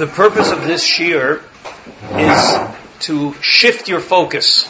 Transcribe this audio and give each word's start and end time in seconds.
The 0.00 0.06
purpose 0.06 0.50
of 0.50 0.66
this 0.66 0.82
shiur 0.82 1.42
is 2.16 2.74
to 3.00 3.34
shift 3.42 3.86
your 3.86 4.00
focus 4.00 4.66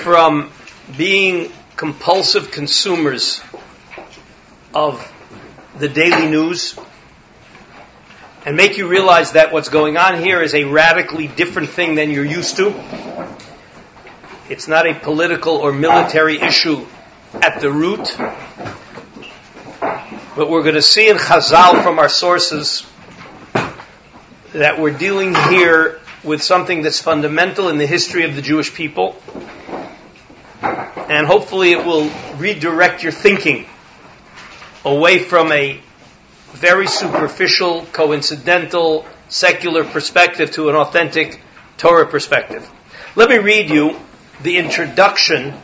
from 0.00 0.50
being 0.96 1.52
compulsive 1.76 2.52
consumers 2.52 3.42
of 4.74 5.06
the 5.76 5.90
daily 5.90 6.30
news 6.30 6.74
and 8.46 8.56
make 8.56 8.78
you 8.78 8.88
realize 8.88 9.32
that 9.32 9.52
what's 9.52 9.68
going 9.68 9.98
on 9.98 10.22
here 10.22 10.40
is 10.40 10.54
a 10.54 10.64
radically 10.64 11.28
different 11.28 11.68
thing 11.68 11.96
than 11.96 12.10
you're 12.10 12.24
used 12.24 12.56
to. 12.56 12.68
It's 14.48 14.68
not 14.68 14.86
a 14.86 14.94
political 14.94 15.56
or 15.56 15.70
military 15.70 16.40
issue 16.40 16.86
at 17.34 17.60
the 17.60 17.70
root. 17.70 18.08
But 20.34 20.48
we're 20.48 20.62
going 20.62 20.76
to 20.76 20.80
see 20.80 21.10
in 21.10 21.18
Chazal 21.18 21.82
from 21.82 21.98
our 21.98 22.08
sources 22.08 22.86
that 24.52 24.80
we're 24.80 24.96
dealing 24.96 25.34
here 25.34 26.00
with 26.24 26.42
something 26.42 26.82
that's 26.82 27.00
fundamental 27.00 27.68
in 27.68 27.78
the 27.78 27.86
history 27.86 28.24
of 28.24 28.34
the 28.34 28.42
Jewish 28.42 28.74
people. 28.74 29.16
And 30.62 31.26
hopefully 31.26 31.72
it 31.72 31.84
will 31.84 32.10
redirect 32.36 33.02
your 33.02 33.12
thinking 33.12 33.66
away 34.84 35.18
from 35.18 35.52
a 35.52 35.80
very 36.52 36.86
superficial, 36.86 37.86
coincidental, 37.92 39.06
secular 39.28 39.84
perspective 39.84 40.50
to 40.52 40.68
an 40.68 40.76
authentic 40.76 41.40
Torah 41.76 42.06
perspective. 42.06 42.68
Let 43.16 43.30
me 43.30 43.38
read 43.38 43.70
you 43.70 43.96
the 44.42 44.58
introduction 44.58 45.54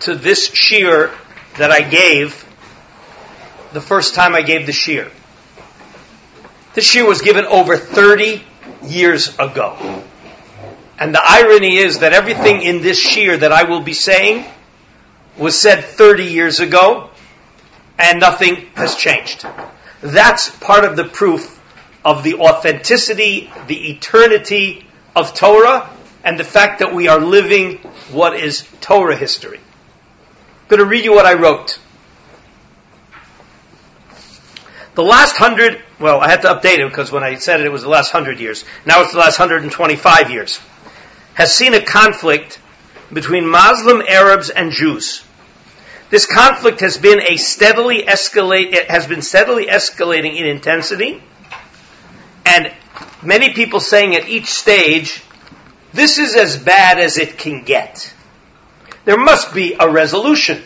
to 0.00 0.14
this 0.14 0.50
shiur 0.50 1.14
that 1.58 1.70
I 1.70 1.80
gave 1.80 2.44
the 3.72 3.80
first 3.80 4.14
time 4.14 4.34
I 4.34 4.42
gave 4.42 4.66
the 4.66 4.72
shiur. 4.72 5.10
This 6.76 6.94
shiur 6.94 7.08
was 7.08 7.22
given 7.22 7.46
over 7.46 7.78
30 7.78 8.44
years 8.84 9.34
ago. 9.38 10.02
And 10.98 11.14
the 11.14 11.22
irony 11.24 11.78
is 11.78 12.00
that 12.00 12.12
everything 12.12 12.60
in 12.60 12.82
this 12.82 13.02
shiur 13.02 13.40
that 13.40 13.50
I 13.50 13.62
will 13.62 13.80
be 13.80 13.94
saying 13.94 14.44
was 15.38 15.58
said 15.58 15.84
30 15.84 16.24
years 16.24 16.60
ago 16.60 17.08
and 17.98 18.20
nothing 18.20 18.66
has 18.74 18.94
changed. 18.94 19.46
That's 20.02 20.50
part 20.58 20.84
of 20.84 20.96
the 20.96 21.04
proof 21.04 21.58
of 22.04 22.22
the 22.22 22.34
authenticity, 22.34 23.50
the 23.68 23.92
eternity 23.92 24.86
of 25.16 25.32
Torah, 25.32 25.88
and 26.24 26.38
the 26.38 26.44
fact 26.44 26.80
that 26.80 26.94
we 26.94 27.08
are 27.08 27.18
living 27.18 27.78
what 28.12 28.36
is 28.36 28.68
Torah 28.82 29.16
history. 29.16 29.60
I'm 29.60 30.68
going 30.68 30.80
to 30.80 30.84
read 30.84 31.06
you 31.06 31.14
what 31.14 31.24
I 31.24 31.40
wrote. 31.40 31.78
The 34.96 35.02
last 35.02 35.36
hundred, 35.36 35.82
well, 36.00 36.20
I 36.20 36.28
had 36.28 36.40
to 36.42 36.48
update 36.48 36.78
it 36.78 36.88
because 36.88 37.12
when 37.12 37.22
I 37.22 37.34
said 37.34 37.60
it, 37.60 37.66
it 37.66 37.72
was 37.72 37.82
the 37.82 37.90
last 37.90 38.10
hundred 38.10 38.40
years. 38.40 38.64
Now 38.86 39.02
it's 39.02 39.12
the 39.12 39.18
last 39.18 39.38
125 39.38 40.30
years. 40.30 40.58
Has 41.34 41.54
seen 41.54 41.74
a 41.74 41.82
conflict 41.82 42.58
between 43.12 43.46
Muslim 43.46 44.00
Arabs 44.08 44.48
and 44.48 44.72
Jews. 44.72 45.22
This 46.08 46.24
conflict 46.24 46.80
has 46.80 46.96
been 46.96 47.20
a 47.20 47.36
steadily 47.36 48.04
escalate, 48.04 48.72
it 48.72 48.90
has 48.90 49.06
been 49.06 49.20
steadily 49.20 49.66
escalating 49.66 50.36
in 50.36 50.46
intensity, 50.46 51.22
and 52.46 52.72
many 53.22 53.52
people 53.52 53.80
saying 53.80 54.16
at 54.16 54.26
each 54.28 54.46
stage, 54.46 55.22
this 55.92 56.18
is 56.18 56.34
as 56.36 56.56
bad 56.56 56.98
as 56.98 57.18
it 57.18 57.36
can 57.36 57.64
get. 57.64 58.14
There 59.04 59.18
must 59.18 59.52
be 59.52 59.76
a 59.78 59.90
resolution. 59.90 60.62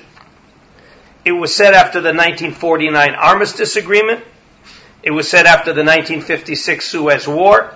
It 1.25 1.33
was 1.33 1.55
said 1.55 1.75
after 1.75 2.01
the 2.01 2.09
1949 2.09 3.15
Armistice 3.15 3.77
Agreement. 3.77 4.25
It 5.03 5.11
was 5.11 5.29
said 5.29 5.47
after 5.47 5.73
the 5.73 5.83
1956 5.83 6.87
Suez 6.87 7.29
War. 7.29 7.75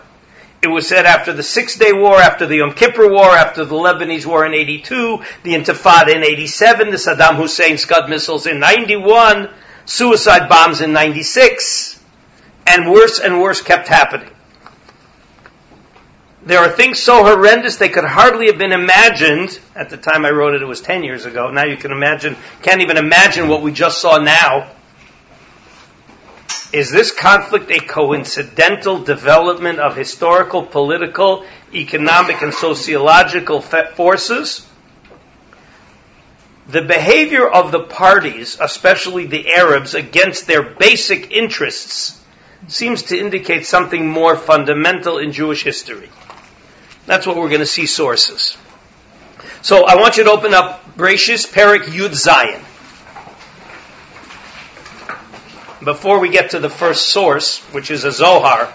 It 0.63 0.69
was 0.69 0.89
said 0.89 1.05
after 1.05 1.35
the 1.35 1.43
Six 1.43 1.77
Day 1.77 1.93
War, 1.93 2.17
after 2.17 2.47
the 2.47 2.57
Yom 2.57 2.73
Kippur 2.73 3.11
War, 3.11 3.31
after 3.31 3.67
the 3.67 3.75
Lebanese 3.75 4.25
War 4.25 4.47
in 4.47 4.55
82, 4.55 5.23
the 5.43 5.53
Intifada 5.53 6.15
in 6.15 6.25
87, 6.25 6.89
the 6.89 6.97
Saddam 6.97 7.37
Hussein 7.37 7.77
Scud 7.77 8.09
missiles 8.09 8.47
in 8.47 8.61
91, 8.61 9.51
suicide 9.85 10.49
bombs 10.49 10.81
in 10.81 10.95
96, 10.95 12.01
and 12.67 12.91
worse 12.91 13.21
and 13.21 13.43
worse 13.43 13.61
kept 13.61 13.89
happening. 13.89 14.31
There 16.47 16.59
are 16.59 16.69
things 16.69 16.99
so 16.99 17.25
horrendous 17.25 17.77
they 17.77 17.89
could 17.89 18.05
hardly 18.05 18.47
have 18.49 18.59
been 18.59 18.73
imagined. 18.73 19.59
At 19.75 19.89
the 19.89 19.97
time 19.97 20.27
I 20.27 20.31
wrote 20.31 20.55
it, 20.55 20.61
it 20.61 20.67
was 20.67 20.83
10 20.83 21.03
years 21.03 21.25
ago. 21.25 21.51
Now 21.51 21.65
you 21.65 21.79
can 21.79 21.91
imagine, 21.91 22.37
can't 22.61 22.83
even 22.83 22.99
imagine 22.99 23.49
what 23.49 23.63
we 23.63 23.73
just 23.73 24.01
saw 24.01 24.19
now. 24.19 24.71
Is 26.71 26.91
this 26.91 27.13
conflict 27.13 27.71
a 27.71 27.79
coincidental 27.79 28.99
development 28.99 29.79
of 29.79 29.97
historical, 29.97 30.63
political, 30.65 31.47
economic, 31.73 32.43
and 32.43 32.53
sociological 32.53 33.63
forces? 33.63 34.67
The 36.67 36.83
behavior 36.83 37.49
of 37.49 37.73
the 37.73 37.85
parties, 37.85 38.59
especially 38.61 39.27
the 39.27 39.55
Arabs, 39.55 39.95
against 39.95 40.47
their 40.47 40.63
basic 40.63 41.31
interests 41.31 42.21
seems 42.67 43.05
to 43.05 43.19
indicate 43.19 43.67
something 43.67 44.09
more 44.09 44.37
fundamental 44.37 45.19
in 45.19 45.33
Jewish 45.33 45.63
history. 45.63 46.11
That's 47.07 47.27
what 47.27 47.37
we're 47.37 47.49
going 47.49 47.61
to 47.61 47.67
see 47.67 47.87
sources. 47.87 48.57
So 49.63 49.85
I 49.85 49.97
want 49.97 50.17
you 50.17 50.25
to 50.25 50.31
open 50.31 50.55
up 50.55 50.97
Bereshis 50.97 51.51
Perik 51.51 51.85
Yud 51.85 52.11
Zayin. 52.11 52.61
Before 55.85 56.19
we 56.19 56.31
get 56.31 56.51
to 56.51 56.59
the 56.61 56.71
first 56.71 57.11
source, 57.11 57.59
which 57.73 57.91
is 57.91 58.05
a 58.05 58.13
Zohar, 58.13 58.73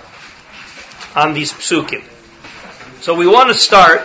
on 1.15 1.33
these 1.33 1.51
psukim. 1.51 2.03
So 3.01 3.15
we 3.15 3.25
want 3.25 3.49
to 3.49 3.55
start. 3.55 4.01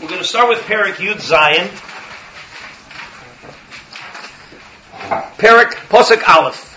We're 0.00 0.08
going 0.08 0.20
to 0.20 0.24
start 0.24 0.48
with 0.48 0.60
Perik 0.60 0.94
Yud 0.94 1.16
Zayin. 1.16 1.68
Perik 5.38 5.72
Posik 5.88 6.26
Aleph. 6.28 6.69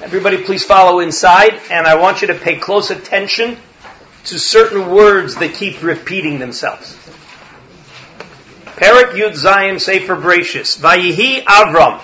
Everybody 0.00 0.44
please 0.44 0.64
follow 0.64 1.00
inside, 1.00 1.60
and 1.72 1.84
I 1.84 1.96
want 1.96 2.22
you 2.22 2.28
to 2.28 2.34
pay 2.34 2.56
close 2.56 2.92
attention 2.92 3.56
to 4.26 4.38
certain 4.38 4.90
words 4.90 5.34
that 5.36 5.54
keep 5.54 5.82
repeating 5.82 6.38
themselves. 6.38 6.94
Perik 8.76 9.14
Yud 9.14 9.32
Zayin 9.32 9.80
Sefer 9.80 10.14
Bereshis. 10.14 10.78
Vayihi 10.78 11.42
Avram. 11.42 12.00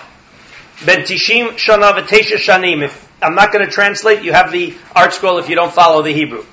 Ben 0.85 1.05
Tishim 1.05 1.51
Shana 1.51 1.93
V'Tesha 1.93 2.35
Shanim. 2.35 2.83
If 2.83 3.09
I'm 3.21 3.33
not 3.33 3.53
going 3.53 3.65
to 3.65 3.71
translate, 3.71 4.23
you 4.23 4.33
have 4.33 4.51
the 4.51 4.71
ArtScroll 4.93 5.39
if 5.39 5.47
you 5.47 5.55
don't 5.55 5.71
follow 5.73 6.01
the 6.01 6.11
Hebrew. 6.11 6.43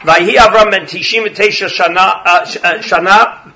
Vayihi 0.00 0.36
Avram 0.36 0.70
Ben 0.70 0.86
Tishim 0.86 1.26
V'Tesha 1.26 1.68
Shana, 1.68 1.96
uh, 1.96 2.24
uh 2.24 2.78
Shana 2.78 3.52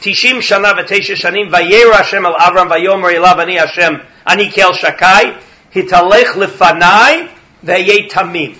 Tishim 0.00 0.38
Shana 0.38 0.72
V'Tesha 0.72 1.16
Shanim. 1.16 1.50
Vayer 1.50 1.92
Hashem 1.92 2.24
El 2.24 2.32
Avram 2.32 2.70
Vayomer 2.70 3.14
Elav 3.14 3.36
Ani 3.36 3.56
Hashem 3.56 4.00
Ani 4.24 4.48
Kel 4.48 4.72
Shakai. 4.72 5.42
Hitalech 5.76 6.32
lefanai 6.40 7.28
ve'ye 7.62 8.08
tamim. 8.08 8.56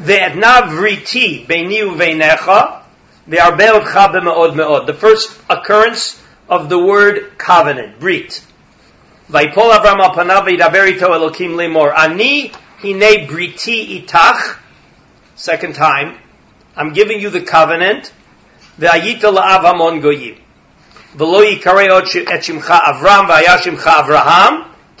Ve'edna 0.00 0.62
vriti 0.62 1.46
beini 1.46 1.82
uvenecha 1.82 2.82
ve'arbeotcha 3.28 4.12
b'me'od 4.12 4.56
me'od. 4.56 4.88
The 4.88 4.94
first 4.94 5.40
occurrence 5.48 6.20
of 6.48 6.68
the 6.68 6.78
word 6.78 7.38
covenant, 7.38 8.00
brit. 8.00 8.44
Vaypol 9.30 9.70
Avram 9.70 10.00
al 10.00 10.14
panav 10.16 10.48
ve'daber 10.48 10.98
Elokim 10.98 11.54
lemor. 11.54 11.96
Ani 11.96 12.50
hine 12.80 13.28
briti 13.28 14.02
itach. 14.02 14.58
Second 15.36 15.76
time. 15.76 16.18
I'm 16.74 16.92
giving 16.92 17.20
you 17.20 17.30
the 17.30 17.42
covenant. 17.42 18.12
Ve'ayita 18.80 19.32
la'av 19.32 19.62
hamon 19.62 20.00
goyim. 20.00 20.38
V'lo 21.16 21.46
yikarei 21.46 21.86
et 21.86 22.40
shimcha 22.40 22.80
Avram 22.80 23.28
ve'ayashimcha 23.28 24.02
Avraham. 24.02 24.71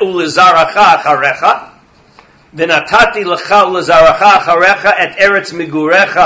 ulizaracha 0.00 1.02
acharecha, 1.02 1.76
ונתתי 2.56 3.24
לך 3.24 3.54
ולזרעך 3.72 4.22
אחריך 4.22 4.86
את 4.86 5.18
ארץ 5.18 5.52
מגוריך, 5.52 6.20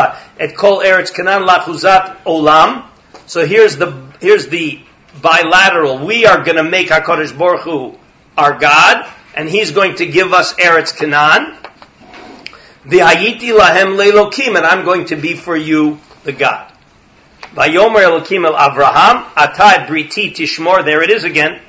את 0.45 0.57
כל 0.57 0.83
ארץ 0.85 1.11
כנען 1.11 1.43
לאחוזת 1.43 2.03
olam. 2.27 2.83
So 3.27 3.47
here's 3.47 3.77
the, 3.77 3.93
here's 4.21 4.47
the 4.47 4.81
bilateral. 5.21 5.99
We 5.99 6.27
are 6.27 6.43
going 6.43 6.57
to 6.57 6.63
make 6.63 6.89
HaKadosh 6.89 7.37
Baruch 7.37 7.63
Hu 7.63 7.95
our 8.39 8.59
God, 8.59 9.07
and 9.35 9.49
he's 9.49 9.73
going 9.73 9.97
to 9.97 10.07
give 10.07 10.33
us 10.33 10.55
Eretz 10.55 10.97
Canaan. 10.97 11.57
V'hayiti 12.87 13.51
lahem 13.57 13.97
leilokim, 13.99 14.57
and 14.57 14.65
I'm 14.65 14.85
going 14.85 15.07
to 15.07 15.17
be 15.17 15.35
for 15.35 15.57
you 15.57 15.99
the 16.25 16.33
God. 16.33 16.73
Vayomer 17.55 18.03
Elokim 18.05 18.47
el 18.47 18.55
Avraham, 18.55 19.25
ata 19.37 19.87
briti 19.87 20.33
tishmor, 20.33 20.85
there 20.85 21.03
it 21.03 21.11
is 21.11 21.25
again. 21.25 21.61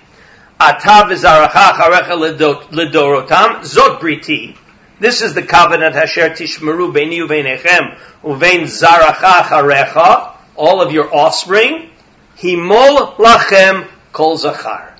Ata 0.59 1.07
v'zaracha 1.09 1.73
charecha 1.73 2.69
lidorotam, 2.71 3.61
zot 3.61 4.01
briti. 4.01 4.57
This 4.99 5.21
is 5.21 5.35
the 5.35 5.43
covenant 5.43 5.95
Hasher 5.95 6.31
tishmeru 6.31 6.93
beini 6.93 7.19
uveinechem 7.19 7.99
uvein 8.23 8.63
zaracha 8.63 9.43
charecha, 9.43 10.35
all 10.55 10.81
of 10.81 10.93
your 10.93 11.15
offspring. 11.15 11.91
Himol 12.39 13.17
lachem 13.17 13.89
kol 14.13 14.39
zachar. 14.39 14.95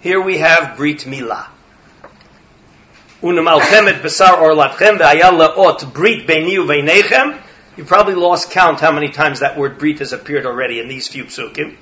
Here 0.00 0.20
we 0.20 0.38
have 0.38 0.76
Brit 0.76 1.00
Milah. 1.00 1.46
Unamalchem 3.22 3.88
et 3.88 4.02
besar 4.02 4.40
or 4.40 4.52
latchem 4.52 4.98
ve'ayal 4.98 5.40
le'ot 5.40 5.92
brit 5.92 6.28
beini 6.28 6.56
uveinechem. 6.56 7.40
You 7.76 7.84
probably 7.84 8.14
lost 8.14 8.52
count 8.52 8.78
how 8.78 8.92
many 8.92 9.08
times 9.08 9.40
that 9.40 9.58
word 9.58 9.78
brit 9.78 9.98
has 9.98 10.12
appeared 10.12 10.46
already 10.46 10.78
in 10.78 10.86
these 10.86 11.08
few 11.08 11.24
psukim. 11.24 11.76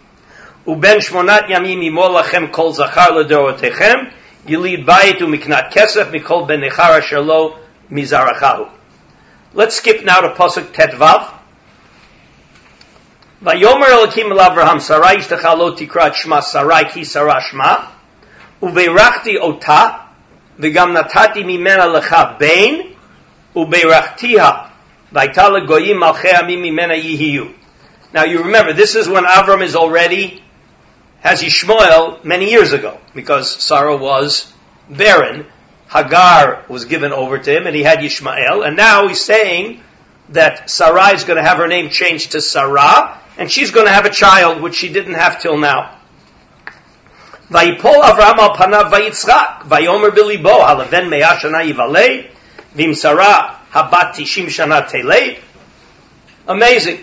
Uben 0.66 0.98
shmonat 0.98 1.48
yamim 1.48 1.82
imol 1.82 2.22
lachem 2.22 2.50
kol 2.50 2.72
zachar 2.72 3.10
ledorotechem. 3.10 4.12
Yilid 4.46 4.86
bayit 4.86 5.18
umiknat 5.18 5.70
kesef 5.70 6.10
mikol 6.10 6.46
ben 6.48 6.60
nechara 6.60 7.00
shalo 7.02 7.58
mizarachahu. 7.90 8.68
Let's 9.52 9.76
skip 9.76 10.04
now 10.04 10.20
to 10.20 10.30
pasuk 10.30 10.72
tetvav. 10.72 11.32
Vayomer 13.42 13.84
Elokim 13.84 14.30
el 14.30 14.38
Avraham 14.38 14.80
Sarai 14.80 15.16
ishtachal 15.16 15.58
lo 15.58 15.76
tikrat 15.76 16.14
shma 16.14 16.42
Sarai 16.42 16.84
ki 16.84 17.04
Sarah 17.04 17.42
shma 17.42 17.86
ubeirachti 18.62 19.38
ota 19.38 20.06
v'gam 20.58 20.96
natati 20.96 21.44
mimena 21.44 21.86
lecha 21.94 22.38
bein 22.38 22.96
ubeirachtiha 23.54 24.68
v'ayta 25.12 25.50
legoyim 25.50 25.98
malchei 25.98 26.32
amim 26.32 26.62
mimena 26.62 26.96
yihiyu. 26.96 27.52
Now 28.14 28.24
you 28.24 28.44
remember, 28.44 28.72
this 28.72 28.94
is 28.94 29.08
when 29.08 29.24
Avram 29.24 29.62
is 29.62 29.74
already, 29.74 30.43
has 31.24 31.42
Yishmael 31.42 32.22
many 32.22 32.50
years 32.50 32.74
ago, 32.74 33.00
because 33.14 33.50
Sarah 33.50 33.96
was 33.96 34.52
barren. 34.90 35.46
Hagar 35.88 36.66
was 36.68 36.84
given 36.84 37.12
over 37.12 37.38
to 37.38 37.56
him, 37.56 37.66
and 37.66 37.74
he 37.74 37.82
had 37.82 38.00
Yishmael, 38.00 38.66
and 38.66 38.76
now 38.76 39.08
he's 39.08 39.24
saying 39.24 39.80
that 40.28 40.68
Sarai 40.68 41.14
is 41.14 41.24
going 41.24 41.38
to 41.38 41.42
have 41.42 41.56
her 41.56 41.66
name 41.66 41.88
changed 41.88 42.32
to 42.32 42.42
Sarah, 42.42 43.18
and 43.38 43.50
she's 43.50 43.70
going 43.70 43.86
to 43.86 43.92
have 43.92 44.04
a 44.04 44.10
child, 44.10 44.60
which 44.60 44.74
she 44.74 44.92
didn't 44.92 45.14
have 45.14 45.40
till 45.40 45.56
now. 45.56 45.98
Panav 47.50 48.90
vayitzchak, 48.90 49.62
vayomer 49.62 50.10
bilibo, 50.10 50.60
halaven 50.60 51.08
me'ah 51.08 51.36
shana 51.36 51.64
yivalei, 51.64 52.30
vim 52.74 52.94
Sarah 52.94 53.60
habat 53.70 54.12
tishim 54.12 54.46
shana 54.46 54.86
telei. 54.86 55.38
Amazing. 56.46 57.00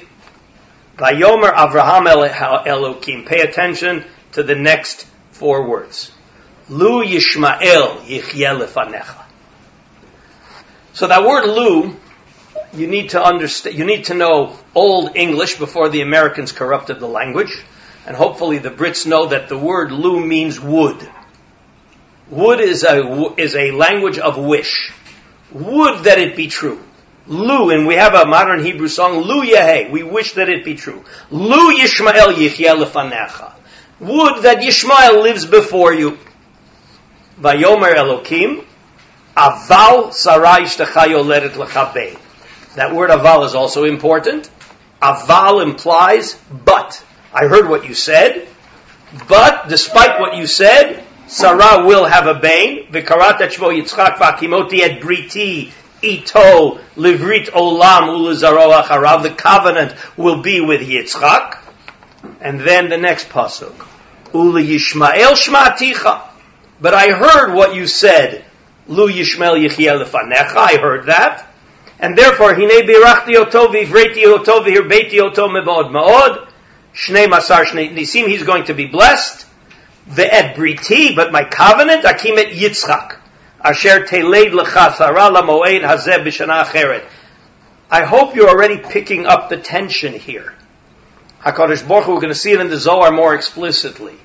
Vayomer 1.01 1.51
Avraham 1.51 2.07
el 2.07 2.29
Elokim. 2.63 3.25
Pay 3.25 3.41
attention 3.41 4.05
to 4.33 4.43
the 4.43 4.55
next 4.55 5.07
four 5.31 5.67
words. 5.67 6.11
Lu 6.69 7.03
Yishmael 7.03 7.97
lefanecha. 8.05 9.23
So 10.93 11.07
that 11.07 11.25
word 11.25 11.47
Lu 11.47 11.97
you 12.73 12.87
need 12.87 13.09
to 13.09 13.21
understand, 13.21 13.77
you 13.77 13.85
need 13.85 14.05
to 14.05 14.13
know 14.13 14.55
Old 14.73 15.15
English 15.15 15.57
before 15.57 15.89
the 15.89 16.01
Americans 16.01 16.51
corrupted 16.51 16.99
the 16.99 17.07
language. 17.07 17.63
And 18.05 18.15
hopefully 18.15 18.57
the 18.57 18.69
Brits 18.69 19.05
know 19.05 19.27
that 19.27 19.49
the 19.49 19.57
word 19.57 19.91
lu 19.91 20.25
means 20.25 20.59
would. 20.59 21.07
Would 22.29 22.59
is 22.59 22.83
a, 22.83 23.33
is 23.37 23.55
a 23.55 23.71
language 23.71 24.17
of 24.17 24.37
wish. 24.37 24.91
Would 25.51 26.05
that 26.05 26.17
it 26.17 26.35
be 26.35 26.47
true. 26.47 26.81
Lu, 27.31 27.69
and 27.69 27.87
we 27.87 27.95
have 27.95 28.13
a 28.13 28.25
modern 28.25 28.61
Hebrew 28.61 28.89
song, 28.89 29.21
Lu 29.21 29.41
Yehe, 29.41 29.89
we 29.89 30.03
wish 30.03 30.33
that 30.33 30.49
it 30.49 30.65
be 30.65 30.75
true. 30.75 31.01
Lu 31.29 31.73
Yishmael 31.73 32.33
Yichya 32.33 32.75
lefanecha. 32.75 33.53
Would 34.01 34.43
that 34.43 34.57
Yishmael 34.57 35.23
lives 35.23 35.45
before 35.45 35.93
you. 35.93 36.17
Vayomer 37.39 37.95
Elokim, 37.95 38.65
Aval 39.37 40.13
Sarai 40.13 40.63
Shtechayo 40.63 41.25
Leret 41.25 41.53
Lechabei. 41.53 42.19
That 42.75 42.93
word 42.93 43.11
aval 43.11 43.45
is 43.45 43.55
also 43.55 43.85
important. 43.85 44.49
Aval 45.01 45.63
implies 45.63 46.35
but. 46.65 47.01
I 47.33 47.47
heard 47.47 47.69
what 47.69 47.87
you 47.87 47.93
said, 47.93 48.45
but 49.29 49.69
despite 49.69 50.19
what 50.19 50.35
you 50.35 50.47
said, 50.47 51.01
Sarah 51.27 51.85
will 51.85 52.03
have 52.03 52.27
a 52.27 52.33
bane. 52.33 52.87
V'karat 52.91 53.37
shmo 53.37 53.71
Yitzchak 53.73 54.17
v'akimoti 54.17 54.81
et 54.81 54.99
briti 54.99 55.71
ito 56.01 56.79
livrit 56.95 57.49
olam 57.49 58.09
ulazaro 58.09 58.81
acharav. 58.81 59.23
The 59.23 59.31
covenant 59.31 59.95
will 60.17 60.41
be 60.41 60.61
with 60.61 60.81
Yitzchak. 60.81 61.57
And 62.39 62.59
then 62.59 62.89
the 62.89 62.97
next 62.97 63.29
pasuk. 63.29 63.87
Uli 64.33 64.65
Yishmael 64.65 65.33
shmaticha. 65.33 66.21
But 66.79 66.93
I 66.93 67.11
heard 67.11 67.53
what 67.53 67.75
you 67.75 67.87
said. 67.87 68.45
Lu 68.87 69.07
Yishmael 69.07 69.67
yichiel 69.67 70.03
lefanecha. 70.03 70.55
I 70.55 70.77
heard 70.81 71.05
that. 71.05 71.47
And 71.99 72.17
therefore, 72.17 72.55
hine 72.55 72.81
birachti 72.87 73.35
oto 73.35 73.67
v'ivreti 73.67 74.25
oto 74.25 74.61
v'hirbeiti 74.61 75.19
oto 75.19 75.47
mevod 75.47 75.91
ma'od. 75.91 76.47
Shnei 76.95 77.27
masar 77.27 77.65
shnei 77.65 77.93
nisim, 77.93 78.27
he's 78.27 78.43
going 78.43 78.65
to 78.65 78.73
be 78.73 78.87
blessed. 78.87 79.45
Ve'et 80.09 80.55
briti, 80.55 81.15
but 81.15 81.31
my 81.31 81.43
covenant, 81.43 82.03
akim 82.03 82.39
et 82.39 82.53
yitzchak. 82.53 83.17
Asher 83.63 84.05
teleid 84.05 84.51
lechasara 84.51 85.35
lamoed 85.35 85.81
hazeh 85.81 86.23
b'shana 86.23 86.63
acheret. 86.63 87.05
I 87.89 88.03
hope 88.05 88.35
you're 88.35 88.49
already 88.49 88.77
picking 88.77 89.25
up 89.25 89.49
the 89.49 89.57
tension 89.57 90.13
here. 90.13 90.53
HaKadosh 91.41 91.87
Baruch 91.87 92.05
Hu, 92.05 92.13
we're 92.13 92.21
going 92.21 92.33
to 92.33 92.39
see 92.39 92.51
it 92.51 92.61
in 92.61 92.69
the 92.69 92.77
Zohar 92.77 93.11
more 93.11 93.35
explicitly. 93.35 94.15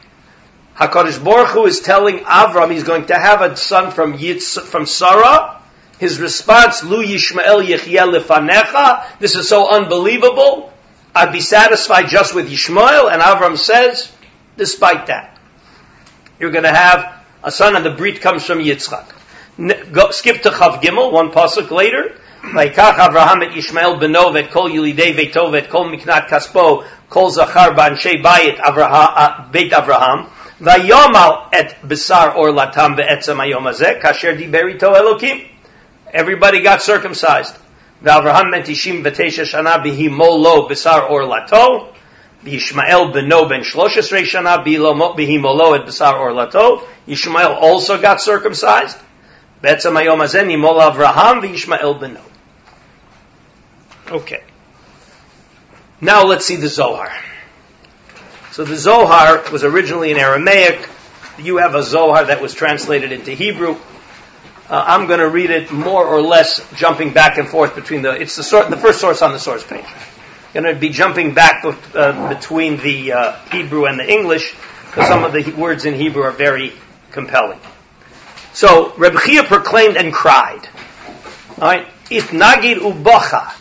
HaKadosh 0.76 1.24
Baruch 1.24 1.48
Hu 1.48 1.66
is 1.66 1.80
telling 1.80 2.18
Avram 2.20 2.70
he's 2.70 2.84
going 2.84 3.06
to 3.06 3.18
have 3.18 3.40
a 3.40 3.56
son 3.56 3.90
from 3.90 4.18
Yitz, 4.18 4.60
from 4.60 4.86
Sarah, 4.86 5.60
his 5.98 6.20
response, 6.20 6.84
Lu 6.84 7.04
Yishmael 7.04 7.66
Yechiel 7.66 8.18
Lefanecha, 8.18 9.18
this 9.18 9.34
is 9.34 9.48
so 9.48 9.70
unbelievable. 9.70 10.72
I'd 11.14 11.32
be 11.32 11.40
satisfied 11.40 12.08
just 12.08 12.34
with 12.34 12.50
Yishmael, 12.50 13.10
and 13.10 13.22
Avram 13.22 13.56
says, 13.56 14.12
despite 14.58 15.06
that, 15.06 15.38
you're 16.38 16.50
going 16.50 16.64
to 16.64 16.74
have 16.74 17.24
a 17.42 17.50
son, 17.50 17.76
and 17.76 17.86
the 17.86 17.90
Brit 17.90 18.20
comes 18.20 18.44
from 18.44 18.58
Yitzchak. 18.58 19.06
Go, 19.58 20.10
skip 20.10 20.42
to 20.42 20.50
Chav 20.50 20.82
Gimel, 20.82 21.12
one 21.12 21.30
pasuk 21.32 21.70
later. 21.70 22.14
Vaikach 22.42 22.96
Avraham 22.96 23.42
et 23.42 23.52
Yishmael 23.52 23.98
kol 24.52 25.50
vet 25.50 25.70
kol 25.70 25.90
miknat 25.90 26.28
kaspo 26.28 26.84
kol 27.08 27.30
zachar 27.30 27.74
bayit 27.74 28.60
uh, 28.60 29.50
Beit 29.50 29.72
Avraham 29.72 30.28
vayomal 30.60 31.48
et 31.52 31.76
besar 31.86 32.36
or 32.36 32.50
latam 32.50 32.96
ve'etzem 32.96 33.38
hazeh 33.38 34.00
kasher 34.00 34.36
Elokim 34.36 35.48
Everybody 36.12 36.62
got 36.62 36.82
circumcised. 36.82 37.56
Mentishim 38.02 39.02
v'tesha 39.02 39.44
shana 39.44 39.82
b'sar 39.82 41.10
or 41.10 41.22
lato. 41.22 41.92
Yishmael 42.44 43.12
beno 43.12 43.48
ben 43.48 43.62
shloshes 43.62 44.12
et 45.74 45.86
b'sar 45.86 46.14
or 46.14 46.30
lato. 46.30 46.82
Yishmael 47.08 47.56
also 47.60 48.00
got 48.00 48.20
circumcised. 48.20 48.96
Okay. 54.10 54.42
Now 56.00 56.24
let's 56.24 56.44
see 56.44 56.56
the 56.56 56.68
Zohar. 56.68 57.10
So 58.52 58.64
the 58.64 58.76
Zohar 58.76 59.42
was 59.50 59.64
originally 59.64 60.10
in 60.10 60.18
Aramaic. 60.18 60.88
You 61.38 61.58
have 61.58 61.74
a 61.74 61.82
Zohar 61.82 62.26
that 62.26 62.40
was 62.40 62.54
translated 62.54 63.12
into 63.12 63.32
Hebrew. 63.32 63.76
Uh, 64.68 64.84
I'm 64.86 65.06
going 65.06 65.20
to 65.20 65.28
read 65.28 65.50
it 65.50 65.70
more 65.70 66.04
or 66.04 66.20
less, 66.20 66.60
jumping 66.74 67.12
back 67.12 67.38
and 67.38 67.48
forth 67.48 67.74
between 67.74 68.02
the. 68.02 68.12
It's 68.12 68.36
the, 68.36 68.42
sor- 68.42 68.68
the 68.68 68.76
first 68.76 69.00
source 69.00 69.22
on 69.22 69.32
the 69.32 69.38
source 69.38 69.64
page. 69.64 69.84
I'm 70.54 70.62
going 70.62 70.74
to 70.74 70.80
be 70.80 70.88
jumping 70.88 71.34
back 71.34 71.64
uh, 71.64 72.28
between 72.28 72.78
the 72.78 73.12
uh, 73.12 73.32
Hebrew 73.50 73.84
and 73.84 74.00
the 74.00 74.10
English 74.10 74.54
because 74.86 75.06
some 75.06 75.24
of 75.24 75.32
the 75.32 75.52
words 75.52 75.84
in 75.84 75.94
Hebrew 75.94 76.22
are 76.22 76.32
very 76.32 76.72
compelling. 77.12 77.60
So 78.56 78.94
Reb 78.96 79.18
Chia 79.18 79.42
proclaimed 79.42 79.98
and 79.98 80.10
cried. 80.14 80.66
All 81.60 81.68
right, 81.68 81.86
itnagid 82.06 82.76
ubocha. 82.78 83.52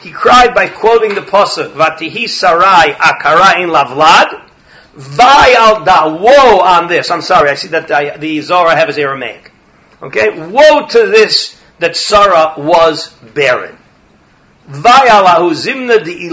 He 0.00 0.12
cried 0.12 0.54
by 0.54 0.70
quoting 0.70 1.14
the 1.14 1.20
pasuk 1.20 1.74
Vatihi 1.74 2.26
Sarai 2.26 2.94
Akara 2.94 3.62
in 3.62 3.68
Lavlad. 3.68 4.48
Vayal 4.96 5.84
da. 5.84 6.08
Woe 6.08 6.60
on 6.60 6.88
this. 6.88 7.10
I'm 7.10 7.20
sorry. 7.20 7.50
I 7.50 7.54
see 7.54 7.68
that 7.68 8.18
the, 8.18 8.40
Zohar 8.40 8.68
I 8.68 8.76
have 8.76 8.88
is 8.88 8.96
Aramaic. 8.96 9.52
Okay? 10.00 10.30
Woe 10.30 10.86
to 10.86 11.06
this 11.08 11.60
that 11.78 11.94
Sarah 11.94 12.54
was 12.56 13.08
barren. 13.34 13.76
Vayalahu 14.70 15.52
zimna 15.52 16.02
de 16.02 16.30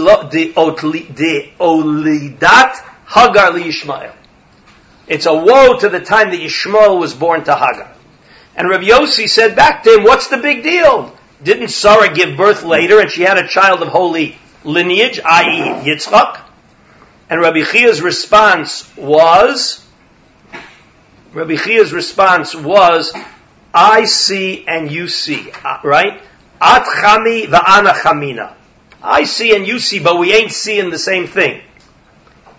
olidat 1.60 2.76
Hagar 3.04 3.52
li 3.52 3.64
Yishmael. 3.64 4.14
It's 5.08 5.26
a 5.26 5.34
woe 5.34 5.78
to 5.78 5.88
the 5.88 6.00
time 6.00 6.30
that 6.30 6.40
Yishmael 6.40 6.98
was 6.98 7.14
born 7.14 7.44
to 7.44 7.54
Hagar. 7.54 7.92
And 8.56 8.68
Rabbi 8.68 8.84
Yossi 8.84 9.28
said 9.28 9.54
back 9.54 9.82
to 9.84 9.94
him, 9.94 10.04
what's 10.04 10.28
the 10.28 10.38
big 10.38 10.62
deal? 10.62 11.16
Didn't 11.42 11.68
Sarah 11.68 12.12
give 12.12 12.36
birth 12.36 12.64
later 12.64 13.00
and 13.00 13.10
she 13.10 13.22
had 13.22 13.38
a 13.38 13.46
child 13.46 13.82
of 13.82 13.88
holy 13.88 14.38
lineage, 14.64 15.20
i.e. 15.22 15.84
Yitzchak? 15.86 16.40
And 17.28 17.40
Rabbi 17.40 17.62
Chia's 17.64 18.00
response 18.00 18.90
was, 18.96 19.84
Rabbi 21.32 21.56
Chia's 21.56 21.92
response 21.92 22.54
was, 22.54 23.12
I 23.74 24.04
see 24.04 24.66
and 24.66 24.90
you 24.90 25.08
see, 25.08 25.50
uh, 25.64 25.80
right? 25.84 26.22
At 26.60 26.84
chami 26.84 27.46
va'ana 27.46 27.92
chamina. 27.92 28.54
I 29.02 29.24
see 29.24 29.54
and 29.54 29.66
you 29.66 29.78
see, 29.78 29.98
but 29.98 30.18
we 30.18 30.32
ain't 30.32 30.52
seeing 30.52 30.90
the 30.90 30.98
same 30.98 31.26
thing. 31.26 31.62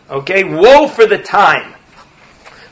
Okay, 0.09 0.43
woe 0.43 0.87
for 0.87 1.05
the 1.05 1.17
time. 1.17 1.73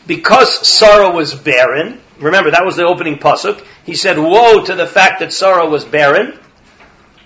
Because 0.08 0.68
Sarah 0.68 1.10
was 1.12 1.34
barren, 1.34 2.00
remember 2.20 2.52
that 2.52 2.66
was 2.66 2.76
the 2.76 2.86
opening 2.86 3.18
pasuk, 3.18 3.66
he 3.84 3.96
said, 3.96 4.18
woe 4.18 4.64
to 4.64 4.76
the 4.76 4.88
fact 4.88 5.20
that 5.20 5.34
Sarah 5.34 5.68
was 5.68 5.84
barren. 5.86 6.38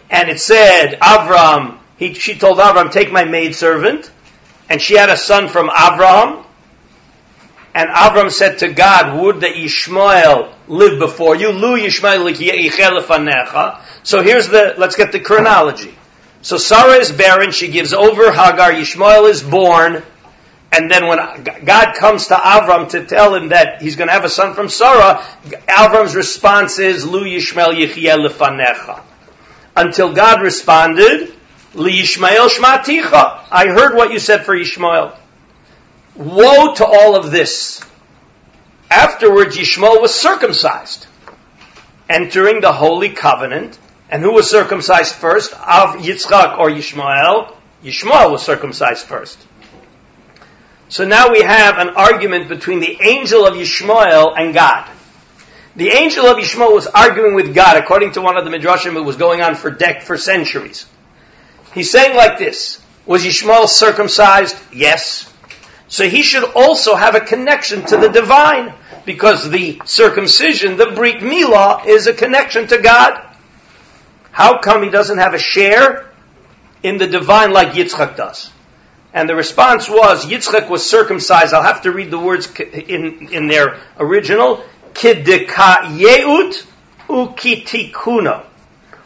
And 0.09 0.29
it 0.29 0.39
said, 0.39 0.97
Avram, 1.01 1.77
he, 1.97 2.13
she 2.13 2.37
told 2.37 2.57
Avram, 2.57 2.91
take 2.91 3.11
my 3.11 3.25
maidservant. 3.25 4.11
And 4.69 4.81
she 4.81 4.95
had 4.95 5.09
a 5.09 5.17
son 5.17 5.49
from 5.49 5.69
Avram. 5.69 6.45
And 7.73 7.89
Avram 7.89 8.31
said 8.31 8.59
to 8.59 8.69
God, 8.69 9.21
would 9.21 9.41
that 9.41 9.55
Ishmael 9.57 10.53
live 10.67 10.99
before 10.99 11.35
you. 11.35 11.49
Lu 11.51 11.77
Yishmael 11.77 12.25
So 14.03 14.23
here's 14.23 14.47
the, 14.47 14.75
let's 14.77 14.95
get 14.95 15.11
the 15.11 15.19
chronology. 15.19 15.95
So 16.41 16.57
Sarah 16.57 16.95
is 16.95 17.11
barren, 17.11 17.51
she 17.51 17.67
gives 17.67 17.93
over 17.93 18.31
Hagar, 18.31 18.71
Ishmael 18.71 19.25
is 19.25 19.43
born, 19.43 20.03
and 20.71 20.89
then 20.89 21.07
when 21.07 21.17
God 21.65 21.95
comes 21.95 22.27
to 22.27 22.35
Avram 22.35 22.89
to 22.89 23.05
tell 23.05 23.33
him 23.33 23.49
that 23.49 23.81
he's 23.81 23.95
going 23.95 24.07
to 24.07 24.13
have 24.13 24.25
a 24.25 24.29
son 24.29 24.53
from 24.53 24.69
Sarah, 24.69 25.25
Avram's 25.67 26.15
response 26.15 26.77
is, 26.77 27.05
Lu 27.05 27.23
Yishmael 27.23 27.73
Yechiyeh 27.73 28.27
lefanecha. 28.27 29.01
Until 29.75 30.13
God 30.13 30.41
responded, 30.41 31.33
Li 31.73 32.01
Yishmael 32.01 32.49
shmaticha. 32.49 33.45
I 33.51 33.67
heard 33.67 33.95
what 33.95 34.11
you 34.11 34.19
said 34.19 34.45
for 34.45 34.55
Ishmael. 34.55 35.17
Woe 36.15 36.73
to 36.75 36.85
all 36.85 37.15
of 37.15 37.31
this. 37.31 37.81
Afterwards, 38.91 39.57
Yishmael 39.57 40.01
was 40.01 40.13
circumcised, 40.13 41.07
entering 42.07 42.61
the 42.61 42.73
holy 42.73 43.09
covenant, 43.09 43.77
and 44.09 44.21
who 44.21 44.33
was 44.33 44.49
circumcised 44.49 45.15
first? 45.15 45.53
Av 45.53 45.95
Yitzchak 45.97 46.59
or 46.59 46.69
Yishmael? 46.69 47.55
Yishmael 47.83 48.31
was 48.31 48.43
circumcised 48.43 49.05
first. 49.05 49.39
So 50.89 51.05
now 51.05 51.31
we 51.31 51.41
have 51.41 51.77
an 51.77 51.89
argument 51.89 52.49
between 52.49 52.79
the 52.79 52.97
angel 53.01 53.45
of 53.45 53.53
Yishmael 53.53 54.33
and 54.35 54.55
God. 54.55 54.89
The 55.75 55.89
angel 55.89 56.25
of 56.25 56.37
Yishmael 56.37 56.73
was 56.73 56.87
arguing 56.87 57.35
with 57.35 57.53
God, 57.53 57.77
according 57.77 58.13
to 58.13 58.21
one 58.21 58.37
of 58.37 58.43
the 58.43 58.49
midrashim. 58.49 58.95
It 58.95 59.01
was 59.01 59.15
going 59.15 59.41
on 59.41 59.53
for 59.53 59.71
dec- 59.71 60.01
for 60.01 60.17
centuries. 60.17 60.87
He's 61.73 61.91
saying 61.91 62.17
like 62.17 62.39
this: 62.39 62.81
Was 63.05 63.23
Yishmael 63.23 63.67
circumcised? 63.67 64.57
Yes. 64.73 65.31
So 65.87 66.09
he 66.09 66.23
should 66.23 66.43
also 66.55 66.95
have 66.95 67.13
a 67.15 67.21
connection 67.21 67.85
to 67.85 67.97
the 67.97 68.09
divine, 68.09 68.73
because 69.05 69.49
the 69.49 69.81
circumcision, 69.85 70.77
the 70.77 70.87
Brit 70.87 71.19
Milah, 71.19 71.85
is 71.85 72.07
a 72.07 72.13
connection 72.13 72.67
to 72.67 72.79
God. 72.79 73.25
How 74.31 74.59
come 74.59 74.83
he 74.83 74.89
doesn't 74.89 75.19
have 75.19 75.35
a 75.35 75.39
share 75.39 76.11
in 76.81 76.97
the 76.97 77.07
divine 77.07 77.51
like 77.51 77.73
Yitzchak 77.73 78.17
does? 78.17 78.51
And 79.13 79.27
the 79.27 79.35
response 79.35 79.89
was, 79.89 80.25
Yitzchak 80.25 80.69
was 80.69 80.87
circumcised. 80.87 81.53
I'll 81.53 81.63
have 81.63 81.81
to 81.83 81.91
read 81.91 82.11
the 82.11 82.19
words 82.19 82.47
in, 82.59 83.29
in 83.29 83.47
their 83.47 83.79
original. 83.97 84.63
Kidika 84.93 85.97
yeut 85.97 86.65
ukitikuna. 87.07 88.45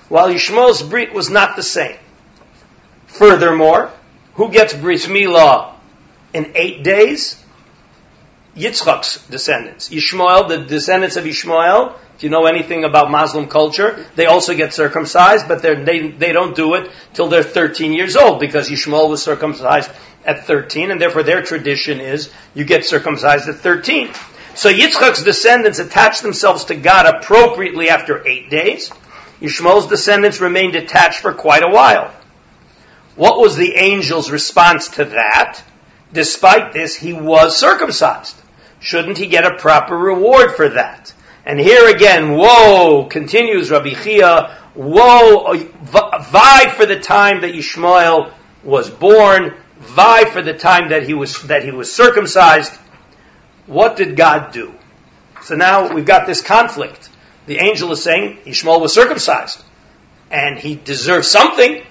While 0.10 0.30
Yishmael's 0.30 0.84
Brit 0.84 1.14
was 1.14 1.30
not 1.30 1.56
the 1.56 1.64
same. 1.64 1.98
Furthermore, 3.08 3.92
who 4.36 4.52
gets 4.52 4.74
Brit 4.74 5.02
Milah 5.02 5.74
in 6.34 6.52
eight 6.56 6.84
days? 6.84 7.42
Yitzchak's 8.58 9.26
descendants. 9.28 9.90
Yishmael, 9.90 10.48
the 10.48 10.58
descendants 10.58 11.16
of 11.16 11.24
Yishmael, 11.24 11.98
if 12.16 12.24
you 12.24 12.30
know 12.30 12.46
anything 12.46 12.84
about 12.84 13.10
Muslim 13.10 13.48
culture, 13.48 14.06
they 14.16 14.28
also 14.28 14.56
get 14.56 14.74
circumcised, 14.74 15.48
but 15.48 15.62
they, 15.62 16.10
they 16.12 16.32
don't 16.32 16.56
do 16.56 16.76
it 16.76 16.92
till 17.14 17.28
they're 17.28 17.44
13 17.44 17.94
years 17.94 18.16
old 18.16 18.40
because 18.40 18.70
Yishmael 18.70 19.10
was 19.10 19.24
circumcised 19.24 19.90
at 20.26 20.46
13 20.46 20.92
and 20.92 21.02
therefore 21.02 21.24
their 21.24 21.42
tradition 21.42 22.00
is 22.00 22.32
you 22.54 22.66
get 22.66 22.86
circumcised 22.86 23.50
at 23.50 23.56
13. 23.56 24.12
So 24.56 24.72
Yitzchak's 24.72 25.24
descendants 25.24 25.80
attached 25.80 26.22
themselves 26.22 26.66
to 26.66 26.76
God 26.76 27.08
appropriately 27.08 27.90
after 27.90 28.26
eight 28.28 28.50
days. 28.50 28.92
Yishmael's 29.42 29.88
descendants 29.88 30.40
remained 30.40 30.76
attached 30.76 31.22
for 31.22 31.34
quite 31.34 31.64
a 31.64 31.70
while. 31.70 32.14
What 33.16 33.40
was 33.40 33.56
the 33.56 33.76
angel's 33.76 34.32
response 34.32 34.90
to 34.90 35.06
that? 35.06 35.62
Despite 36.14 36.74
this, 36.74 36.96
he 36.96 37.14
was 37.14 37.58
circumcised. 37.58 38.36
Shouldn't 38.80 39.18
he 39.18 39.28
get 39.28 39.46
a 39.46 39.58
proper 39.58 39.98
reward 39.98 40.56
for 40.56 40.70
that? 40.70 41.14
And 41.46 41.60
here 41.60 41.90
again, 41.94 42.36
woe, 42.36 43.06
continues 43.10 43.70
Rabbi 43.70 43.94
Chia, 43.94 44.58
woe, 44.76 45.54
vie 45.54 46.70
for 46.70 46.86
the 46.86 47.00
time 47.00 47.42
that 47.42 47.54
Yishmael 47.54 48.34
was 48.64 48.90
born, 48.90 49.56
vie 49.80 50.26
for 50.26 50.42
the 50.42 50.54
time 50.54 50.90
that 50.90 51.04
he 51.04 51.14
was, 51.14 51.42
that 51.44 51.64
he 51.64 51.72
was 51.72 51.94
circumcised. 51.94 52.72
What 53.66 53.98
did 53.98 54.16
God 54.16 54.54
do? 54.54 54.74
So 55.42 55.56
now 55.56 55.94
we've 55.94 56.06
got 56.06 56.28
this 56.28 56.42
conflict. 56.42 57.10
The 57.46 57.58
angel 57.58 57.92
is 57.92 58.02
saying 58.02 58.40
Ishmael 58.46 58.80
was 58.80 58.94
circumcised 58.94 59.62
and 60.32 60.58
he 60.58 60.76
deserves 60.76 61.30
something. 61.30 61.84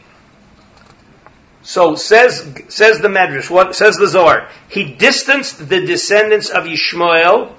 So 1.62 1.94
says 1.94 2.54
says 2.68 3.00
the 3.00 3.08
Medrash, 3.08 3.50
what 3.50 3.76
says 3.76 3.96
the 3.96 4.08
Zohar? 4.08 4.48
He 4.68 4.94
distanced 4.94 5.68
the 5.68 5.84
descendants 5.84 6.48
of 6.48 6.66
Ishmael 6.66 7.54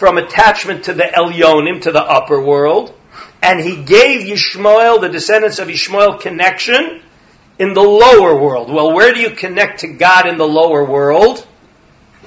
from 0.00 0.16
attachment 0.16 0.84
to 0.84 0.94
the 0.94 1.02
Elyonim, 1.02 1.82
to 1.82 1.92
the 1.92 2.02
upper 2.02 2.42
world, 2.42 2.94
and 3.42 3.60
he 3.60 3.76
gave 3.76 4.26
Yishmael, 4.26 4.98
the 4.98 5.10
descendants 5.10 5.58
of 5.58 5.68
Ishmael, 5.68 6.16
connection 6.16 7.02
in 7.58 7.74
the 7.74 7.82
lower 7.82 8.34
world. 8.40 8.72
Well, 8.72 8.94
where 8.94 9.12
do 9.12 9.20
you 9.20 9.28
connect 9.28 9.80
to 9.80 9.88
God 9.88 10.26
in 10.26 10.38
the 10.38 10.48
lower 10.48 10.86
world? 10.86 11.46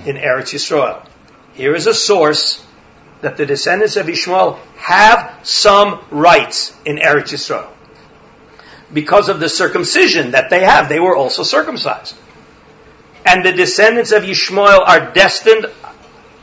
In 0.06 0.18
Eretz 0.18 0.54
Yisrael. 0.54 1.04
Here 1.56 1.74
is 1.74 1.88
a 1.88 1.96
source 1.96 2.64
that 3.22 3.38
the 3.38 3.46
descendants 3.48 3.98
of 3.98 4.08
Ishmael 4.08 4.60
have 4.76 5.40
some 5.42 6.00
rights 6.12 6.78
in 6.86 6.98
Eretz 6.98 7.34
Yisrael 7.34 7.72
because 8.94 9.30
of 9.30 9.40
the 9.40 9.50
circumcision 9.50 10.32
that 10.32 10.52
they 10.52 10.64
have. 10.64 10.90
They 10.90 11.00
were 11.00 11.18
also 11.18 11.42
circumcised. 11.42 12.16
And 13.26 13.44
the 13.44 13.52
descendants 13.52 14.12
of 14.12 14.22
Yishmael 14.22 14.80
are 14.86 15.12
destined 15.12 15.66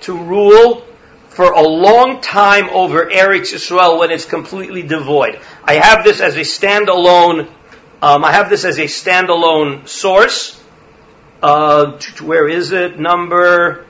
to 0.01 0.19
rule 0.19 0.85
for 1.31 1.53
a 1.53 1.63
long 1.63 2.21
time 2.21 2.69
over 2.71 3.07
Eretz 3.07 3.55
Yisrael 3.55 3.99
when 4.01 4.11
it's 4.11 4.25
completely 4.25 4.83
devoid. 4.83 5.41
I 5.65 5.75
have 5.75 6.05
this 6.05 6.21
as 6.21 6.37
a 6.37 6.41
standalone. 6.41 7.49
Um, 8.03 8.25
I 8.25 8.33
have 8.33 8.51
this 8.51 8.65
as 8.65 8.79
a 8.79 8.85
standalone 8.85 9.87
source. 9.87 10.61
Uh, 11.41 11.99
where 12.21 12.49
is 12.49 12.73
it? 12.73 12.99
Number. 12.99 13.87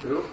Two. 0.00 0.24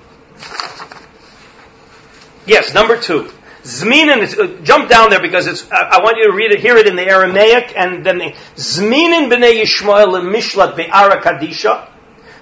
Yes, 2.48 2.74
number 2.74 3.00
two. 3.00 3.32
Zminin, 3.62 4.38
uh, 4.38 4.64
jump 4.64 4.90
down 4.90 5.12
there 5.12 5.22
because 5.22 5.48
it's, 5.48 5.72
I, 5.72 5.82
I, 5.84 6.04
want 6.04 6.18
you 6.18 6.32
to 6.32 6.34
read 6.36 6.52
it, 6.52 6.60
hear 6.60 6.76
it 6.76 6.86
in 6.86 6.98
the 6.98 7.08
Aramaic, 7.08 7.74
and 7.78 8.06
then 8.06 8.18
the, 8.18 8.36
Zminin 8.56 9.32
b'nei 9.32 9.62
Yishmael 9.62 10.22
mishlat 10.22 10.76
be'ara 10.76 11.22
kadisha. 11.22 11.88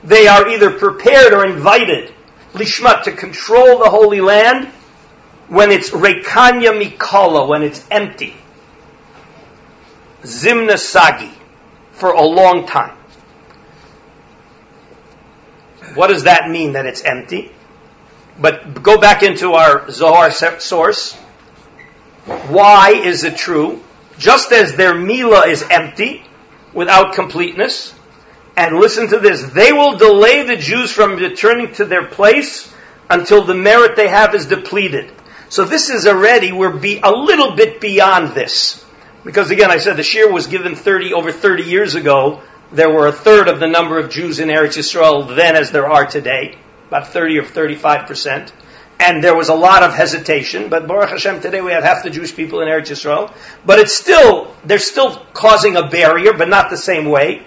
They 0.04 0.28
are 0.28 0.48
either 0.48 0.72
prepared 0.72 1.34
or 1.34 1.46
invited, 1.46 2.14
lishmat, 2.54 3.04
to 3.04 3.12
control 3.12 3.80
the 3.80 3.90
Holy 3.90 4.22
Land 4.22 4.68
when 5.48 5.70
it's 5.72 5.92
rekanya 5.92 6.72
mikala, 6.80 7.48
when 7.48 7.62
it's 7.62 7.86
empty. 7.92 8.36
Zimna 10.24 10.78
sagi, 10.78 11.32
for 11.92 12.12
a 12.12 12.24
long 12.24 12.66
time. 12.66 12.98
What 15.94 16.08
does 16.08 16.24
that 16.24 16.50
mean 16.50 16.74
that 16.74 16.86
it's 16.86 17.04
empty? 17.04 17.52
But 18.40 18.82
go 18.82 18.98
back 19.00 19.24
into 19.24 19.54
our 19.54 19.92
Zohar 19.92 20.32
source. 20.32 21.14
Why 22.48 22.92
is 22.92 23.24
it 23.24 23.36
true? 23.36 23.84
Just 24.18 24.52
as 24.52 24.76
their 24.76 24.96
Mila 24.96 25.48
is 25.48 25.64
empty, 25.70 26.24
without 26.74 27.14
completeness, 27.14 27.94
and 28.56 28.78
listen 28.78 29.08
to 29.10 29.20
this, 29.20 29.44
they 29.44 29.72
will 29.72 29.98
delay 29.98 30.44
the 30.44 30.58
Jews 30.58 30.92
from 30.92 31.16
returning 31.16 31.74
to 31.74 31.86
their 31.86 32.06
place 32.08 32.74
until 33.10 33.44
the 33.44 33.56
merit 33.56 33.96
they 33.96 34.08
have 34.08 34.36
is 34.36 34.46
depleted. 34.46 35.12
So 35.50 35.66
this 35.66 35.90
is 35.90 36.08
already, 36.08 36.52
we're 36.52 36.78
be, 36.78 37.00
a 37.04 37.12
little 37.12 37.56
bit 37.56 37.82
beyond 37.82 38.34
this. 38.34 38.86
Because 39.24 39.52
again, 39.52 39.70
I 39.70 39.78
said 39.78 39.98
the 39.98 40.02
shiur 40.02 40.32
was 40.32 40.48
given 40.48 40.76
30, 40.76 41.14
over 41.14 41.32
30 41.32 41.64
years 41.64 41.96
ago. 41.96 42.42
There 42.72 42.90
were 42.90 43.08
a 43.08 43.12
third 43.12 43.48
of 43.48 43.60
the 43.60 43.68
number 43.68 44.00
of 44.00 44.10
Jews 44.10 44.40
in 44.40 44.48
Eretz 44.48 44.78
Yisrael 44.78 45.36
then 45.36 45.56
as 45.56 45.72
there 45.72 45.90
are 45.90 46.06
today. 46.06 46.58
about 46.88 47.08
30 47.08 47.40
or 47.40 47.46
35 47.46 48.08
percent. 48.08 48.54
And 49.00 49.24
there 49.24 49.36
was 49.36 49.50
a 49.50 49.56
lot 49.56 49.82
of 49.82 49.94
hesitation, 49.94 50.70
but 50.70 50.88
Baruch 50.88 51.10
Hashem, 51.10 51.42
today 51.42 51.60
we 51.62 51.72
have 51.72 51.84
half 51.84 52.04
the 52.04 52.12
Jewish 52.12 52.36
people 52.36 52.62
in 52.62 52.68
Eretz 52.68 52.92
Yisrael. 52.92 53.34
But 53.66 53.80
it's 53.80 53.94
still, 53.94 54.56
they're 54.64 54.78
still 54.78 55.16
causing 55.34 55.76
a 55.76 55.88
barrier, 55.88 56.34
but 56.34 56.50
not 56.50 56.70
the 56.70 56.78
same 56.78 57.06
way. 57.06 57.44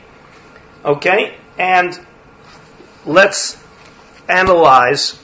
Okay? 0.84 1.36
And 1.58 1.98
let's 3.06 3.62
analyze 4.28 5.18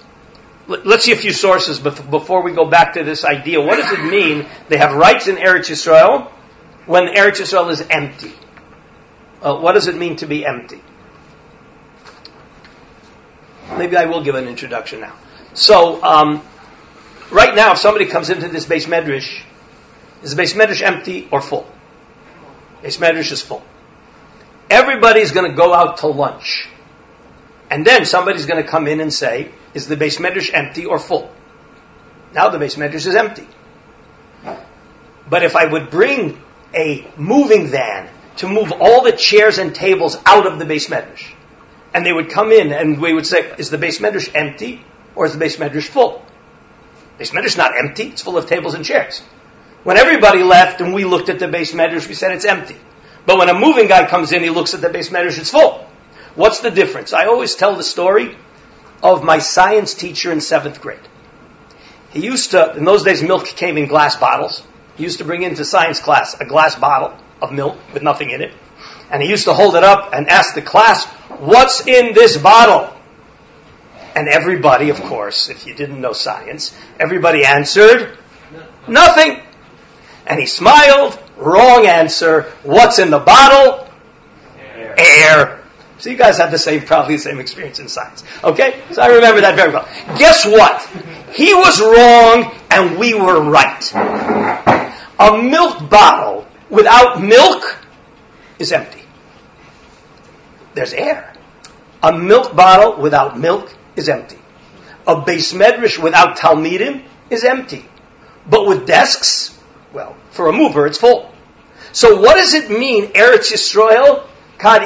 let's 0.70 1.04
see 1.04 1.12
a 1.12 1.16
few 1.16 1.32
sources 1.32 1.78
before 1.78 2.42
we 2.42 2.52
go 2.52 2.64
back 2.64 2.94
to 2.94 3.04
this 3.04 3.24
idea. 3.24 3.60
What 3.60 3.76
does 3.76 3.92
it 3.92 4.04
mean 4.04 4.46
they 4.68 4.78
have 4.78 4.94
rights 4.94 5.26
in 5.26 5.36
Eretz 5.36 5.68
Yisrael 5.68 6.30
when 6.86 7.08
Eretz 7.08 7.40
Yisrael 7.40 7.70
is 7.70 7.80
empty? 7.90 8.32
Uh, 9.42 9.58
what 9.58 9.72
does 9.72 9.88
it 9.88 9.96
mean 9.96 10.16
to 10.16 10.26
be 10.26 10.44
empty? 10.46 10.80
Maybe 13.76 13.96
I 13.96 14.04
will 14.06 14.22
give 14.22 14.34
an 14.34 14.48
introduction 14.48 15.00
now. 15.00 15.14
So, 15.54 16.02
um, 16.02 16.42
right 17.30 17.54
now, 17.54 17.72
if 17.72 17.78
somebody 17.78 18.06
comes 18.06 18.30
into 18.30 18.48
this 18.48 18.66
beis 18.66 18.86
medrash, 18.86 19.42
is 20.22 20.34
the 20.34 20.42
beis 20.42 20.54
medrash 20.54 20.82
empty 20.82 21.28
or 21.30 21.40
full? 21.40 21.66
Beis 22.82 22.98
medrash 22.98 23.32
is 23.32 23.42
full. 23.42 23.64
Everybody's 24.70 25.32
going 25.32 25.50
to 25.50 25.56
go 25.56 25.74
out 25.74 25.98
to 25.98 26.06
lunch. 26.06 26.68
And 27.70 27.84
then 27.84 28.04
somebody's 28.04 28.46
going 28.46 28.62
to 28.62 28.68
come 28.68 28.86
in 28.86 29.00
and 29.00 29.12
say, 29.12 29.50
is 29.74 29.86
the 29.86 29.96
beis 29.96 30.18
medrash 30.18 30.50
empty 30.54 30.86
or 30.86 30.98
full? 30.98 31.32
Now 32.32 32.48
the 32.50 32.58
beis 32.58 32.76
medrash 32.76 33.06
is 33.06 33.16
empty. 33.16 33.46
But 35.28 35.42
if 35.42 35.56
I 35.56 35.66
would 35.66 35.90
bring 35.90 36.40
a 36.74 37.06
moving 37.16 37.68
van 37.68 38.08
to 38.36 38.48
move 38.48 38.72
all 38.72 39.02
the 39.02 39.12
chairs 39.12 39.58
and 39.58 39.74
tables 39.74 40.16
out 40.24 40.46
of 40.46 40.58
the 40.58 40.64
beis 40.64 40.88
medrash, 40.88 41.24
and 41.92 42.06
they 42.06 42.12
would 42.12 42.30
come 42.30 42.52
in 42.52 42.72
and 42.72 43.00
we 43.00 43.12
would 43.12 43.26
say, 43.26 43.52
is 43.58 43.70
the 43.70 43.78
beis 43.78 44.00
medrash 44.00 44.30
empty 44.34 44.84
or 45.14 45.26
is 45.26 45.36
the 45.36 45.44
beis 45.44 45.56
medrash 45.56 45.88
full? 45.88 46.24
Beis 47.18 47.32
medrash 47.32 47.46
is 47.46 47.56
not 47.56 47.76
empty; 47.76 48.04
it's 48.04 48.22
full 48.22 48.38
of 48.38 48.46
tables 48.46 48.74
and 48.74 48.84
chairs. 48.84 49.20
When 49.82 49.96
everybody 49.96 50.42
left 50.42 50.80
and 50.80 50.94
we 50.94 51.04
looked 51.04 51.28
at 51.28 51.38
the 51.38 51.46
beis 51.46 51.74
medrash, 51.74 52.08
we 52.08 52.14
said 52.14 52.32
it's 52.32 52.44
empty. 52.44 52.76
But 53.30 53.38
when 53.38 53.48
a 53.48 53.54
moving 53.54 53.86
guy 53.86 54.08
comes 54.08 54.32
in, 54.32 54.42
he 54.42 54.50
looks 54.50 54.74
at 54.74 54.80
the 54.80 54.88
beis 54.88 55.10
medrash, 55.10 55.38
it's 55.38 55.52
full. 55.52 55.86
What's 56.34 56.58
the 56.62 56.70
difference? 56.72 57.12
I 57.12 57.26
always 57.26 57.54
tell 57.54 57.76
the 57.76 57.84
story 57.84 58.36
of 59.04 59.22
my 59.22 59.38
science 59.38 59.94
teacher 59.94 60.32
in 60.32 60.40
seventh 60.40 60.80
grade. 60.80 60.98
He 62.10 62.24
used 62.24 62.50
to, 62.50 62.74
in 62.74 62.84
those 62.84 63.04
days, 63.04 63.22
milk 63.22 63.46
came 63.46 63.78
in 63.78 63.86
glass 63.86 64.16
bottles. 64.16 64.66
He 64.96 65.04
used 65.04 65.18
to 65.18 65.24
bring 65.24 65.42
into 65.42 65.64
science 65.64 66.00
class 66.00 66.34
a 66.40 66.44
glass 66.44 66.74
bottle 66.74 67.16
of 67.40 67.52
milk 67.52 67.78
with 67.94 68.02
nothing 68.02 68.30
in 68.30 68.40
it. 68.40 68.52
And 69.12 69.22
he 69.22 69.28
used 69.28 69.44
to 69.44 69.54
hold 69.54 69.76
it 69.76 69.84
up 69.84 70.12
and 70.12 70.28
ask 70.28 70.56
the 70.56 70.62
class, 70.62 71.06
what's 71.38 71.86
in 71.86 72.12
this 72.14 72.36
bottle? 72.36 72.92
And 74.16 74.26
everybody, 74.26 74.90
of 74.90 75.00
course, 75.02 75.50
if 75.50 75.68
you 75.68 75.74
didn't 75.76 76.00
know 76.00 76.14
science, 76.14 76.76
everybody 76.98 77.44
answered, 77.44 78.18
nothing. 78.88 79.40
And 80.30 80.38
he 80.38 80.46
smiled, 80.46 81.18
wrong 81.36 81.86
answer. 81.86 82.42
What's 82.62 83.00
in 83.00 83.10
the 83.10 83.18
bottle? 83.18 83.90
Air. 84.56 84.94
Air. 84.96 85.60
So 85.98 86.08
you 86.08 86.16
guys 86.16 86.38
have 86.38 86.52
the 86.52 86.58
same, 86.58 86.82
probably 86.82 87.16
the 87.16 87.22
same 87.22 87.40
experience 87.40 87.80
in 87.80 87.88
science. 87.88 88.22
Okay? 88.44 88.80
So 88.92 89.02
I 89.02 89.08
remember 89.08 89.40
that 89.40 89.56
very 89.56 89.72
well. 89.72 89.88
Guess 90.16 90.46
what? 90.46 90.88
He 91.34 91.52
was 91.52 91.80
wrong 91.80 92.56
and 92.70 92.96
we 92.96 93.12
were 93.12 93.42
right. 93.42 93.92
A 95.18 95.42
milk 95.42 95.90
bottle 95.90 96.46
without 96.70 97.20
milk 97.20 97.64
is 98.60 98.70
empty. 98.70 99.02
There's 100.74 100.92
air. 100.92 101.34
A 102.04 102.16
milk 102.16 102.54
bottle 102.54 103.02
without 103.02 103.36
milk 103.36 103.74
is 103.96 104.08
empty. 104.08 104.38
A 105.08 105.16
beis 105.16 105.52
medrash 105.52 106.00
without 106.00 106.38
talmidim 106.38 107.02
is 107.30 107.42
empty. 107.42 107.84
But 108.48 108.68
with 108.68 108.86
desks, 108.86 109.59
well, 109.92 110.16
for 110.30 110.48
a 110.48 110.52
mover, 110.52 110.86
it's 110.86 110.98
full. 110.98 111.30
So 111.92 112.20
what 112.20 112.36
does 112.36 112.54
it 112.54 112.70
mean, 112.70 113.06
Eretz 113.08 113.52
Yisrael 113.52 114.26
Kad 114.60 114.82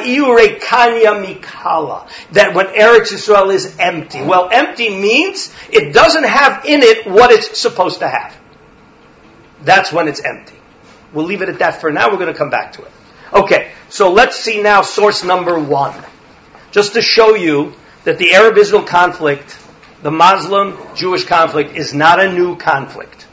kanya 0.61 1.15
mikala. 1.15 2.09
That 2.33 2.55
when 2.55 2.67
Eretz 2.67 3.13
Yisrael 3.13 3.53
is 3.53 3.77
empty. 3.79 4.23
Well, 4.23 4.49
empty 4.51 4.89
means 4.89 5.53
it 5.71 5.93
doesn't 5.93 6.25
have 6.25 6.65
in 6.65 6.83
it 6.83 7.07
what 7.07 7.33
it's 7.33 7.59
supposed 7.59 7.99
to 7.99 8.09
have. 8.09 8.37
That's 9.63 9.93
when 9.93 10.07
it's 10.07 10.21
empty. 10.21 10.55
We'll 11.13 11.27
leave 11.27 11.43
it 11.43 11.49
at 11.49 11.59
that 11.59 11.81
for 11.81 11.91
now. 11.91 12.11
We're 12.11 12.19
going 12.19 12.33
to 12.33 12.39
come 12.39 12.51
back 12.51 12.75
to 12.75 12.83
it. 12.83 12.91
Okay, 13.33 13.73
so 13.89 14.13
let's 14.13 14.39
see 14.39 14.63
now 14.63 14.83
source 14.83 15.25
number 15.25 15.59
one. 15.59 15.95
Just 16.71 16.95
to 16.95 17.03
show 17.03 17.35
you 17.35 17.73
that 18.05 18.19
the 18.19 18.35
Arab-Israel 18.35 18.83
conflict, 18.83 19.59
the 20.03 20.11
Muslim-Jewish 20.11 21.25
conflict, 21.25 21.75
is 21.75 21.93
not 21.93 22.21
a 22.21 22.33
new 22.33 22.57
conflict. 22.57 23.27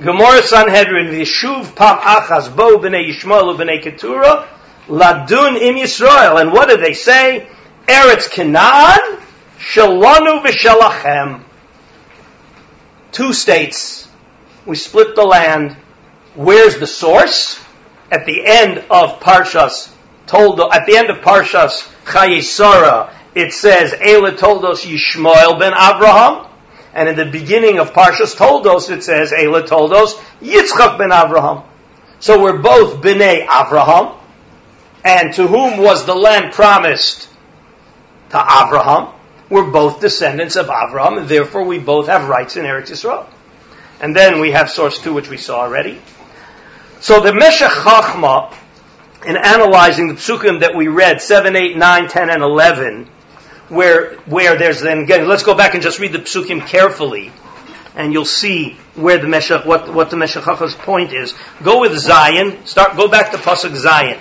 Gemara 0.00 0.42
Sanhedrin, 0.42 1.08
Vishuv 1.08 1.74
Pam 1.74 1.98
Achaz 1.98 2.54
Bo 2.54 2.78
B'nei 2.78 3.10
Yishmael 3.10 3.56
B'nei 3.58 3.82
Keturah, 3.82 4.48
Ladun 4.88 5.60
im 5.60 5.76
Yisrael. 5.76 6.40
And 6.40 6.52
what 6.52 6.68
do 6.68 6.76
they 6.76 6.94
say? 6.94 7.48
Eretz 7.86 8.30
Canaan, 8.30 9.18
Shalanu 9.58 10.44
v'Shalachem. 10.44 11.42
Two 13.12 13.32
states. 13.32 14.08
We 14.66 14.76
split 14.76 15.16
the 15.16 15.24
land. 15.24 15.76
Where's 16.34 16.78
the 16.78 16.86
source? 16.86 17.62
At 18.10 18.24
the 18.24 18.46
end 18.46 18.78
of 18.90 19.20
Parshas 19.20 19.92
told 20.28 20.60
at 20.60 20.86
the 20.86 20.96
end 20.96 21.10
of 21.10 21.18
Parshas 21.18 21.88
Chayesara, 22.04 23.12
it 23.34 23.52
says 23.52 23.94
Ela 23.94 24.32
Toldos 24.32 24.84
Yishmael 24.84 25.58
ben 25.58 25.72
Abraham, 25.72 26.46
and 26.94 27.08
in 27.08 27.16
the 27.16 27.26
beginning 27.26 27.78
of 27.78 27.92
Parshas 27.92 28.36
Toldos 28.36 28.90
it 28.90 29.02
says 29.02 29.32
Ela 29.32 29.66
Toldos 29.66 30.14
Yitzchak 30.40 30.98
ben 30.98 31.12
Abraham. 31.12 31.64
So 32.20 32.42
we're 32.42 32.58
both 32.58 33.00
bnei 33.00 33.42
Abraham, 33.42 34.16
and 35.04 35.32
to 35.34 35.46
whom 35.46 35.78
was 35.78 36.04
the 36.04 36.14
land 36.14 36.52
promised? 36.52 37.28
To 38.30 38.38
Abraham. 38.38 39.14
We're 39.48 39.70
both 39.70 40.00
descendants 40.00 40.56
of 40.56 40.66
Abraham, 40.66 41.18
and 41.18 41.28
therefore 41.28 41.64
we 41.64 41.78
both 41.78 42.08
have 42.08 42.28
rights 42.28 42.56
in 42.56 42.64
Eretz 42.64 42.90
Yisrael. 42.90 43.26
And 44.00 44.14
then 44.14 44.40
we 44.40 44.50
have 44.50 44.70
source 44.70 44.98
two, 44.98 45.14
which 45.14 45.30
we 45.30 45.38
saw 45.38 45.60
already. 45.60 46.00
So 47.00 47.20
the 47.20 47.32
Meshech 47.32 47.70
Chachma, 47.70 48.54
in 49.26 49.36
analyzing 49.36 50.08
the 50.08 50.14
psukim 50.14 50.60
that 50.60 50.76
we 50.76 50.88
read, 50.88 51.20
7, 51.20 51.56
8, 51.56 51.76
9, 51.76 52.08
10, 52.08 52.30
and 52.30 52.42
11, 52.42 53.08
where, 53.68 54.14
where 54.26 54.56
there's 54.56 54.80
then 54.80 55.00
again, 55.00 55.28
let's 55.28 55.42
go 55.42 55.54
back 55.54 55.74
and 55.74 55.82
just 55.82 55.98
read 55.98 56.12
the 56.12 56.18
psukim 56.18 56.66
carefully, 56.66 57.32
and 57.94 58.12
you'll 58.12 58.24
see 58.24 58.76
where 58.94 59.18
the 59.18 59.28
Meshach, 59.28 59.64
what, 59.64 59.92
what 59.92 60.10
the 60.10 60.16
Meshech 60.16 60.44
Chachma's 60.44 60.74
point 60.74 61.12
is. 61.12 61.34
Go 61.62 61.80
with 61.80 61.92
Zayin, 61.92 62.66
start, 62.66 62.96
go 62.96 63.08
back 63.08 63.32
to 63.32 63.38
Pasuk 63.38 63.70
Zayin. 63.70 64.18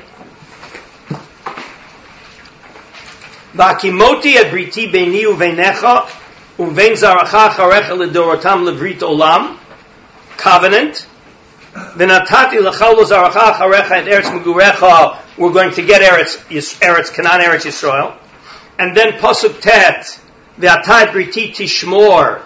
Vakimoti 3.54 4.36
abriti 4.36 4.92
beni 4.92 5.24
uvenecha 5.24 6.08
uven 6.60 6.94
zaracha 6.94 7.50
charecha 7.50 7.96
ledorotam 7.98 8.70
levrit 8.70 9.00
olam. 9.00 9.58
Covenant. 10.38 11.08
V'natati 11.74 12.60
lecha 12.60 12.94
lo 12.94 13.04
zaracha 13.04 13.54
charecha 13.54 13.92
et 13.92 14.06
eretz 14.06 14.30
megurecha. 14.40 15.18
We're 15.38 15.54
going 15.54 15.72
to 15.72 15.82
get 15.84 16.02
Eretz, 16.02 16.38
Eretz 16.80 17.14
Canaan, 17.14 17.42
Eretz 17.42 17.66
Yisrael. 17.66 18.18
And 18.80 18.96
then 18.96 19.14
Pasuk 19.14 19.60
Tet, 19.62 20.20
V'atad 20.60 21.08
briti 21.08 21.54
tishmor. 21.54 22.42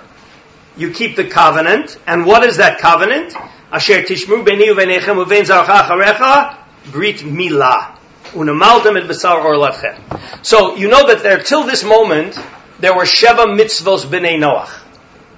You 0.76 0.92
keep 0.92 1.16
the 1.16 1.26
covenant. 1.26 1.98
And 2.08 2.26
what 2.26 2.44
is 2.44 2.58
that 2.58 2.80
covenant? 2.80 3.36
Asher 3.72 4.02
tishmu 4.04 4.46
b'ni 4.46 4.74
u'venechem 4.74 5.26
u'v'en 5.26 5.46
zaracha 5.46 6.58
brit 6.92 7.18
milah. 7.18 7.98
Unamaltem 8.34 8.98
et 8.98 9.08
b'sar. 9.08 10.46
So 10.46 10.76
you 10.76 10.90
know 10.90 11.08
that 11.08 11.24
there, 11.24 11.40
till 11.40 11.64
this 11.64 11.84
moment, 11.84 12.38
there 12.80 12.96
were 12.96 13.04
Sheva 13.04 13.58
mitzvos 13.58 14.06
b'nei 14.06 14.40
Noach. 14.40 14.78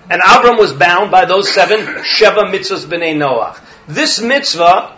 And 0.09 0.21
Abram 0.21 0.57
was 0.57 0.73
bound 0.73 1.11
by 1.11 1.25
those 1.25 1.51
seven 1.51 1.79
Sheva 2.03 2.51
mitzvos 2.51 2.85
b'nei 2.85 3.15
Noach. 3.15 3.59
This 3.87 4.21
mitzvah 4.21 4.97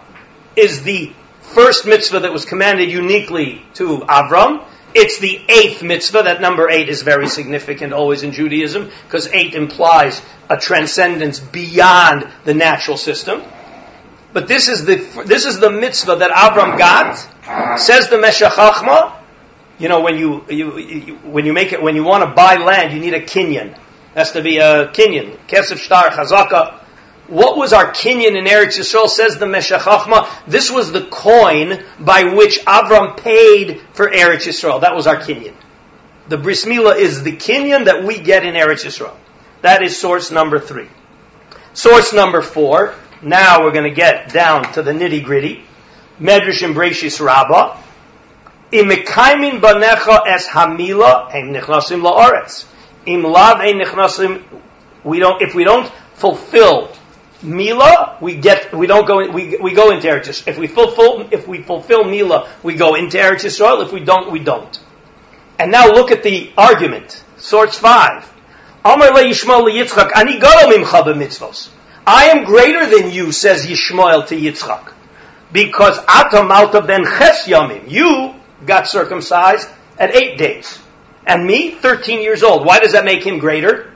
is 0.55 0.83
the 0.83 1.11
first 1.41 1.85
mitzvah 1.85 2.21
that 2.21 2.31
was 2.31 2.45
commanded 2.45 2.89
uniquely 2.89 3.65
to 3.75 4.03
Abram. 4.07 4.61
It's 4.95 5.19
the 5.19 5.41
eighth 5.49 5.83
mitzvah. 5.83 6.23
That 6.23 6.39
number 6.39 6.69
eight 6.69 6.87
is 6.87 7.01
very 7.01 7.27
significant 7.27 7.91
always 7.91 8.23
in 8.23 8.31
Judaism 8.31 8.89
because 9.03 9.27
eight 9.27 9.53
implies 9.53 10.21
a 10.49 10.55
transcendence 10.55 11.37
beyond 11.37 12.25
the 12.45 12.53
natural 12.53 12.95
system. 12.95 13.43
But 14.31 14.47
this 14.47 14.69
is 14.69 14.85
the 14.85 14.95
this 15.25 15.45
is 15.45 15.59
the 15.59 15.69
mitzvah 15.69 16.15
that 16.15 16.31
Avram 16.31 16.77
got. 16.77 17.77
Says 17.77 18.09
the 18.09 18.17
Meshech 18.17 18.53
Chachma. 18.53 19.17
You 19.77 19.89
know 19.89 19.99
when 19.99 20.17
you, 20.17 20.45
you, 20.49 20.77
you, 20.77 21.15
when 21.15 21.45
you 21.45 21.51
make 21.51 21.73
it 21.73 21.81
when 21.81 21.97
you 21.97 22.05
want 22.05 22.23
to 22.23 22.33
buy 22.33 22.55
land, 22.55 22.93
you 22.93 23.01
need 23.01 23.13
a 23.13 23.21
kinyan. 23.21 23.77
Has 24.13 24.31
to 24.31 24.41
be 24.41 24.59
a 24.59 24.87
kinyan. 24.87 25.37
Kesef 25.47 25.77
shtar 25.77 26.09
chazaka. 26.11 26.84
What 27.27 27.57
was 27.57 27.73
our 27.73 27.91
kinyan 27.91 28.37
in 28.37 28.45
Eretz 28.45 28.77
Yisrael? 28.77 29.07
Says 29.07 29.37
the 29.37 29.47
Meshech 29.47 29.81
Chachma. 29.81 30.27
This 30.45 30.69
was 30.69 30.91
the 30.91 31.01
coin 31.01 31.83
by 31.99 32.25
which 32.25 32.59
Avram 32.65 33.17
paid 33.17 33.81
for 33.93 34.07
Eretz 34.07 34.45
Yisrael. 34.45 34.81
That 34.81 34.95
was 34.95 35.07
our 35.07 35.17
kinyan. 35.17 35.55
The 36.27 36.37
bris 36.37 36.65
milah 36.65 36.97
is 36.97 37.23
the 37.23 37.35
kinyan 37.35 37.85
that 37.85 38.03
we 38.03 38.19
get 38.19 38.45
in 38.45 38.53
Eretz 38.53 38.85
Yisrael. 38.85 39.15
That 39.61 39.81
is 39.81 39.99
source 39.99 40.29
number 40.29 40.59
three. 40.59 40.87
Source 41.73 42.13
number 42.13 42.43
four. 42.43 42.93
Now 43.23 43.63
we're 43.63 43.71
going 43.71 43.89
to 43.89 43.95
get 43.95 44.31
down 44.31 44.71
to 44.73 44.83
the 44.83 44.91
nitty 44.91 45.23
gritty. 45.23 45.63
Medrash 46.19 46.63
and 46.63 46.75
Breshis 46.75 47.19
Rabbah. 47.19 47.81
Imekaimin 48.71 49.61
banecha 49.61 50.27
es 50.27 50.47
hamila 50.47 51.33
ein 51.33 51.53
nichnasim. 51.53 52.65
Im 53.07 53.23
lav 53.23 53.59
ein 53.61 53.79
nichnasim. 53.79 54.43
We 55.03 55.19
don't. 55.19 55.41
If 55.41 55.55
we 55.55 55.63
don't 55.63 55.91
fulfill 56.15 56.91
Mila, 57.43 58.17
we 58.21 58.35
get, 58.35 58.73
we 58.73 58.87
don't 58.87 59.05
go, 59.05 59.19
in, 59.19 59.33
we, 59.33 59.57
we 59.57 59.73
go 59.73 59.91
into 59.91 60.07
Eretz 60.07 60.27
Yisrael. 60.27 60.47
If 60.47 60.57
we 60.57 60.67
fulfill, 60.67 61.27
if 61.31 61.47
we 61.47 61.61
fulfill 61.61 62.03
Mila, 62.03 62.49
we 62.63 62.75
go 62.75 62.95
into 62.95 63.17
Eretz 63.17 63.45
Yisrael. 63.45 63.83
If 63.85 63.91
we 63.91 63.99
don't, 63.99 64.31
we 64.31 64.39
don't. 64.39 64.79
And 65.59 65.71
now 65.71 65.87
look 65.91 66.11
at 66.11 66.23
the 66.23 66.51
argument. 66.57 67.23
Source 67.37 67.77
5. 67.77 68.33
Amar 68.85 69.13
le 69.13 69.23
Yishmael 69.23 69.71
Yitzchak, 69.71 70.11
ani 70.15 70.39
mimcha 70.39 71.03
b'mitzvos. 71.03 71.69
I 72.05 72.25
am 72.25 72.45
greater 72.45 72.85
than 72.85 73.11
you, 73.11 73.31
says 73.31 73.65
Yishmael 73.65 74.27
to 74.27 74.35
Yitzchak. 74.35 74.93
Because 75.51 75.97
atam 76.07 76.51
alta 76.51 76.81
ben 76.81 77.03
ches 77.03 77.47
yamim. 77.47 77.89
You 77.89 78.35
got 78.65 78.87
circumcised 78.87 79.67
at 79.97 80.15
eight 80.15 80.37
days. 80.37 80.79
And 81.25 81.45
me, 81.45 81.71
13 81.71 82.21
years 82.21 82.43
old. 82.43 82.65
Why 82.65 82.79
does 82.79 82.91
that 82.91 83.05
make 83.05 83.25
him 83.25 83.39
greater? 83.39 83.91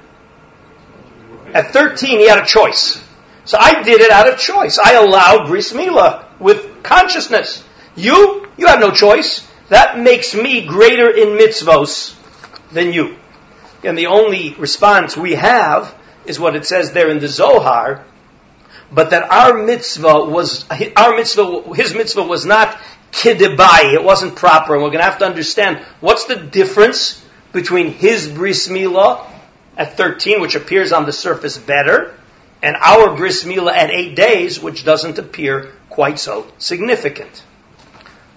At 1.54 1.72
13, 1.72 2.20
he 2.20 2.28
had 2.28 2.40
a 2.40 2.46
choice. 2.46 3.04
So 3.50 3.58
I 3.60 3.82
did 3.82 4.00
it 4.00 4.12
out 4.12 4.32
of 4.32 4.38
choice. 4.38 4.78
I 4.78 4.94
allowed 4.94 5.48
bris 5.48 5.74
milah 5.74 6.24
with 6.40 6.84
consciousness. 6.84 7.64
You, 7.96 8.48
you 8.58 8.68
have 8.68 8.80
no 8.80 8.92
choice. 8.92 9.44
That 9.70 9.98
makes 9.98 10.36
me 10.36 10.68
greater 10.68 11.10
in 11.10 11.30
mitzvos 11.30 12.16
than 12.72 12.94
you. 12.94 13.18
And 13.84 13.98
the 13.98 14.06
only 14.06 14.54
response 14.54 15.18
we 15.18 15.34
have 15.34 15.96
is 16.28 16.40
what 16.40 16.56
it 16.56 16.68
says 16.68 16.92
there 16.92 17.10
in 17.10 17.18
the 17.18 17.28
Zohar, 17.28 18.06
but 18.92 19.10
that 19.10 19.32
our 19.32 19.66
mitzvah 19.66 20.26
was, 20.26 20.70
our 20.96 21.16
mitzvah, 21.16 21.74
his 21.74 21.96
mitzvah 21.96 22.22
was 22.22 22.46
not 22.46 22.80
kidebai, 23.12 23.96
it 23.96 24.04
wasn't 24.04 24.36
proper, 24.36 24.76
and 24.76 24.84
we're 24.84 24.92
going 24.92 25.04
to 25.04 25.10
have 25.10 25.18
to 25.18 25.26
understand 25.26 25.84
what's 26.02 26.26
the 26.26 26.36
difference 26.36 27.26
between 27.52 27.94
his 27.94 28.28
bris 28.28 28.68
milah 28.68 29.26
at 29.76 29.98
13, 29.98 30.40
which 30.40 30.54
appears 30.54 30.92
on 30.92 31.08
the 31.08 31.12
surface 31.12 31.58
better, 31.58 32.14
and 32.62 32.76
our 32.76 33.16
bris 33.16 33.44
milah 33.44 33.74
at 33.74 33.90
8 33.90 34.16
days, 34.16 34.60
which 34.62 34.84
doesn't 34.84 35.18
appear 35.18 35.72
quite 35.90 36.20
so 36.20 36.48
significant. 36.58 37.44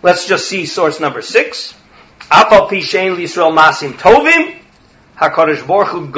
Let's 0.02 0.26
just 0.26 0.48
see 0.48 0.66
source 0.66 1.00
number 1.00 1.22
six. 1.22 1.74
Apal 2.22 2.68
Yisrael 2.68 3.56
masim 3.56 3.92
tovim. 3.92 4.58
Hakadosh 5.16 5.66
Baruch 5.66 6.12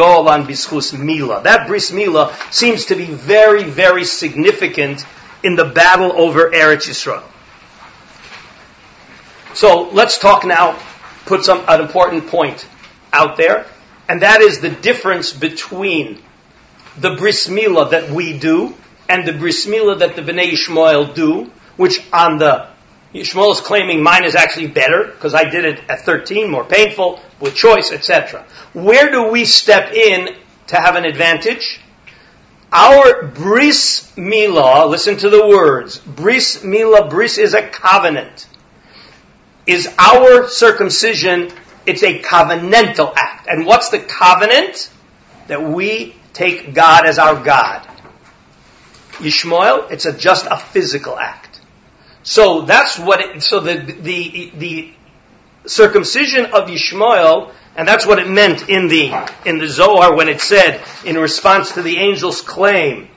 bischus. 0.47 1.43
That 1.43 1.67
bris 1.67 1.93
mila 1.93 2.35
seems 2.51 2.87
to 2.87 2.95
be 2.95 3.07
very, 3.07 3.65
very 3.65 4.05
significant 4.05 5.05
in 5.43 5.57
the 5.57 5.67
battle 5.67 6.13
over 6.13 6.51
Eretz 6.51 6.89
Yisrael. 6.89 7.23
So 9.55 9.91
let's 9.91 10.19
talk 10.19 10.45
now. 10.45 10.79
Put 11.27 11.45
some 11.45 11.63
an 11.69 11.81
important 11.81 12.27
point 12.29 12.67
out 13.13 13.37
there, 13.37 13.67
and 14.09 14.23
that 14.23 14.41
is 14.41 14.61
the 14.61 14.71
difference 14.71 15.33
between 15.33 16.21
the 16.99 17.17
bris 17.17 17.49
mila 17.49 17.91
that 17.91 18.11
we 18.11 18.39
do 18.39 18.75
and 19.09 19.27
the 19.27 19.33
bris 19.33 19.67
mila 19.67 19.97
that 19.97 20.17
the 20.17 20.23
Bnei 20.23 20.53
Yishmael 20.53 21.15
do, 21.15 21.51
which 21.77 22.01
on 22.13 22.39
the 22.39 22.69
Yishmael 23.15 23.53
is 23.53 23.61
claiming 23.61 24.03
mine 24.03 24.25
is 24.25 24.35
actually 24.35 24.67
better 24.67 25.05
because 25.05 25.35
I 25.35 25.45
did 25.45 25.65
it 25.65 25.81
at 25.89 26.01
13, 26.01 26.51
more 26.51 26.65
painful, 26.65 27.21
with 27.41 27.55
choice, 27.55 27.93
etc. 27.93 28.45
Where 28.73 29.11
do 29.11 29.29
we 29.29 29.45
step 29.45 29.93
in 29.93 30.35
to 30.69 30.77
have 30.77 30.97
an 30.97 31.05
advantage? 31.05 31.81
Our 32.73 33.29
bris 33.29 34.13
milah, 34.17 34.91
listen 34.91 35.17
to 35.19 35.31
the 35.31 35.47
words, 35.47 35.99
bris 35.99 36.65
milah, 36.65 37.09
bris 37.09 37.39
is 37.39 37.55
a 37.55 37.63
covenant. 37.63 38.49
Is 39.67 39.89
our 39.97 40.49
circumcision, 40.49 41.51
it's 41.87 42.03
a 42.03 42.21
covenantal 42.21 43.13
act. 43.17 43.47
And 43.49 43.65
what's 43.65 43.91
the 43.91 44.01
covenant? 44.01 44.91
That 45.47 45.63
we 45.63 46.17
take 46.35 46.75
God 46.75 47.07
as 47.07 47.19
our 47.19 47.43
God. 47.43 47.89
Yishmael, 49.15 49.91
it's 49.91 50.05
a, 50.05 50.13
just 50.13 50.47
a 50.51 50.59
physical 50.59 51.19
act. 51.19 51.61
So 52.25 52.63
that's 52.63 52.99
what 52.99 53.21
it, 53.21 53.43
so 53.43 53.61
the, 53.61 53.77
the, 53.77 54.53
the 54.57 54.93
circumcision 55.67 56.47
of 56.47 56.69
Yishmael, 56.69 57.53
and 57.77 57.87
that's 57.87 58.07
what 58.07 58.19
it 58.19 58.29
meant 58.29 58.69
in 58.69 58.89
the, 58.89 59.13
in 59.47 59.59
the 59.59 59.69
Zohar 59.69 60.15
when 60.17 60.29
it 60.29 60.41
said, 60.41 60.81
in 61.05 61.17
response 61.17 61.73
to 61.75 61.83
the 61.83 61.99
angel's 61.99 62.41
claim. 62.41 63.09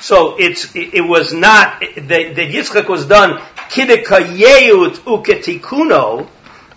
So 0.00 0.36
it's, 0.38 0.74
it, 0.74 0.94
it 0.94 1.00
was 1.02 1.32
not, 1.32 1.80
that, 1.80 2.34
Yitzchak 2.36 2.88
was 2.88 3.06
done, 3.06 3.38
kidekayeyut 3.70 4.96
uketikuno, 5.00 6.28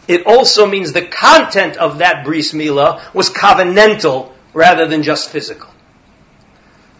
it 0.07 0.27
also 0.27 0.67
means 0.67 0.93
the 0.93 1.05
content 1.05 1.77
of 1.77 1.99
that 1.99 2.25
bris 2.25 2.53
milah 2.53 3.01
was 3.13 3.29
covenantal 3.29 4.31
rather 4.53 4.87
than 4.87 5.01
just 5.01 5.29
physical. 5.29 5.69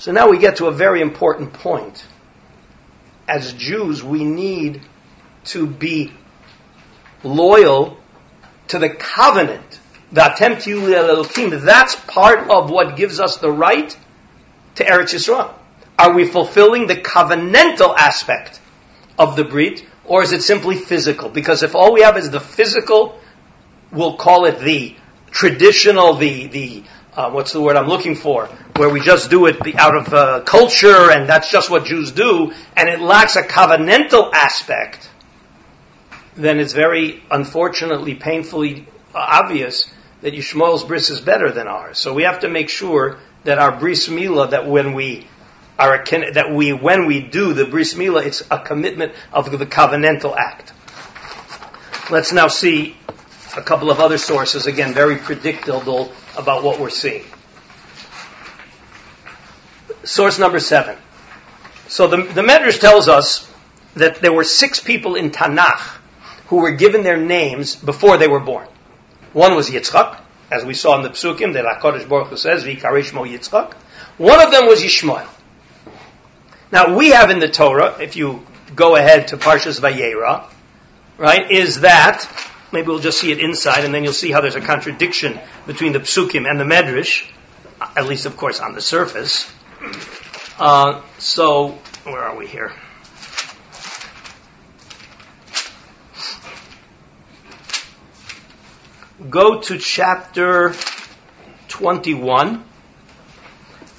So 0.05 0.11
now 0.11 0.29
we 0.29 0.37
get 0.37 0.57
to 0.57 0.67
a 0.67 0.71
very 0.71 1.01
important 1.01 1.51
point 1.51 2.05
as 3.27 3.53
Jews, 3.53 4.03
we 4.03 4.23
need 4.23 4.83
to 5.45 5.65
be 5.65 6.11
loyal 7.23 7.97
to 8.67 8.77
the 8.77 8.89
covenant. 8.89 9.79
The 10.11 11.61
That's 11.63 11.95
part 11.95 12.51
of 12.51 12.69
what 12.69 12.95
gives 12.95 13.19
us 13.19 13.37
the 13.37 13.49
right 13.49 13.97
to 14.75 14.85
Eretz 14.85 15.15
Yisrael. 15.15 15.55
Are 15.97 16.13
we 16.13 16.25
fulfilling 16.25 16.85
the 16.85 16.97
covenantal 16.97 17.97
aspect 17.97 18.61
of 19.17 19.35
the 19.35 19.43
brit, 19.43 19.83
or 20.03 20.21
is 20.21 20.33
it 20.33 20.43
simply 20.43 20.75
physical? 20.75 21.29
Because 21.29 21.63
if 21.63 21.73
all 21.73 21.91
we 21.93 22.03
have 22.03 22.15
is 22.15 22.29
the 22.29 22.39
physical, 22.39 23.19
we'll 23.91 24.17
call 24.17 24.45
it 24.45 24.59
the 24.59 24.95
traditional, 25.31 26.13
the 26.13 26.45
the 26.45 26.83
uh, 27.15 27.31
what's 27.31 27.53
the 27.53 27.61
word 27.61 27.75
I'm 27.75 27.87
looking 27.87 28.15
for, 28.15 28.47
where 28.75 28.89
we 28.89 28.99
just 28.99 29.29
do 29.29 29.45
it 29.45 29.57
out 29.75 29.95
of 29.95 30.13
uh, 30.13 30.41
culture 30.41 31.11
and 31.11 31.29
that's 31.29 31.49
just 31.49 31.69
what 31.69 31.85
Jews 31.85 32.11
do, 32.11 32.53
and 32.75 32.89
it 32.89 32.99
lacks 32.99 33.35
a 33.35 33.43
covenantal 33.43 34.31
aspect, 34.33 35.09
then 36.35 36.59
it's 36.59 36.73
very 36.73 37.23
unfortunately, 37.31 38.15
painfully 38.15 38.87
obvious 39.13 39.89
that 40.21 40.33
Yishmael's 40.33 40.83
bris 40.83 41.09
is 41.09 41.21
better 41.21 41.51
than 41.51 41.67
ours. 41.67 41.99
So 41.99 42.13
we 42.13 42.23
have 42.23 42.39
to 42.41 42.49
make 42.49 42.69
sure 42.69 43.19
that 43.43 43.59
our 43.59 43.79
bris 43.79 44.07
milah, 44.07 44.51
that 44.51 44.67
when 44.67 44.93
we 44.93 45.27
are 45.77 45.95
a, 45.95 46.31
that 46.33 46.51
we 46.51 46.73
when 46.73 47.05
we 47.05 47.21
do 47.21 47.53
the 47.53 47.65
bris 47.65 47.93
milah, 47.93 48.25
it's 48.25 48.43
a 48.49 48.59
commitment 48.59 49.13
of 49.31 49.57
the 49.57 49.65
covenantal 49.65 50.35
act. 50.35 50.73
Let's 52.09 52.33
now 52.33 52.47
see 52.47 52.97
a 53.55 53.61
couple 53.61 53.89
of 53.89 53.99
other 53.99 54.17
sources, 54.17 54.67
again, 54.67 54.93
very 54.93 55.17
predictable 55.17 56.11
about 56.37 56.63
what 56.63 56.79
we're 56.79 56.89
seeing. 56.89 57.23
Source 60.03 60.37
number 60.37 60.59
seven. 60.59 60.97
So 61.87 62.07
the, 62.07 62.17
the 62.17 62.41
Medrash 62.41 62.79
tells 62.79 63.07
us 63.07 63.51
that 63.95 64.21
there 64.21 64.33
were 64.33 64.43
six 64.43 64.79
people 64.79 65.15
in 65.15 65.31
Tanakh 65.31 65.97
who 66.47 66.57
were 66.57 66.71
given 66.71 67.03
their 67.03 67.17
names 67.17 67.75
before 67.75 68.17
they 68.17 68.27
were 68.27 68.39
born. 68.39 68.67
One 69.33 69.55
was 69.55 69.69
Yitzchak, 69.69 70.19
as 70.51 70.63
we 70.63 70.73
saw 70.73 70.97
in 70.97 71.03
the 71.03 71.09
Psukim 71.09 71.53
that 71.53 71.65
HaKadosh 71.65 72.07
Baruch 72.07 72.27
Hu 72.27 72.37
says, 72.37 72.63
V'karishmo 72.63 73.27
Yitzchak. 73.27 73.73
One 74.17 74.41
of 74.41 74.51
them 74.51 74.67
was 74.67 74.81
Yishmael. 74.81 75.27
Now 76.71 76.95
we 76.95 77.11
have 77.11 77.29
in 77.29 77.39
the 77.39 77.49
Torah, 77.49 77.97
if 78.01 78.15
you 78.15 78.45
go 78.75 78.95
ahead 78.95 79.29
to 79.29 79.37
Parshas 79.37 79.79
Vayera, 79.79 80.45
right, 81.17 81.49
is 81.51 81.81
that 81.81 82.27
Maybe 82.71 82.87
we'll 82.87 82.99
just 82.99 83.19
see 83.19 83.31
it 83.31 83.39
inside, 83.39 83.85
and 83.85 83.93
then 83.93 84.03
you'll 84.03 84.13
see 84.13 84.31
how 84.31 84.41
there's 84.41 84.55
a 84.55 84.61
contradiction 84.61 85.39
between 85.65 85.93
the 85.93 85.99
psukim 85.99 86.49
and 86.49 86.59
the 86.59 86.63
medrash, 86.63 87.29
at 87.95 88.07
least, 88.07 88.25
of 88.25 88.37
course, 88.37 88.59
on 88.59 88.73
the 88.73 88.81
surface. 88.81 89.51
Uh, 90.57 91.01
so, 91.17 91.77
where 92.03 92.21
are 92.21 92.35
we 92.35 92.47
here? 92.47 92.73
Go 99.29 99.61
to 99.61 99.77
chapter 99.77 100.73
21, 101.69 102.63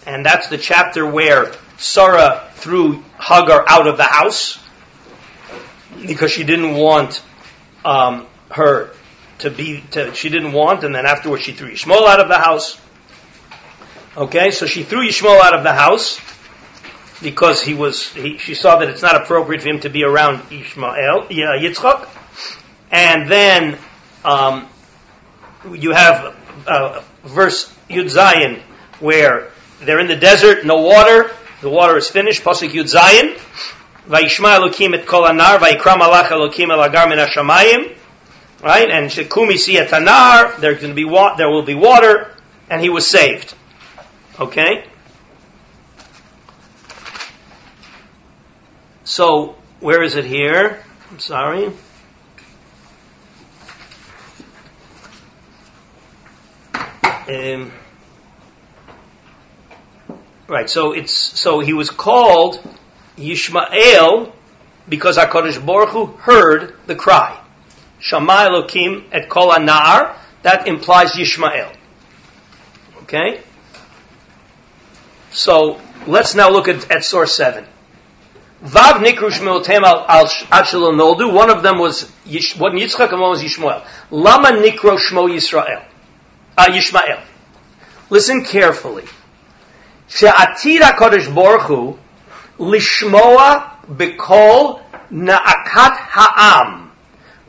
and 0.07 0.25
that's 0.25 0.49
the 0.49 0.59
chapter 0.59 1.07
where 1.07 1.53
Sarah 1.79 2.49
threw 2.55 3.03
Hagar 3.19 3.65
out 3.67 3.87
of 3.87 3.97
the 3.97 4.05
house 4.05 4.59
because 6.07 6.31
she 6.31 6.45
didn't 6.45 6.75
want 6.75 7.23
um, 7.85 8.27
her 8.51 8.91
to 9.39 9.51
be, 9.51 9.83
to, 9.93 10.15
she 10.15 10.29
didn't 10.29 10.53
want, 10.53 10.85
and 10.85 10.95
then 10.95 11.07
afterwards 11.07 11.43
she 11.43 11.53
threw 11.53 11.71
Yishmael 11.71 12.07
out 12.07 12.21
of 12.21 12.29
the 12.29 12.39
house. 12.39 12.81
Okay, 14.17 14.51
so 14.51 14.67
she 14.67 14.83
threw 14.83 15.07
Yishmael 15.07 15.41
out 15.41 15.55
of 15.55 15.63
the 15.63 15.75
house 15.75 16.21
because 17.23 17.63
he 17.63 17.75
was, 17.75 18.09
he, 18.13 18.39
she 18.39 18.55
saw 18.55 18.79
that 18.79 18.89
it's 18.89 19.03
not 19.03 19.17
appropriate 19.17 19.63
for 19.63 19.69
him 19.69 19.81
to 19.81 19.91
be 19.91 20.05
around 20.05 20.41
Ishmael, 20.51 21.27
Yitzchak. 21.29 22.09
And 22.91 23.31
then, 23.31 23.79
um, 24.25 24.69
you 25.73 25.93
have 25.93 26.37
uh, 26.67 27.03
verse 27.25 27.73
Yud 27.91 28.07
Zayin 28.07 28.61
where 29.01 29.51
they're 29.81 30.01
in 30.01 30.07
the 30.07 30.17
desert, 30.17 30.65
no 30.65 30.77
water, 30.77 31.31
the 31.61 31.69
water 31.69 31.97
is 31.97 32.09
finished, 32.09 32.43
Pasuk 32.43 32.71
Yud 32.71 32.93
Zayin, 32.93 33.37
Vayishma 34.09 34.59
Elokim 34.59 34.95
et 34.95 35.07
kol 35.07 35.25
anar, 35.25 35.59
Vayikram 35.59 35.99
alach 35.99 36.29
Elokim 36.29 36.71
el 36.71 36.83
agar 36.83 37.09
min 37.09 37.19
right? 38.63 38.91
And 38.91 39.07
et 39.07 39.91
anar, 39.91 40.57
there's 40.59 40.81
going 40.81 40.91
to 40.91 40.95
be 40.95 41.05
wa- 41.05 41.37
there 41.37 41.49
will 41.49 41.63
be 41.63 41.75
water, 41.75 42.33
and 42.71 42.81
he 42.81 42.89
was 42.89 43.07
saved. 43.07 43.55
Okay? 44.39 44.85
So, 49.05 49.57
where 49.81 50.03
is 50.03 50.17
it 50.17 50.25
here? 50.25 50.83
I'm 51.11 51.19
sorry. 51.19 51.71
Um, 57.29 57.73
right, 60.47 60.71
so 60.71 60.93
it's 60.93 61.13
so 61.13 61.59
he 61.59 61.73
was 61.73 61.91
called 61.91 62.61
Yishmael 63.17 64.33
because 64.89 65.17
Hakadosh 65.17 65.65
Baruch 65.65 65.89
Hu 65.89 66.07
heard 66.07 66.77
the 66.87 66.95
cry. 66.95 67.41
Shama 68.07 68.47
Elokim 68.49 69.03
et 69.11 69.29
Kol 69.29 69.51
Anar. 69.51 70.15
That 70.43 70.69
implies 70.69 71.13
Yishmael. 71.15 71.75
Okay. 73.03 73.41
So 75.33 75.81
let's 76.07 76.37
now 76.37 76.51
look 76.51 76.69
at, 76.69 76.89
at 76.89 77.05
source 77.05 77.35
seven. 77.35 77.65
Vav 78.63 79.05
Nikru 79.05 79.31
Shmuel 79.31 79.69
al 79.69 80.27
Noldu. 80.93 81.33
One 81.33 81.51
of 81.51 81.65
them 81.65 81.79
was 81.79 82.09
what 82.59 82.75
Yitzchak 82.75 83.11
and 83.11 83.21
one 83.21 83.31
was 83.31 83.43
Yishmael. 83.43 83.85
Lama 84.13 84.51
Nikro 84.51 84.99
Shmo 84.99 85.29
Yisrael. 85.29 85.85
Uh, 86.57 86.67
Yishmael. 86.67 87.21
Listen 88.09 88.45
carefully. 88.45 89.05
She'atid 90.07 90.81
HaKadosh 90.81 91.35
Baruch 91.35 91.63
Hu 91.63 91.99
lishmoa 92.59 93.69
bekol 93.89 94.81
na'akat 95.11 95.97
ha'am. 95.97 96.86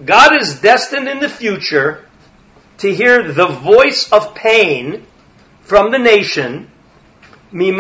God 0.03 0.39
is 0.39 0.62
destined 0.62 1.07
in 1.07 1.19
the 1.19 1.29
future 1.29 2.05
to 2.79 2.93
hear 2.93 3.31
the 3.31 3.47
voice 3.47 4.12
of 4.12 4.36
pain 4.36 5.05
from 5.62 5.91
the 5.91 5.97
nation. 5.97 6.69
In 7.51 7.77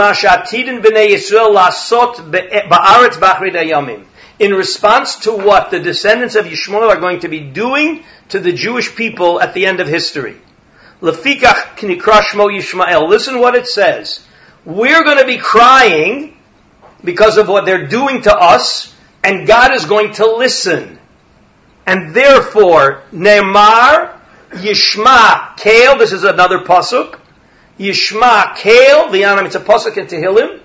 response 4.53 5.15
to 5.15 5.31
what 5.31 5.71
the 5.71 5.79
descendants 5.79 6.35
of 6.35 6.45
Yishmael 6.45 6.89
are 6.89 6.99
going 6.99 7.19
to 7.19 7.27
be 7.27 7.41
doing 7.41 8.03
to 8.29 8.39
the 8.39 8.53
Jewish 8.53 8.95
people 8.95 9.41
at 9.41 9.53
the 9.53 9.65
end 9.65 9.79
of 9.79 9.87
history. 9.87 10.37
Listen 11.01 13.39
what 13.39 13.55
it 13.55 13.67
says. 13.67 14.25
We're 14.65 15.03
going 15.03 15.19
to 15.19 15.25
be 15.25 15.37
crying 15.37 16.37
because 17.03 17.37
of 17.37 17.47
what 17.47 17.65
they're 17.65 17.87
doing 17.87 18.21
to 18.23 18.35
us, 18.35 18.93
and 19.23 19.47
God 19.47 19.73
is 19.73 19.85
going 19.85 20.13
to 20.13 20.35
listen. 20.35 20.99
And 21.87 22.13
therefore, 22.13 23.03
Ne'mar 23.13 24.19
Yishma 24.51 25.55
this 25.97 26.11
is 26.11 26.25
another 26.25 26.59
pasuk. 26.59 27.17
Yishma 27.79 28.55
Kale, 28.57 29.07
V'yanam, 29.07 29.45
it's 29.45 29.55
a 29.55 29.61
pasuk 29.61 29.95
in 29.95 30.07
Tehillim. 30.07 30.59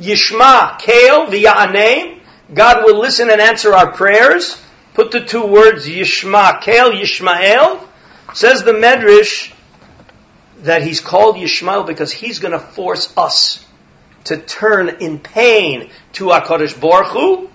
Yishma 0.00 0.78
Kale, 0.78 1.26
V'ya'anem, 1.26 2.20
God 2.54 2.84
will 2.84 2.98
listen 2.98 3.30
and 3.30 3.40
answer 3.40 3.74
our 3.74 3.92
prayers. 3.92 4.60
Put 4.94 5.10
the 5.10 5.20
two 5.20 5.46
words 5.46 5.86
Yishma 5.86 6.62
Kale, 6.62 6.92
Yishmael. 6.92 7.86
Says 8.32 8.64
the 8.64 8.72
Medrash 8.72 9.52
that 10.62 10.82
he's 10.82 11.00
called 11.00 11.36
Yishmael 11.36 11.86
because 11.86 12.12
he's 12.12 12.38
going 12.38 12.52
to 12.52 12.60
force 12.60 13.12
us 13.18 13.66
to 14.24 14.38
turn 14.38 14.88
in 15.00 15.18
pain 15.18 15.90
to 16.14 16.26
HaKadosh 16.26 16.80
Baruch 16.80 17.08
Hu. 17.08 17.50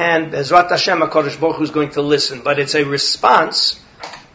And 0.00 0.32
Bezrat 0.32 0.70
Hashem, 0.70 1.00
HaKadosh 1.00 1.38
Baruch 1.38 1.56
Hu 1.56 1.62
is 1.62 1.70
going 1.70 1.90
to 1.90 2.00
listen. 2.00 2.40
But 2.40 2.58
it's 2.58 2.74
a 2.74 2.84
response 2.84 3.78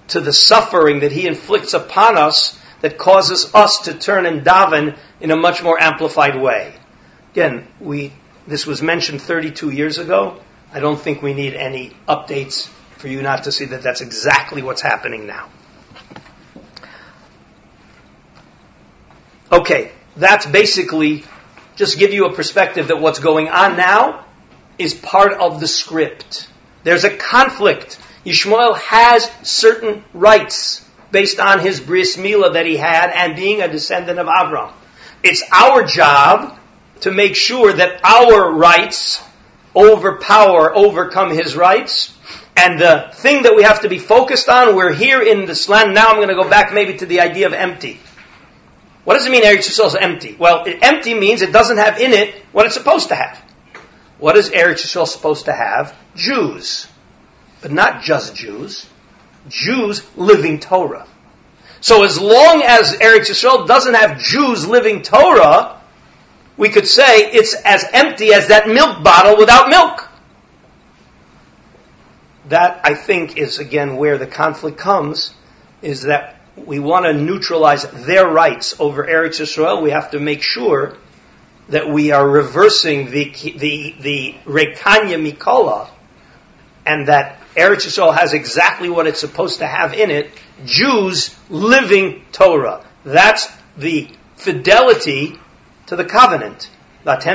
to 0.09 0.19
the 0.21 0.31
suffering 0.31 0.99
that 0.99 1.11
he 1.11 1.25
inflicts 1.25 1.73
upon 1.73 2.19
us 2.19 2.55
that 2.81 2.99
causes 2.99 3.49
us 3.55 3.79
to 3.85 3.95
turn 3.95 4.27
and 4.27 4.45
daven 4.45 4.95
in 5.19 5.31
a 5.31 5.35
much 5.35 5.63
more 5.63 5.81
amplified 5.81 6.39
way. 6.39 6.75
Again, 7.31 7.67
we, 7.79 8.13
this 8.45 8.67
was 8.67 8.83
mentioned 8.83 9.23
32 9.23 9.71
years 9.71 9.97
ago. 9.97 10.39
I 10.71 10.79
don't 10.79 11.01
think 11.01 11.23
we 11.23 11.33
need 11.33 11.55
any 11.55 11.97
updates 12.07 12.67
for 12.99 13.07
you 13.07 13.23
not 13.23 13.45
to 13.45 13.51
see 13.51 13.65
that 13.65 13.81
that's 13.81 14.01
exactly 14.01 14.61
what's 14.61 14.83
happening 14.83 15.25
now. 15.25 15.49
Okay, 19.51 19.91
that's 20.15 20.45
basically 20.45 21.23
just 21.75 21.97
give 21.97 22.13
you 22.13 22.27
a 22.27 22.33
perspective 22.33 22.89
that 22.89 23.01
what's 23.01 23.17
going 23.17 23.49
on 23.49 23.77
now 23.77 24.24
is 24.77 24.93
part 24.93 25.33
of 25.33 25.59
the 25.59 25.67
script. 25.67 26.49
There's 26.83 27.03
a 27.03 27.15
conflict. 27.15 27.99
Yishmael 28.25 28.77
has 28.77 29.29
certain 29.43 30.03
rights 30.13 30.87
based 31.11 31.39
on 31.39 31.59
his 31.59 31.79
bris 31.79 32.17
milah 32.17 32.53
that 32.53 32.65
he 32.65 32.77
had 32.77 33.11
and 33.11 33.35
being 33.35 33.61
a 33.61 33.67
descendant 33.67 34.19
of 34.19 34.27
Avram. 34.27 34.71
It's 35.23 35.43
our 35.51 35.83
job 35.83 36.57
to 37.01 37.11
make 37.11 37.35
sure 37.35 37.73
that 37.73 38.01
our 38.03 38.51
rights 38.51 39.23
overpower, 39.75 40.75
overcome 40.75 41.31
his 41.31 41.55
rights. 41.55 42.15
And 42.57 42.79
the 42.79 43.09
thing 43.13 43.43
that 43.43 43.55
we 43.55 43.63
have 43.63 43.81
to 43.81 43.89
be 43.89 43.99
focused 43.99 44.47
on, 44.47 44.75
we're 44.75 44.93
here 44.93 45.21
in 45.21 45.45
this 45.45 45.67
land. 45.67 45.93
Now 45.93 46.09
I'm 46.09 46.17
going 46.17 46.29
to 46.29 46.35
go 46.35 46.49
back 46.49 46.73
maybe 46.73 46.97
to 46.97 47.05
the 47.05 47.19
idea 47.19 47.47
of 47.47 47.53
empty. 47.53 47.99
What 49.03 49.15
does 49.15 49.27
it 49.27 49.31
mean 49.31 49.43
Eretz 49.43 49.69
Yisrael 49.69 49.87
is 49.87 49.95
empty? 49.95 50.35
Well, 50.39 50.65
empty 50.81 51.13
means 51.13 51.41
it 51.41 51.51
doesn't 51.51 51.77
have 51.77 51.99
in 51.99 52.11
it 52.11 52.33
what 52.51 52.65
it's 52.65 52.75
supposed 52.75 53.09
to 53.09 53.15
have. 53.15 53.41
What 54.17 54.37
is 54.37 54.49
Eretz 54.49 54.85
Yisrael 54.85 55.07
supposed 55.07 55.45
to 55.45 55.53
have? 55.53 55.95
Jews. 56.15 56.87
But 57.61 57.71
not 57.71 58.03
just 58.03 58.35
Jews. 58.35 58.87
Jews 59.49 60.03
living 60.15 60.59
Torah. 60.59 61.07
So 61.81 62.03
as 62.03 62.19
long 62.19 62.63
as 62.65 62.93
Eretz 62.97 63.29
Yisrael 63.29 63.67
doesn't 63.67 63.93
have 63.93 64.19
Jews 64.19 64.67
living 64.67 65.01
Torah, 65.01 65.81
we 66.57 66.69
could 66.69 66.87
say 66.87 67.31
it's 67.31 67.53
as 67.53 67.85
empty 67.91 68.33
as 68.33 68.47
that 68.47 68.67
milk 68.67 69.03
bottle 69.03 69.37
without 69.37 69.69
milk. 69.69 70.09
That, 72.49 72.81
I 72.83 72.93
think, 72.93 73.37
is 73.37 73.59
again 73.59 73.97
where 73.97 74.17
the 74.17 74.27
conflict 74.27 74.77
comes, 74.77 75.33
is 75.81 76.03
that 76.03 76.39
we 76.55 76.79
want 76.79 77.05
to 77.05 77.13
neutralize 77.13 77.83
their 78.05 78.27
rights 78.27 78.79
over 78.79 79.03
Eretz 79.03 79.41
Yisrael, 79.41 79.81
we 79.81 79.91
have 79.91 80.11
to 80.11 80.19
make 80.19 80.41
sure 80.41 80.97
that 81.69 81.89
we 81.89 82.11
are 82.11 82.27
reversing 82.27 83.09
the 83.09 83.31
the 83.31 83.95
the 83.99 84.35
Rekanya 84.45 85.19
Mikola, 85.19 85.89
and 86.85 87.07
that 87.07 87.39
Eretz 87.55 87.85
Yisrael 87.85 88.15
has 88.15 88.33
exactly 88.33 88.89
what 88.89 89.07
it's 89.07 89.19
supposed 89.19 89.59
to 89.59 89.67
have 89.67 89.93
in 89.93 90.11
it: 90.11 90.29
Jews 90.65 91.35
living 91.49 92.23
Torah. 92.31 92.85
That's 93.03 93.47
the 93.77 94.09
fidelity 94.35 95.39
to 95.87 95.95
the 95.95 96.05
covenant. 96.05 96.69
Let's 97.03 97.25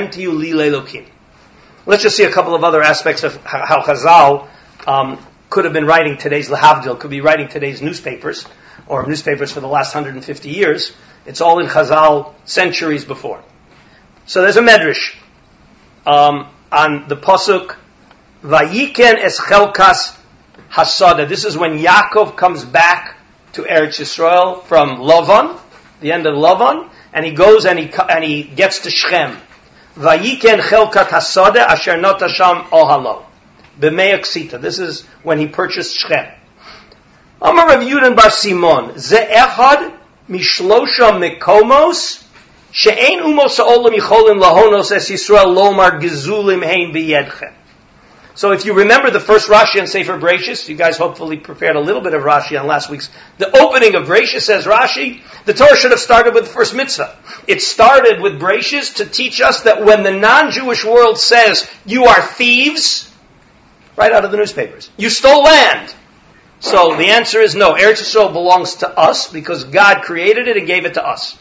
just 2.03 2.17
see 2.17 2.23
a 2.23 2.31
couple 2.31 2.55
of 2.55 2.63
other 2.63 2.81
aspects 2.81 3.23
of 3.23 3.35
how 3.37 3.81
Chazal 3.81 4.47
um, 4.85 5.25
could 5.49 5.65
have 5.65 5.73
been 5.73 5.85
writing 5.85 6.17
today's 6.17 6.49
Lahavdil, 6.49 6.99
could 6.99 7.09
be 7.09 7.21
writing 7.21 7.47
today's 7.47 7.81
newspapers 7.81 8.45
or 8.87 9.07
newspapers 9.07 9.51
for 9.51 9.61
the 9.61 9.67
last 9.67 9.95
150 9.95 10.49
years. 10.49 10.91
It's 11.25 11.39
all 11.39 11.59
in 11.59 11.67
Chazal 11.67 12.33
centuries 12.45 13.05
before. 13.05 13.41
So 14.31 14.41
there's 14.41 14.55
a 14.55 14.61
medrash 14.61 15.13
um, 16.05 16.47
on 16.71 17.09
the 17.09 17.17
pasuk 17.17 17.75
Vayiken 18.41 19.15
es 19.17 19.37
chelkas 19.41 20.17
hasada. 20.69 21.27
This 21.27 21.43
is 21.43 21.57
when 21.57 21.77
Yaakov 21.77 22.37
comes 22.37 22.63
back 22.63 23.17
to 23.51 23.63
Eretz 23.63 23.99
Yisrael 23.99 24.63
from 24.63 24.99
Lavan, 24.99 25.59
the 25.99 26.13
end 26.13 26.27
of 26.27 26.35
Lavan, 26.35 26.89
and 27.11 27.25
he 27.25 27.33
goes 27.33 27.65
and 27.65 27.77
he 27.77 27.91
and 28.07 28.23
he 28.23 28.43
gets 28.43 28.83
to 28.83 28.89
Shechem. 28.89 29.35
Vayiken 29.95 30.61
chelkat 30.61 31.07
hasada 31.07 31.57
asher 31.57 31.95
notasham 31.95 32.69
ohalo. 32.69 33.25
B'meyaksita. 33.81 34.61
This 34.61 34.79
is 34.79 35.01
when 35.23 35.39
he 35.39 35.47
purchased 35.47 35.97
Shechem. 35.97 36.33
Amar 37.41 37.67
Rav 37.67 37.81
Yudin 37.81 38.15
Bar 38.15 38.29
Simon, 38.29 38.97
ze 38.97 39.17
echad 39.17 39.93
mishlosha 40.29 41.19
mikomos, 41.19 42.25
es 44.91 45.09
Yisrael 45.09 45.53
lomar 45.53 46.01
hein. 46.01 47.53
So 48.33 48.53
if 48.53 48.65
you 48.65 48.73
remember 48.73 49.11
the 49.11 49.19
first 49.19 49.49
Rashi 49.49 49.81
on 49.81 49.87
Sefer 49.87 50.17
Bereshis, 50.17 50.69
you 50.69 50.75
guys 50.77 50.97
hopefully 50.97 51.37
prepared 51.37 51.75
a 51.75 51.81
little 51.81 52.01
bit 52.01 52.13
of 52.13 52.23
Rashi 52.23 52.59
on 52.59 52.65
last 52.65 52.89
week's. 52.89 53.09
The 53.37 53.55
opening 53.57 53.95
of 53.95 54.07
Bereshis 54.07 54.43
says 54.43 54.65
Rashi, 54.65 55.21
the 55.45 55.53
Torah 55.53 55.75
should 55.75 55.91
have 55.91 55.99
started 55.99 56.33
with 56.33 56.45
the 56.45 56.49
first 56.49 56.73
mitzvah. 56.73 57.17
It 57.45 57.61
started 57.61 58.21
with 58.21 58.39
Bereshis 58.39 58.95
to 58.95 59.05
teach 59.05 59.41
us 59.41 59.63
that 59.63 59.83
when 59.83 60.03
the 60.03 60.11
non-Jewish 60.11 60.85
world 60.85 61.19
says, 61.19 61.69
you 61.85 62.05
are 62.05 62.21
thieves, 62.21 63.13
right 63.97 64.13
out 64.13 64.23
of 64.23 64.31
the 64.31 64.37
newspapers, 64.37 64.89
you 64.97 65.09
stole 65.09 65.43
land, 65.43 65.93
So 66.61 66.95
the 66.95 67.07
answer 67.07 67.41
is 67.41 67.53
no. 67.53 67.73
Eretz 67.73 68.01
Yisrael 68.01 68.31
belongs 68.31 68.75
to 68.75 68.89
us 68.89 69.29
because 69.29 69.65
God 69.65 70.03
created 70.03 70.47
it 70.47 70.55
and 70.55 70.65
gave 70.65 70.85
it 70.85 70.93
to 70.93 71.05
us. 71.05 71.37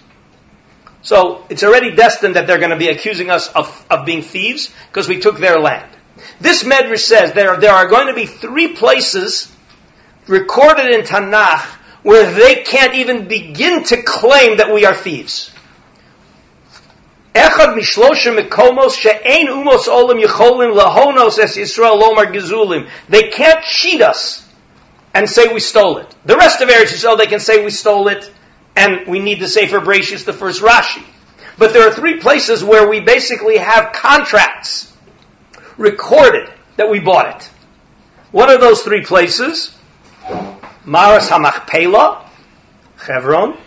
So 1.03 1.45
it's 1.49 1.63
already 1.63 1.95
destined 1.95 2.37
that 2.37 2.47
they're 2.47 2.59
going 2.59 2.71
to 2.71 2.77
be 2.77 2.89
accusing 2.89 3.31
us 3.31 3.49
of, 3.49 3.87
of 3.91 4.05
being 4.05 4.23
thieves 4.23 4.73
because 4.89 5.09
we 5.09 5.21
took 5.21 5.39
their 5.39 5.59
land. 5.59 5.91
This 6.41 6.63
Medrash 6.63 6.99
says 6.99 7.33
there, 7.33 7.57
there 7.57 7.73
are 7.73 7.89
going 7.89 8.09
to 8.09 8.15
be 8.15 8.27
three 8.27 8.75
places 8.75 9.51
recorded 10.27 10.93
in 10.93 11.03
Tanakh 11.03 11.65
where 12.03 12.33
they 12.33 12.63
can't 12.63 12.95
even 12.95 13.29
begin 13.29 13.85
to 13.85 14.03
claim 14.03 14.59
that 14.59 14.73
we 14.73 14.85
are 14.85 14.95
thieves. 14.95 15.51
Echad 17.35 17.79
mishlosha 17.79 18.37
mekomos 18.37 18.99
she'ein 18.99 19.47
umos 19.47 19.87
olim 19.87 20.19
lahonos 20.75 21.39
es 21.39 21.57
Yisrael 21.57 22.01
lomar. 22.01 22.89
They 23.09 23.31
can't 23.31 23.63
cheat 23.65 24.03
us 24.03 24.47
and 25.15 25.29
say 25.29 25.53
we 25.53 25.61
stole 25.61 25.99
it. 25.99 26.15
The 26.25 26.37
rest 26.37 26.61
of 26.61 26.69
Eretz 26.69 26.93
Yisrael, 26.93 27.19
they 27.19 27.27
can 27.27 27.41
say 27.41 27.65
we 27.65 27.71
stole 27.71 28.09
it, 28.09 28.31
and 28.77 29.07
we 29.07 29.19
need 29.19 29.41
to 29.41 29.49
say 29.49 29.67
for 29.67 29.81
Bereshis 29.81 30.25
the 30.25 30.33
first 30.33 30.63
Rashi. 30.63 31.03
But 31.59 31.73
there 31.73 31.87
are 31.89 31.93
three 31.93 32.19
places 32.19 32.65
where 32.65 32.89
we 32.89 33.01
basically 33.01 33.59
have 33.59 33.93
contracts 33.93 34.93
recorded 35.77 36.51
that 36.77 36.91
we 36.91 37.01
bought 37.01 37.37
it. 37.37 37.51
What 38.31 38.49
are 38.49 38.59
those 38.59 38.83
three 38.83 39.05
places? 39.05 39.77
Maras 40.85 41.29
Hamachpela, 41.29 42.25
Chevron, 43.05 43.59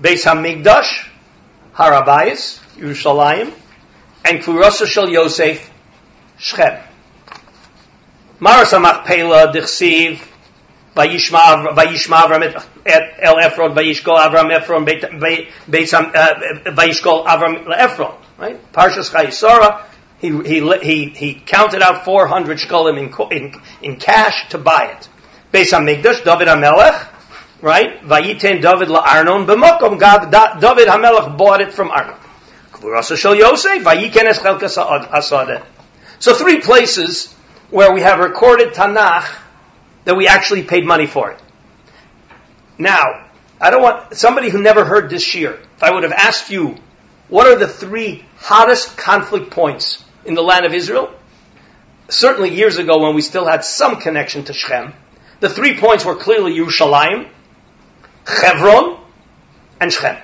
Beis 0.00 0.24
Hamikdash, 0.24 1.08
Harabayis, 1.74 2.60
Yerushalayim, 2.76 3.52
and 4.24 4.40
K'vurasa 4.40 4.86
Shel 4.86 5.08
Yosef, 5.08 5.70
Shechem. 6.38 6.82
Maras 8.38 8.70
Hamachpela, 8.70 9.52
Dichsiv, 9.52 10.20
Vayishma 10.94 11.38
Avram 12.08 12.42
at 12.86 13.14
El 13.18 13.36
Ephron, 13.36 13.74
Vayishkol 13.74 14.18
Avram 14.18 14.54
Ephron, 14.54 14.82
uh, 14.82 16.70
Vayishkol 16.70 17.24
Avram 17.26 17.66
Ephron, 17.74 18.14
right? 18.38 18.72
Parshas 18.72 19.10
Chayei 19.10 19.32
Sarah, 19.32 19.86
he, 20.20 20.28
he, 20.42 20.78
he, 20.82 21.06
he 21.08 21.34
counted 21.34 21.82
out 21.82 22.04
400 22.04 22.58
shkolim 22.58 22.98
in, 22.98 23.36
in, 23.36 23.54
in 23.82 23.96
cash 23.96 24.50
to 24.50 24.58
buy 24.58 24.94
it. 24.96 25.08
Beis 25.52 25.72
Hamikdash, 25.72 26.24
David 26.24 26.48
Hamelech, 26.48 27.08
right? 27.62 28.02
Vayiten 28.02 28.60
David 28.60 28.88
la'arnon 28.88 29.46
b'mokom. 29.46 29.98
David 30.60 30.88
Hamelech 30.88 31.36
bought 31.38 31.60
it 31.62 31.72
from 31.72 31.90
Arnon. 31.90 32.16
K'vurasa 32.72 33.16
shel 33.16 33.34
Yosef, 33.34 33.82
Vayiken 33.82 34.24
es 34.24 34.38
chelkas 34.38 35.62
So 36.18 36.34
three 36.34 36.60
places 36.60 37.32
where 37.70 37.92
we 37.92 38.02
have 38.02 38.18
recorded 38.18 38.74
Tanakh 38.74 39.41
that 40.04 40.16
we 40.16 40.26
actually 40.26 40.62
paid 40.62 40.84
money 40.84 41.06
for 41.06 41.30
it. 41.30 41.40
Now, 42.78 43.26
I 43.60 43.70
don't 43.70 43.82
want 43.82 44.16
somebody 44.16 44.50
who 44.50 44.60
never 44.60 44.84
heard 44.84 45.08
this 45.08 45.34
year. 45.34 45.60
If 45.76 45.82
I 45.82 45.92
would 45.92 46.02
have 46.02 46.12
asked 46.12 46.50
you, 46.50 46.76
what 47.28 47.46
are 47.46 47.56
the 47.56 47.68
three 47.68 48.24
hottest 48.36 48.96
conflict 48.96 49.50
points 49.50 50.04
in 50.24 50.34
the 50.34 50.42
land 50.42 50.66
of 50.66 50.74
Israel? 50.74 51.14
Certainly 52.08 52.54
years 52.54 52.78
ago 52.78 52.98
when 52.98 53.14
we 53.14 53.22
still 53.22 53.46
had 53.46 53.64
some 53.64 54.00
connection 54.00 54.44
to 54.44 54.52
Shechem, 54.52 54.92
the 55.40 55.48
three 55.48 55.78
points 55.78 56.04
were 56.04 56.16
clearly 56.16 56.52
Yerushalayim, 56.52 57.28
Hebron, 58.26 58.98
and 59.80 59.92
Shechem. 59.92 60.22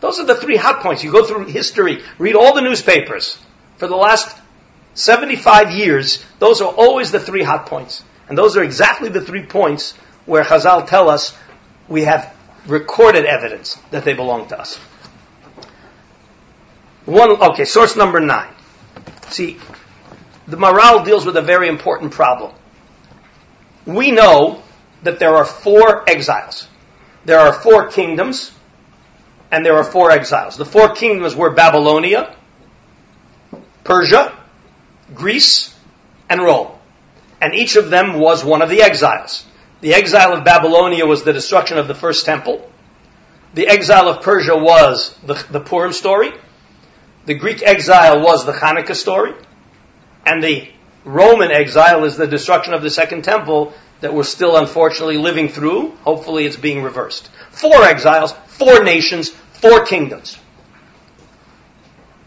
Those 0.00 0.18
are 0.18 0.26
the 0.26 0.34
three 0.34 0.56
hot 0.56 0.82
points. 0.82 1.04
You 1.04 1.12
go 1.12 1.24
through 1.24 1.46
history, 1.46 2.02
read 2.18 2.34
all 2.34 2.54
the 2.54 2.60
newspapers. 2.60 3.38
For 3.76 3.86
the 3.86 3.96
last 3.96 4.36
75 4.94 5.70
years, 5.70 6.24
those 6.38 6.60
are 6.60 6.72
always 6.72 7.12
the 7.12 7.20
three 7.20 7.42
hot 7.42 7.66
points. 7.66 8.02
And 8.32 8.38
those 8.38 8.56
are 8.56 8.62
exactly 8.62 9.10
the 9.10 9.20
three 9.20 9.44
points 9.44 9.92
where 10.24 10.42
Chazal 10.42 10.88
tell 10.88 11.10
us 11.10 11.36
we 11.86 12.04
have 12.04 12.34
recorded 12.66 13.26
evidence 13.26 13.74
that 13.90 14.06
they 14.06 14.14
belong 14.14 14.48
to 14.48 14.58
us. 14.58 14.78
One, 17.04 17.30
okay, 17.50 17.66
source 17.66 17.94
number 17.94 18.20
nine. 18.20 18.48
See, 19.28 19.58
the 20.48 20.56
Maharal 20.56 21.04
deals 21.04 21.26
with 21.26 21.36
a 21.36 21.42
very 21.42 21.68
important 21.68 22.12
problem 22.12 22.54
we 23.86 24.10
know 24.12 24.62
that 25.02 25.18
there 25.18 25.34
are 25.34 25.44
four 25.44 26.08
exiles. 26.08 26.68
There 27.26 27.38
are 27.38 27.52
four 27.52 27.88
kingdoms, 27.88 28.52
and 29.50 29.62
there 29.66 29.76
are 29.76 29.84
four 29.84 30.10
exiles. 30.10 30.56
The 30.56 30.64
four 30.64 30.94
kingdoms 30.94 31.36
were 31.36 31.50
Babylonia, 31.50 32.34
Persia, 33.84 34.32
Greece, 35.14 35.76
and 36.30 36.40
Rome. 36.40 36.78
And 37.42 37.56
each 37.56 37.74
of 37.74 37.90
them 37.90 38.20
was 38.20 38.44
one 38.44 38.62
of 38.62 38.70
the 38.70 38.82
exiles. 38.82 39.44
The 39.80 39.94
exile 39.94 40.32
of 40.32 40.44
Babylonia 40.44 41.04
was 41.04 41.24
the 41.24 41.32
destruction 41.32 41.76
of 41.76 41.88
the 41.88 41.94
first 41.94 42.24
temple. 42.24 42.70
The 43.54 43.66
exile 43.66 44.08
of 44.08 44.22
Persia 44.22 44.56
was 44.56 45.18
the, 45.26 45.34
the 45.50 45.58
Purim 45.58 45.92
story. 45.92 46.30
The 47.26 47.34
Greek 47.34 47.60
exile 47.60 48.22
was 48.22 48.46
the 48.46 48.52
Hanukkah 48.52 48.94
story. 48.94 49.34
And 50.24 50.40
the 50.40 50.68
Roman 51.04 51.50
exile 51.50 52.04
is 52.04 52.16
the 52.16 52.28
destruction 52.28 52.74
of 52.74 52.82
the 52.82 52.90
second 52.90 53.24
temple 53.24 53.72
that 54.02 54.14
we're 54.14 54.22
still 54.22 54.56
unfortunately 54.56 55.18
living 55.18 55.48
through. 55.48 55.90
Hopefully 56.04 56.46
it's 56.46 56.56
being 56.56 56.84
reversed. 56.84 57.28
Four 57.50 57.82
exiles, 57.82 58.32
four 58.46 58.84
nations, 58.84 59.30
four 59.30 59.84
kingdoms. 59.84 60.38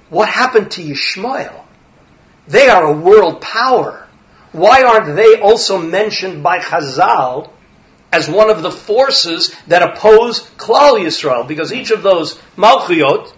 What 0.09 0.27
happened 0.27 0.71
to 0.71 0.83
Yishmael? 0.83 1.63
They 2.49 2.67
are 2.67 2.83
a 2.83 2.97
world 2.97 3.39
power. 3.39 4.04
Why 4.55 4.83
aren't 4.83 5.17
they 5.17 5.41
also 5.41 5.77
mentioned 5.77 6.41
by 6.41 6.59
Chazal 6.59 7.49
as 8.13 8.29
one 8.29 8.49
of 8.49 8.63
the 8.63 8.71
forces 8.71 9.53
that 9.67 9.81
oppose 9.81 10.39
Klal 10.51 10.93
Yisrael? 10.93 11.45
Because 11.45 11.73
each 11.73 11.91
of 11.91 12.03
those 12.03 12.35
Malchiot, 12.55 13.33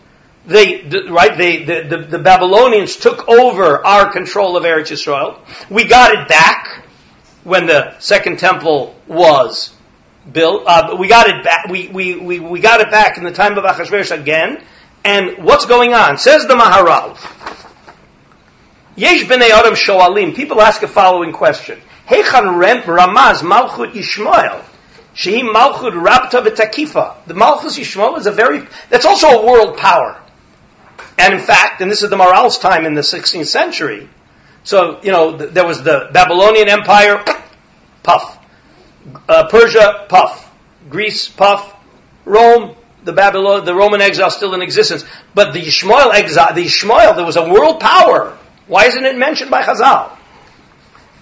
they, 0.46 0.84
right, 1.10 1.36
they, 1.36 1.64
the, 1.64 1.88
the, 1.90 1.98
the, 2.06 2.20
Babylonians 2.20 2.98
took 2.98 3.28
over 3.28 3.84
our 3.84 4.12
control 4.12 4.58
of 4.58 4.64
Eretz 4.64 4.92
Yisrael. 4.92 5.40
We 5.72 5.86
got 5.86 6.14
it 6.14 6.28
back 6.28 6.86
when 7.44 7.66
the 7.66 7.98
second 8.00 8.38
temple 8.38 8.96
was 9.08 9.74
built. 10.32 10.66
Uh, 10.68 10.98
we 11.00 11.08
got 11.08 11.30
it 11.30 11.44
back. 11.44 11.66
We, 11.68 11.88
we, 11.88 12.16
we, 12.16 12.40
we 12.40 12.60
got 12.60 12.80
it 12.80 12.92
back 12.92 13.18
in 13.18 13.24
the 13.24 13.32
time 13.32 13.58
of 13.58 13.64
Achashverosh 13.64 14.16
again. 14.16 14.64
And 15.04 15.44
what's 15.44 15.66
going 15.66 15.96
on? 15.96 16.20
Says 16.20 16.46
the 16.46 16.54
Maharal. 16.54 17.18
Yesh 18.98 19.24
b'nei 19.24 19.52
adam 19.52 19.76
shoalim. 19.76 20.36
People 20.36 20.62
ask 20.62 20.84
a 20.84 20.88
following 20.88 21.32
question. 21.32 21.80
Hechan 22.08 22.58
rem 22.58 22.82
ramaz 22.82 23.42
malchut 23.42 23.94
Yishmael. 23.94 24.62
Shehi 25.16 25.50
malchut 25.50 25.94
rapta 25.94 26.46
v'takifa. 26.46 27.26
The 27.28 27.34
malchus 27.34 27.78
Yishmael 27.78 28.18
is 28.18 28.28
a 28.28 28.32
very, 28.32 28.68
that's 28.90 29.06
also 29.06 29.28
a 29.28 29.46
world 29.46 29.78
power. 29.78 30.20
And 31.18 31.34
in 31.34 31.40
fact, 31.40 31.80
and 31.82 31.90
this 31.90 32.04
is 32.04 32.10
the 32.10 32.18
Maharal's 32.18 32.58
time 32.58 32.86
in 32.86 32.94
the 32.94 33.02
16th 33.02 33.48
century, 33.48 34.10
so, 34.68 35.00
you 35.02 35.14
know, 35.14 35.38
there 35.38 35.66
was 35.66 35.82
the 35.82 36.10
Babylonian 36.12 36.68
Empire, 36.68 37.24
puff. 38.04 38.38
Uh, 39.30 39.48
Persia, 39.48 40.08
puff. 40.10 40.54
Greece, 40.90 41.30
puff. 41.30 41.74
Rome, 42.26 42.76
the 43.06 43.14
Babylon, 43.14 43.64
the 43.64 43.74
Roman 43.74 44.02
exile 44.02 44.30
still 44.30 44.54
in 44.54 44.62
existence. 44.62 45.06
But 45.34 45.54
the 45.54 45.62
Ishmael 45.62 46.12
exile, 46.12 46.54
the 46.54 46.66
Ishmael, 46.66 47.14
there 47.14 47.26
was 47.26 47.38
a 47.38 47.50
world 47.50 47.80
power. 47.80 48.37
Why 48.68 48.86
isn't 48.86 49.06
it 49.06 49.18
mentioned 49.18 49.50
by 49.50 49.64
Chazal? 49.64 50.12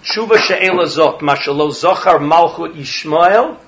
Shuva 0.02 0.36
she'ela 0.38 0.86
zot, 0.86 1.20
mashalo 1.20 1.70
zochar 1.70 2.18
malchut 2.18 2.76
Ishmael, 2.76 3.58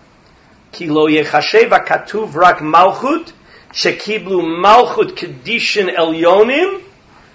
ki 0.72 0.88
lo 0.88 1.06
yechashev 1.08 1.70
katuv 1.86 2.34
rak 2.34 2.58
malchut, 2.58 3.32
shekiblu 3.72 4.42
malchut 4.42 5.12
kedishin 5.16 5.94
elyonim, 5.94 6.82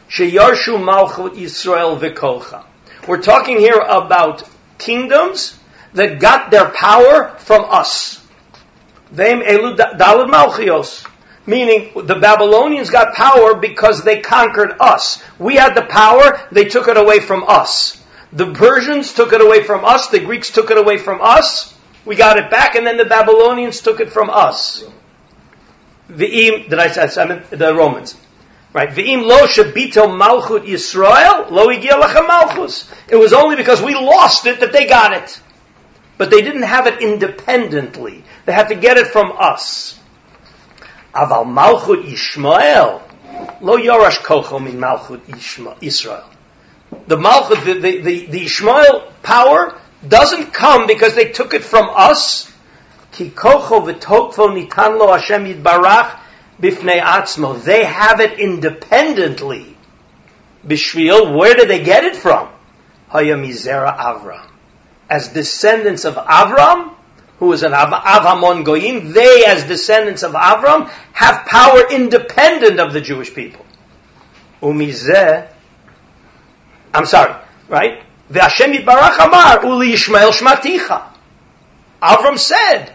sheyarshu 0.09 0.77
malchut 0.83 1.35
Yisrael 1.35 1.97
v'kolcha. 1.97 2.65
We're 3.07 3.21
talking 3.21 3.59
here 3.59 3.79
about 3.79 4.43
kingdoms 4.77 5.57
that 5.93 6.19
got 6.19 6.51
their 6.51 6.69
power 6.69 7.37
from 7.39 7.65
us. 7.69 8.25
Them 9.11 9.41
elu 9.41 9.77
daled 9.77 10.29
malchios. 10.29 11.05
Meaning, 11.45 11.91
the 12.05 12.15
Babylonians 12.15 12.89
got 12.89 13.15
power 13.15 13.55
because 13.55 14.03
they 14.03 14.21
conquered 14.21 14.75
us. 14.79 15.21
We 15.37 15.55
had 15.55 15.75
the 15.75 15.81
power, 15.81 16.39
they 16.51 16.65
took 16.65 16.87
it 16.87 16.95
away 16.95 17.19
from 17.19 17.43
us. 17.47 18.01
The 18.31 18.53
Persians 18.53 19.13
took 19.13 19.33
it 19.33 19.41
away 19.41 19.63
from 19.63 19.83
us, 19.83 20.07
the 20.07 20.19
Greeks 20.19 20.51
took 20.51 20.71
it 20.71 20.77
away 20.77 20.97
from 20.97 21.19
us, 21.21 21.73
we 22.05 22.15
got 22.15 22.37
it 22.37 22.49
back, 22.49 22.75
and 22.75 22.85
then 22.87 22.97
the 22.97 23.05
Babylonians 23.05 23.81
took 23.81 23.99
it 23.99 24.11
from 24.11 24.29
us. 24.29 24.83
The 26.09 26.65
did 26.69 26.73
I 26.73 26.87
say, 26.87 27.43
the 27.49 27.73
Romans. 27.75 28.15
Right? 28.73 28.89
V'im 28.89 29.23
lo 29.23 29.45
shabito 29.45 30.07
malchut 30.09 30.65
Yisrael, 30.65 31.51
lo 31.51 31.67
malchus. 32.27 32.91
It 33.07 33.15
was 33.15 33.33
only 33.33 33.55
because 33.55 33.81
we 33.81 33.93
lost 33.93 34.47
it 34.47 34.61
that 34.61 34.73
they 34.73 34.87
got 34.87 35.13
it. 35.13 35.39
But 36.17 36.31
they 36.31 36.41
didn't 36.41 36.63
have 36.63 36.87
it 36.87 37.01
independently. 37.01 38.23
They 38.45 38.53
had 38.53 38.69
to 38.69 38.75
get 38.75 38.97
it 38.97 39.07
from 39.07 39.33
us. 39.37 39.99
Aval 41.13 41.45
malchut 41.45 42.03
Yishmael, 42.03 43.01
lo 43.61 43.77
yorash 43.77 44.17
kocho 44.19 44.63
min 44.63 44.77
malchut 44.79 45.19
Yisrael. 45.81 46.25
The 47.07 47.17
malchut, 47.17 47.63
the, 47.65 47.73
the, 47.73 48.01
the, 48.01 48.25
the 48.27 48.41
Ishmael 48.43 49.11
power 49.21 49.79
doesn't 50.07 50.53
come 50.53 50.87
because 50.87 51.15
they 51.15 51.29
took 51.29 51.53
it 51.53 51.63
from 51.63 51.89
us. 51.93 52.51
Ki 53.11 53.29
kocho 53.29 53.85
v'tokvo 53.85 54.67
nitan 54.69 54.97
lo 54.97 55.13
Hashem 55.13 55.45
yitbarach 55.45 56.19
bifnei 56.59 57.01
atzmo. 57.01 57.63
They 57.63 57.83
have 57.83 58.19
it 58.19 58.39
independently. 58.39 59.77
Bishvil, 60.65 61.37
where 61.37 61.53
did 61.53 61.69
they 61.69 61.83
get 61.83 62.03
it 62.03 62.15
from? 62.15 62.49
Hayamizera 63.11 63.95
Avram. 63.97 64.49
As 65.09 65.27
descendants 65.27 66.05
of 66.05 66.15
Avram, 66.15 66.95
who 67.43 67.51
is 67.51 67.63
an 67.63 67.73
Av- 67.73 67.91
Avamon 67.91 68.63
Goyim, 68.63 69.11
they 69.11 69.43
as 69.45 69.65
descendants 69.65 70.23
of 70.23 70.31
Avram 70.31 70.89
have 71.11 71.45
power 71.45 71.91
independent 71.91 72.79
of 72.79 72.93
the 72.93 73.01
Jewish 73.01 73.33
people. 73.35 73.65
Umizeh, 74.61 75.49
I'm 76.93 77.05
sorry, 77.05 77.35
right? 77.67 78.01
V'Hashem 78.31 78.73
Yitbarach 78.73 79.27
Amar, 79.27 79.65
Uli 79.65 79.91
Yishmael 79.91 80.31
Shmaticha. 80.31 81.03
Avram 82.01 82.39
said, 82.39 82.93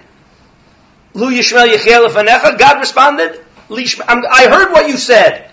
Lu 1.13 1.31
Yishmael 1.31 1.69
Yechiel 1.69 2.09
Lefanecha, 2.09 2.59
God 2.59 2.79
responded, 2.81 3.45
I 3.71 4.49
heard 4.51 4.73
what 4.73 4.89
you 4.89 4.97
said. 4.97 5.51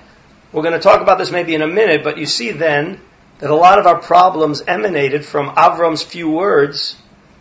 We're 0.54 0.64
going 0.64 0.74
to 0.74 0.80
talk 0.80 1.02
about 1.02 1.18
this 1.18 1.32
maybe 1.32 1.54
in 1.54 1.62
a 1.62 1.68
minute, 1.68 2.02
but 2.02 2.18
you 2.18 2.26
see 2.26 2.52
then 2.52 3.02
that 3.40 3.50
a 3.50 3.56
lot 3.56 3.78
of 3.78 3.88
our 3.88 4.00
problems 4.00 4.62
emanated 4.62 5.26
from 5.26 5.50
Avram's 5.50 6.02
few 6.02 6.30
words, 6.30 6.96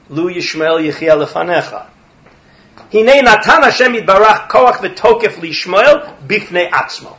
Lu 0.09 0.32
Yishmael 0.32 0.80
Yechiel 0.86 1.24
Lefanecha. 1.24 1.86
Hine 2.92 3.22
natan 3.22 3.62
Hashem 3.62 3.94
Yitbarach 3.94 4.48
koach 4.48 4.76
v'tokef 4.76 5.34
lishmael 5.36 6.26
bifnei 6.26 6.70
atzmo. 6.70 7.16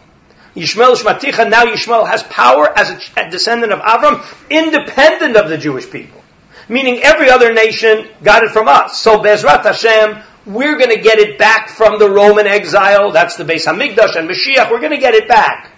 Yishmael 0.55 0.95
Shmaticha, 0.95 1.49
now 1.49 1.65
Yishmael 1.65 2.07
has 2.07 2.23
power 2.23 2.67
as 2.77 3.11
a 3.17 3.29
descendant 3.29 3.73
of 3.73 3.79
Avram, 3.79 4.23
independent 4.49 5.35
of 5.35 5.49
the 5.49 5.57
Jewish 5.57 5.89
people. 5.89 6.21
Meaning 6.69 7.01
every 7.03 7.29
other 7.29 7.53
nation 7.53 8.07
got 8.23 8.43
it 8.43 8.51
from 8.51 8.67
us. 8.67 8.99
So 8.99 9.19
Bezrat 9.19 9.63
Hashem, 9.63 10.23
we're 10.45 10.77
going 10.77 10.91
to 10.91 11.01
get 11.01 11.19
it 11.19 11.37
back 11.37 11.69
from 11.69 11.99
the 11.99 12.09
Roman 12.09 12.47
exile. 12.47 13.11
That's 13.11 13.35
the 13.35 13.43
Beis 13.43 13.65
Hamikdash 13.65 14.15
and 14.15 14.29
Mashiach. 14.29 14.71
We're 14.71 14.79
going 14.79 14.91
to 14.91 14.97
get 14.97 15.13
it 15.13 15.27
back. 15.27 15.71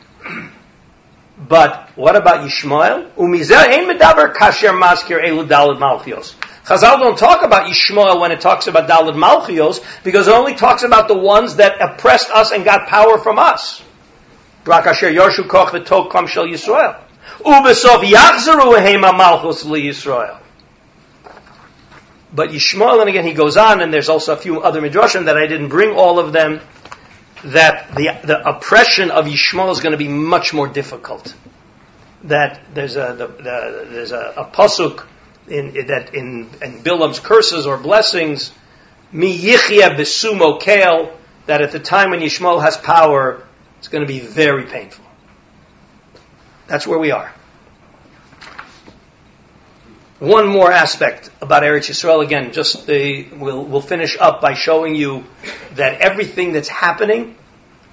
But 1.38 1.90
what 1.96 2.16
about 2.16 2.48
Yishmael? 2.48 3.12
Umizeh 3.14 3.56
ein 3.56 3.90
medaber 3.90 4.34
kasher 4.34 4.80
maskir 4.80 5.24
elu 5.24 5.48
daled 5.48 5.80
malchios. 5.80 6.36
Chazal 6.68 7.00
don't 7.00 7.18
talk 7.18 7.44
about 7.44 7.72
Yishmael 7.72 8.20
when 8.20 8.34
it 8.34 8.42
talks 8.42 8.68
about 8.68 8.90
daled 8.90 9.16
malchios 9.16 9.82
because 10.04 10.28
it 10.28 10.34
only 10.34 10.54
talks 10.54 10.84
about 10.84 11.08
the 11.08 11.18
ones 11.18 11.56
that 11.56 11.80
oppressed 11.80 12.30
us 12.30 12.52
and 12.52 12.66
got 12.66 12.88
power 12.88 13.18
from 13.18 13.40
us. 13.40 13.82
But 14.66 14.84
Yishmael, 22.50 23.00
and 23.00 23.10
again 23.10 23.24
he 23.24 23.34
goes 23.34 23.56
on, 23.56 23.82
and 23.82 23.94
there's 23.94 24.10
also 24.10 24.34
a 24.34 24.38
few 24.38 24.60
other 24.60 24.82
midrashim 24.82 25.24
that 25.26 25.38
I 25.38 25.48
didn't 25.48 25.70
bring 25.70 25.96
all 25.96 26.20
of 26.20 26.34
them, 26.34 26.60
that 27.46 27.96
the, 27.96 28.10
the 28.26 28.46
oppression 28.46 29.10
of 29.10 29.26
Yishmael 29.26 29.72
is 29.72 29.80
going 29.80 29.94
to 29.94 29.98
be 29.98 30.10
much 30.10 30.54
more 30.54 30.68
difficult. 30.68 31.34
That 32.24 32.60
there's 32.74 32.98
a, 32.98 33.16
the, 33.18 33.28
the, 33.28 33.88
there's 33.90 34.12
a, 34.12 34.34
a 34.36 34.44
pasuk 34.52 35.06
in, 35.48 35.88
that 35.88 36.14
in, 36.14 36.50
in 36.62 36.84
Bilam's 36.84 37.20
curses 37.20 37.66
or 37.66 37.78
blessings, 37.78 38.52
mi 39.12 39.38
yichya 39.38 40.60
kale, 40.60 41.18
that 41.46 41.62
at 41.62 41.72
the 41.72 41.80
time 41.80 42.12
when 42.12 42.20
Yishmael 42.20 42.62
has 42.62 42.78
power, 42.78 43.44
it's 43.80 43.88
going 43.88 44.06
to 44.06 44.08
be 44.08 44.20
very 44.20 44.66
painful. 44.66 45.06
That's 46.68 46.86
where 46.86 47.00
we 47.00 47.12
are. 47.12 47.34
One 50.20 50.48
more 50.48 50.72
aspect 50.72 51.30
about 51.42 51.62
Eretz 51.62 51.90
Yisrael. 51.90 52.24
Again, 52.24 52.52
just 52.52 52.88
the, 52.88 53.28
we'll, 53.34 53.64
we'll 53.64 53.82
finish 53.82 54.18
up 54.20 54.42
by 54.42 54.56
showing 54.56 54.96
you 54.96 55.24
that 55.76 56.02
everything 56.02 56.54
that's 56.54 56.68
happening 56.68 57.36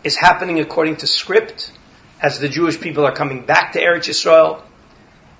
is 0.02 0.16
happening 0.16 0.58
according 0.58 0.96
to 0.96 1.06
script 1.06 1.70
as 2.20 2.38
the 2.38 2.48
Jewish 2.48 2.80
people 2.80 3.04
are 3.04 3.14
coming 3.14 3.44
back 3.44 3.72
to 3.72 3.80
Eretz 3.80 4.08
Yisrael. 4.08 4.62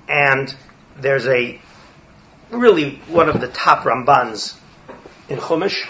And 0.09 0.55
there's 0.99 1.27
a 1.27 1.59
really 2.55 2.97
one 3.09 3.29
of 3.29 3.41
the 3.41 3.49
top 3.49 3.85
Rambans 3.85 4.57
in 5.29 5.39
Chumash 5.39 5.87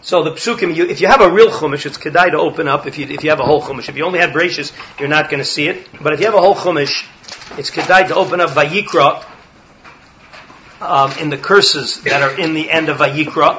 so 0.00 0.22
the 0.22 0.30
psukim, 0.30 0.74
you, 0.74 0.86
if 0.86 1.00
you 1.00 1.08
have 1.08 1.20
a 1.20 1.30
real 1.30 1.50
chumash, 1.50 1.84
it's 1.84 1.98
kedai 1.98 2.30
to 2.30 2.38
open 2.38 2.68
up. 2.68 2.86
If 2.86 2.98
you 2.98 3.06
if 3.06 3.24
you 3.24 3.30
have 3.30 3.40
a 3.40 3.44
whole 3.44 3.60
chumash, 3.60 3.88
if 3.88 3.96
you 3.96 4.04
only 4.04 4.20
have 4.20 4.30
bracious, 4.30 4.72
you're 4.98 5.08
not 5.08 5.28
going 5.28 5.40
to 5.40 5.44
see 5.44 5.66
it. 5.66 5.88
But 6.00 6.12
if 6.12 6.20
you 6.20 6.26
have 6.26 6.34
a 6.34 6.40
whole 6.40 6.54
chumash, 6.54 7.04
it's 7.58 7.70
kedai 7.70 8.08
to 8.08 8.14
open 8.14 8.40
up 8.40 8.50
Vayikra 8.50 9.24
um, 10.80 11.12
in 11.18 11.30
the 11.30 11.36
curses 11.36 12.00
that 12.02 12.22
are 12.22 12.40
in 12.40 12.54
the 12.54 12.70
end 12.70 12.88
of 12.88 12.98
Vayikra. 12.98 13.56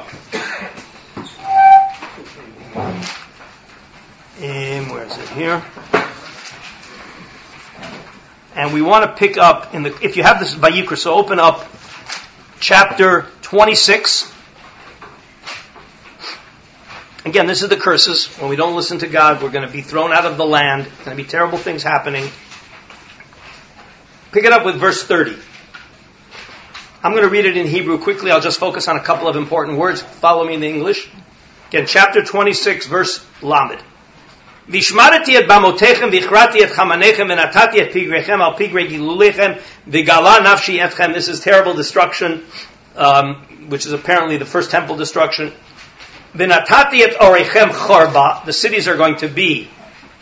Um, 4.42 4.88
where 4.88 5.04
is 5.04 5.18
it 5.18 5.28
here? 5.28 5.62
And 8.56 8.72
we 8.72 8.80
want 8.80 9.04
to 9.04 9.14
pick 9.14 9.36
up 9.36 9.74
in 9.74 9.82
the 9.82 9.96
if 10.02 10.16
you 10.16 10.22
have 10.22 10.40
this 10.40 10.54
Vayikra, 10.54 10.96
so 10.96 11.14
open 11.14 11.38
up 11.38 11.68
chapter 12.60 13.26
twenty 13.42 13.74
six. 13.74 14.32
Again, 17.24 17.46
this 17.46 17.62
is 17.62 17.68
the 17.68 17.76
curses. 17.76 18.26
When 18.38 18.48
we 18.48 18.56
don't 18.56 18.76
listen 18.76 18.98
to 18.98 19.06
God, 19.06 19.42
we're 19.42 19.50
going 19.50 19.66
to 19.66 19.72
be 19.72 19.82
thrown 19.82 20.12
out 20.12 20.24
of 20.24 20.36
the 20.36 20.46
land. 20.46 20.84
There's 20.84 21.04
going 21.04 21.16
to 21.16 21.22
be 21.22 21.28
terrible 21.28 21.58
things 21.58 21.82
happening. 21.82 22.28
Pick 24.32 24.44
it 24.44 24.52
up 24.52 24.64
with 24.64 24.76
verse 24.76 25.02
30. 25.02 25.36
I'm 27.02 27.12
going 27.12 27.24
to 27.24 27.30
read 27.30 27.46
it 27.46 27.56
in 27.56 27.66
Hebrew 27.66 27.98
quickly. 27.98 28.30
I'll 28.30 28.40
just 28.40 28.58
focus 28.58 28.88
on 28.88 28.96
a 28.96 29.02
couple 29.02 29.28
of 29.28 29.36
important 29.36 29.78
words. 29.78 30.00
Follow 30.00 30.46
me 30.46 30.54
in 30.54 30.60
the 30.60 30.68
English. 30.68 31.10
Again, 31.68 31.86
chapter 31.86 32.22
26, 32.22 32.86
verse 32.86 33.26
Lamed. 33.42 33.82
Vishmarati 34.70 35.34
et 35.34 35.48
bamotechem, 35.48 36.12
vichrati 36.12 36.60
et 36.60 36.70
chamanechem, 36.70 37.26
venatati 37.26 37.80
et 37.80 37.92
pigrechem, 37.92 38.38
al 38.38 38.54
pigre 38.54 38.88
gilulechem, 38.88 39.60
vigala 39.88 40.38
nafshi. 40.38 41.12
This 41.12 41.26
is 41.26 41.40
terrible 41.40 41.74
destruction, 41.74 42.44
um, 42.94 43.68
which 43.68 43.84
is 43.84 43.92
apparently 43.92 44.36
the 44.36 44.46
first 44.46 44.70
temple 44.70 44.94
destruction. 44.94 45.52
V'natati 46.34 47.00
et 47.00 47.16
orechem 47.18 47.70
chorba. 47.72 48.44
The 48.44 48.52
cities 48.52 48.86
are 48.86 48.96
going 48.96 49.16
to 49.16 49.28
be 49.28 49.68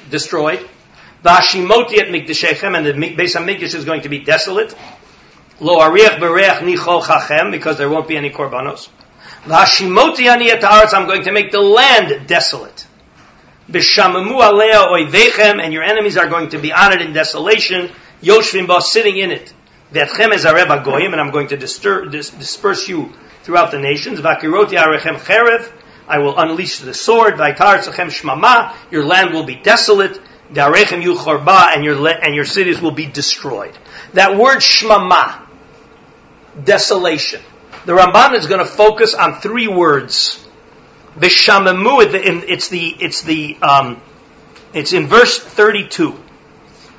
destroyed. 0.08 0.66
V'ashimoti 1.22 1.98
et 1.98 2.08
mikdeshechem. 2.08 2.74
And 2.74 2.86
the 2.86 3.14
base 3.14 3.34
of 3.34 3.42
HaMikdash 3.42 3.74
is 3.74 3.84
going 3.84 4.00
to 4.02 4.08
be 4.08 4.20
desolate. 4.20 4.74
Lo 5.60 5.76
ariach 5.76 6.18
bereach 6.18 6.62
nichol 6.62 7.02
chachem. 7.02 7.50
Because 7.50 7.76
there 7.76 7.90
won't 7.90 8.08
be 8.08 8.16
any 8.16 8.30
korbanos. 8.30 8.88
V'ashimoti 9.44 10.26
ani 10.26 10.50
et. 10.50 10.64
I'm 10.64 11.06
going 11.06 11.24
to 11.24 11.32
make 11.32 11.52
the 11.52 11.60
land 11.60 12.26
desolate. 12.26 12.86
B'shamamu 13.70 14.42
alea 14.42 14.86
oivechem. 14.86 15.62
And 15.62 15.72
your 15.72 15.82
enemies 15.82 16.16
are 16.16 16.28
going 16.28 16.50
to 16.50 16.58
be 16.58 16.72
honored 16.72 17.02
in 17.02 17.12
desolation. 17.12 17.90
Yoshvim 18.22 18.66
ba 18.66 18.80
sitting 18.80 19.16
in 19.16 19.30
it. 19.30 19.52
V'etchem 19.92 20.32
ez 20.32 20.44
goyim. 20.44 21.12
And 21.12 21.20
I'm 21.20 21.30
going 21.30 21.48
to 21.48 21.56
disperse 21.56 22.88
you 22.88 23.12
throughout 23.42 23.70
the 23.70 23.78
nations. 23.78 24.20
V'akiroti 24.20 24.76
arechem 24.78 25.18
cherev. 25.18 25.72
I 26.08 26.18
will 26.18 26.38
unleash 26.38 26.78
the 26.78 26.94
sword. 26.94 27.34
shmama. 27.34 28.74
Your 28.90 29.04
land 29.04 29.34
will 29.34 29.44
be 29.44 29.56
desolate. 29.56 30.18
Darechem 30.52 31.02
yu 31.02 31.14
chorba, 31.14 31.74
and 31.74 31.84
your 31.84 32.08
and 32.08 32.34
your 32.34 32.46
cities 32.46 32.80
will 32.80 32.92
be 32.92 33.04
destroyed. 33.06 33.76
That 34.14 34.36
word 34.36 34.58
shmama, 34.58 35.42
desolation. 36.64 37.42
The 37.84 37.92
Ramban 37.92 38.34
is 38.34 38.46
going 38.46 38.60
to 38.60 38.66
focus 38.66 39.14
on 39.14 39.40
three 39.40 39.68
words. 39.68 40.47
Bishamemu, 41.17 42.45
it's 42.47 42.69
the 42.69 42.87
it's 42.99 43.21
the 43.21 43.57
um, 43.61 44.01
it's 44.73 44.93
in 44.93 45.07
verse 45.07 45.39
thirty-two. 45.39 46.19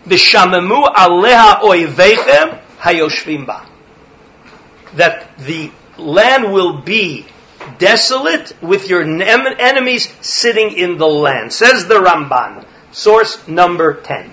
Bishamemu 0.07 0.95
aleha 0.95 1.61
oivechem 1.61 2.61
hayoshvim 2.78 3.47
ba. 3.47 3.66
That 4.95 5.36
the 5.38 5.72
land 5.99 6.53
will 6.53 6.82
be 6.82 7.26
desolate 7.78 8.53
with 8.62 8.88
your 8.88 9.03
enemies 9.03 10.12
sitting 10.20 10.76
in 10.76 10.99
the 10.99 11.07
land. 11.07 11.53
Says 11.53 11.86
the 11.86 11.95
Ramban. 11.95 12.64
Source 12.92 13.49
number 13.49 13.95
10. 13.95 14.30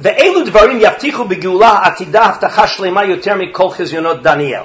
ואלו 0.00 0.44
דברים 0.44 0.78
יבטיחו 0.80 1.24
בגאולה 1.24 1.78
עתידה 1.82 2.22
הבטחה 2.22 2.66
שלמה 2.66 3.04
יותר 3.04 3.34
מכל 3.34 3.70
חזיונות 3.70 4.22
דניאל. 4.22 4.62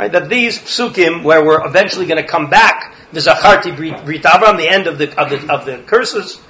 Right, 0.00 0.12
that 0.12 0.30
these 0.30 0.58
psukim, 0.58 1.24
where 1.24 1.44
we're 1.44 1.62
eventually 1.66 2.06
going 2.06 2.22
to 2.22 2.26
come 2.26 2.48
back, 2.48 2.94
the 3.12 3.20
Zacharti 3.20 3.76
Brit 3.76 4.22
Avram, 4.22 4.56
the 4.56 4.66
end 4.66 4.86
of 4.86 4.96
the, 4.96 5.10
of 5.20 5.28
the, 5.28 5.52
of 5.52 5.66
the 5.66 5.76
curses, 5.86 6.40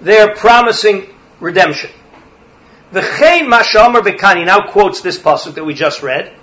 they're 0.00 0.34
promising 0.34 1.14
redemption. 1.38 1.90
V'chein 2.94 3.46
Mashamer 3.52 4.00
Bekani 4.00 4.46
now 4.46 4.70
quotes 4.70 5.02
this 5.02 5.18
pasuk 5.18 5.56
that 5.56 5.64
we 5.64 5.74
just 5.74 6.02
read. 6.02 6.34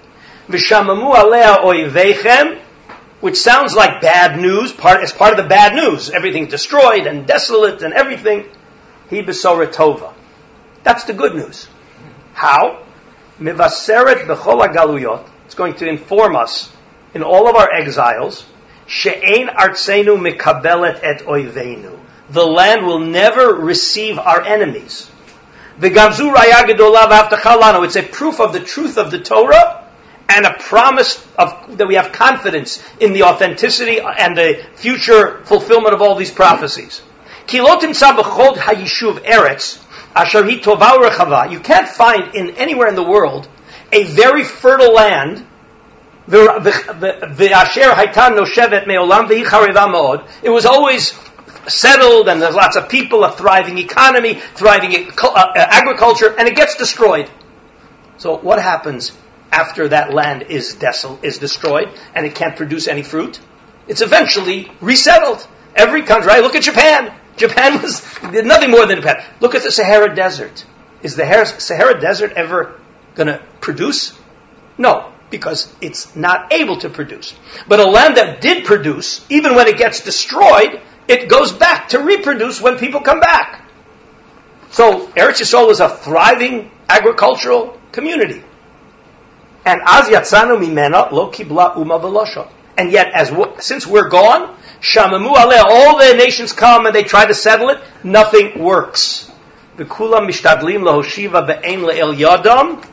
V'shamamu 0.49 1.17
alea 1.17 1.57
oivechem, 1.63 2.59
which 3.21 3.37
sounds 3.37 3.73
like 3.73 3.99
bad 3.99 4.39
news, 4.39 4.71
part, 4.71 5.01
as 5.01 5.11
part 5.11 5.31
of 5.31 5.37
the 5.37 5.49
bad 5.49 5.73
news. 5.73 6.11
Everything 6.11 6.45
destroyed 6.45 7.07
and 7.07 7.25
desolate 7.25 7.81
and 7.81 7.91
everything. 7.91 8.47
He 9.09 9.23
besora 9.23 9.65
tova. 9.65 10.13
That's 10.83 11.05
the 11.05 11.13
good 11.13 11.33
news. 11.33 11.67
How? 12.33 12.85
Mivaseret 13.39 14.27
b'chol 14.27 14.71
galuyot. 14.71 15.30
It's 15.51 15.57
going 15.57 15.75
to 15.75 15.85
inform 15.85 16.37
us 16.37 16.71
in 17.13 17.23
all 17.23 17.49
of 17.49 17.57
our 17.57 17.69
exiles. 17.73 18.45
She'ein 18.87 19.47
artzenu 19.47 20.15
mikabelet 20.17 21.01
et 21.03 21.23
oivenu. 21.23 21.99
The 22.29 22.45
land 22.45 22.85
will 22.85 22.99
never 22.99 23.55
receive 23.55 24.17
our 24.17 24.41
enemies. 24.41 25.11
V'gamzu 25.77 26.33
raya 26.33 26.63
gedolav 26.63 27.09
avtachalanu. 27.09 27.83
It's 27.83 27.97
a 27.97 28.03
proof 28.03 28.39
of 28.39 28.53
the 28.53 28.61
truth 28.61 28.97
of 28.97 29.11
the 29.11 29.19
Torah 29.19 29.85
and 30.29 30.45
a 30.45 30.53
promise 30.53 31.21
of, 31.37 31.77
that 31.77 31.85
we 31.85 31.95
have 31.95 32.13
confidence 32.13 32.81
in 33.01 33.11
the 33.11 33.23
authenticity 33.23 33.99
and 33.99 34.37
the 34.37 34.65
future 34.75 35.43
fulfillment 35.43 35.93
of 35.93 36.01
all 36.01 36.15
these 36.15 36.31
prophecies. 36.31 37.01
Kilotim 37.47 37.91
hayishuv 38.55 39.25
asher 40.15 40.49
you 41.51 41.59
can't 41.59 41.89
find 41.89 42.35
in 42.35 42.51
anywhere 42.51 42.87
in 42.87 42.95
the 42.95 43.03
world 43.03 43.49
a 43.91 44.03
very 44.03 44.43
fertile 44.43 44.93
land 44.93 45.45
it 50.43 50.49
was 50.49 50.65
always 50.65 51.19
settled 51.67 52.27
and 52.29 52.41
there's 52.41 52.55
lots 52.55 52.75
of 52.75 52.89
people, 52.89 53.23
a 53.23 53.31
thriving 53.31 53.77
economy, 53.77 54.35
thriving 54.55 54.95
uh, 54.95 55.27
uh, 55.27 55.51
agriculture, 55.55 56.33
and 56.37 56.47
it 56.47 56.55
gets 56.55 56.75
destroyed. 56.75 57.29
So 58.17 58.37
what 58.37 58.61
happens 58.61 59.11
after 59.51 59.89
that 59.89 60.13
land 60.13 60.43
is 60.43 60.77
is 61.21 61.37
destroyed 61.39 61.89
and 62.15 62.25
it 62.25 62.35
can't 62.35 62.55
produce 62.55 62.87
any 62.87 63.03
fruit? 63.03 63.39
It's 63.87 64.01
eventually 64.01 64.71
resettled. 64.79 65.45
Every 65.75 66.03
country, 66.03 66.27
right? 66.27 66.43
Look 66.43 66.55
at 66.55 66.63
Japan. 66.63 67.13
Japan 67.37 67.81
was 67.81 68.03
nothing 68.23 68.71
more 68.71 68.85
than 68.85 68.97
Japan. 68.97 69.23
Look 69.39 69.55
at 69.55 69.63
the 69.63 69.71
Sahara 69.71 70.13
Desert. 70.13 70.65
Is 71.01 71.15
the 71.15 71.45
Sahara 71.45 71.99
Desert 71.99 72.33
ever 72.33 72.79
going 73.15 73.27
to 73.27 73.41
produce? 73.59 74.17
No, 74.77 75.11
because 75.29 75.73
it's 75.81 76.15
not 76.15 76.53
able 76.53 76.77
to 76.77 76.89
produce. 76.89 77.33
But 77.67 77.79
a 77.79 77.89
land 77.89 78.17
that 78.17 78.41
did 78.41 78.65
produce, 78.65 79.25
even 79.29 79.55
when 79.55 79.67
it 79.67 79.77
gets 79.77 80.01
destroyed, 80.03 80.81
it 81.07 81.29
goes 81.29 81.51
back 81.51 81.89
to 81.89 81.99
reproduce 81.99 82.61
when 82.61 82.77
people 82.77 83.01
come 83.01 83.19
back. 83.19 83.67
So 84.71 85.07
Eretz 85.07 85.41
Yisrael 85.41 85.69
is 85.71 85.79
a 85.79 85.89
thriving 85.89 86.71
agricultural 86.87 87.77
community. 87.91 88.43
And 89.65 89.81
az 89.81 90.07
yatzanu 90.09 90.57
mimena 90.59 91.11
lo 91.11 91.31
kibla 91.31 91.75
uma 91.77 92.49
And 92.77 92.91
yet, 92.91 93.11
as 93.13 93.31
since 93.59 93.85
we're 93.85 94.09
gone, 94.09 94.55
shamamu 94.79 95.33
aleh, 95.33 95.63
all 95.63 95.99
the 95.99 96.15
nations 96.15 96.53
come 96.53 96.85
and 96.85 96.95
they 96.95 97.03
try 97.03 97.25
to 97.25 97.33
settle 97.33 97.69
it, 97.69 97.79
nothing 98.03 98.59
works. 98.59 99.29
V'kulam 99.77 100.27
mishtadlim 100.29 100.83
lahoshiva 100.83 101.45
be'en 101.45 101.81
le'el 101.81 102.15
yadam, 102.15 102.83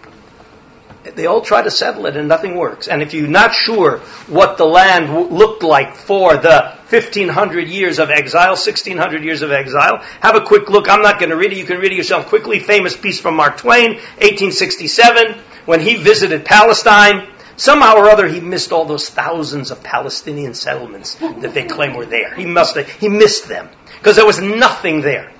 they 1.17 1.27
all 1.27 1.41
try 1.41 1.63
to 1.63 1.71
settle 1.71 2.07
it 2.07 2.17
and 2.17 2.29
nothing 2.29 2.57
works. 2.57 2.89
And 2.89 3.03
if 3.03 3.15
you're 3.15 3.27
not 3.27 3.53
sure 3.53 3.99
what 4.27 4.57
the 4.57 4.65
land 4.65 5.09
w- 5.09 5.29
looked 5.29 5.63
like 5.63 5.97
for 5.97 6.37
the 6.37 6.75
1500 6.91 7.69
years 7.69 7.99
of 7.99 8.11
exile, 8.11 8.53
1600 8.53 9.25
years 9.25 9.43
of 9.43 9.53
exile, 9.53 9.99
have 10.21 10.37
a 10.37 10.41
quick 10.41 10.71
look. 10.71 10.89
I'm 10.89 11.03
not 11.03 11.19
going 11.19 11.31
to 11.31 11.37
read 11.37 11.53
it. 11.53 11.59
You 11.59 11.65
can 11.65 11.79
read 11.79 11.93
it 11.93 11.97
yourself 11.97 12.27
quickly. 12.27 12.59
Famous 12.59 12.97
piece 12.97 13.21
from 13.21 13.37
Mark 13.37 13.59
Twain, 13.59 13.95
1867, 14.21 15.35
when 15.67 15.81
he 15.81 15.97
visited 15.97 16.45
Palestine. 16.45 17.29
Somehow 17.57 17.97
or 17.97 18.09
other, 18.09 18.29
he 18.29 18.39
missed 18.39 18.71
all 18.71 18.85
those 18.85 19.09
thousands 19.09 19.73
of 19.73 19.83
Palestinian 19.83 20.55
settlements 20.55 21.17
that 21.17 21.55
they 21.55 21.65
claim 21.65 21.95
were 21.95 22.07
there. 22.07 22.33
He 22.37 22.47
must 22.47 22.77
have, 22.77 22.89
he 22.89 23.09
missed 23.09 23.49
them 23.49 23.69
because 23.99 24.15
there 24.15 24.25
was 24.27 24.41
nothing 24.41 25.01
there. 25.01 25.33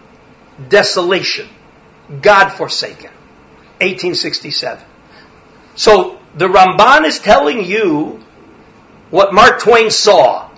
Desolation. 0.69 1.49
God 2.21 2.49
forsaken. 2.49 3.13
1867. 3.81 4.85
So 5.79 6.19
the 6.35 6.49
Ramban 6.49 7.05
is 7.05 7.21
telling 7.21 7.65
you 7.65 8.21
what 9.11 9.33
Mark 9.33 9.61
Twain 9.61 9.91
saw. 9.91 10.51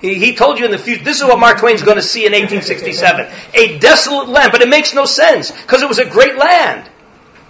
He, 0.00 0.14
he 0.14 0.36
told 0.36 0.60
you 0.60 0.64
in 0.64 0.70
the 0.70 0.78
future, 0.78 1.02
this 1.02 1.18
is 1.20 1.24
what 1.24 1.40
Mark 1.40 1.58
Twain's 1.58 1.82
going 1.82 1.96
to 1.96 2.02
see 2.02 2.26
in 2.26 2.32
1867. 2.32 3.28
A 3.54 3.78
desolate 3.80 4.28
land, 4.28 4.52
but 4.52 4.62
it 4.62 4.68
makes 4.68 4.94
no 4.94 5.04
sense 5.04 5.50
because 5.50 5.82
it 5.82 5.88
was 5.88 5.98
a 5.98 6.08
great 6.08 6.36
land. 6.36 6.88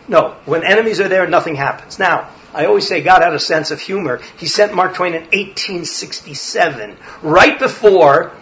No, 0.09 0.37
when 0.47 0.65
enemies 0.65 1.01
are 1.01 1.09
there, 1.09 1.29
nothing 1.29 1.55
happens. 1.55 1.99
Now, 1.99 2.31
I 2.55 2.65
always 2.65 2.89
say 2.89 3.03
God 3.03 3.23
had 3.23 3.35
a 3.35 3.39
sense 3.39 3.71
of 3.71 3.79
humor. 3.79 4.23
He 4.39 4.47
sent 4.47 4.75
Mark 4.75 4.95
Twain 4.95 5.13
in 5.13 5.25
1867, 5.25 6.97
right 7.23 7.59
before, 7.59 8.33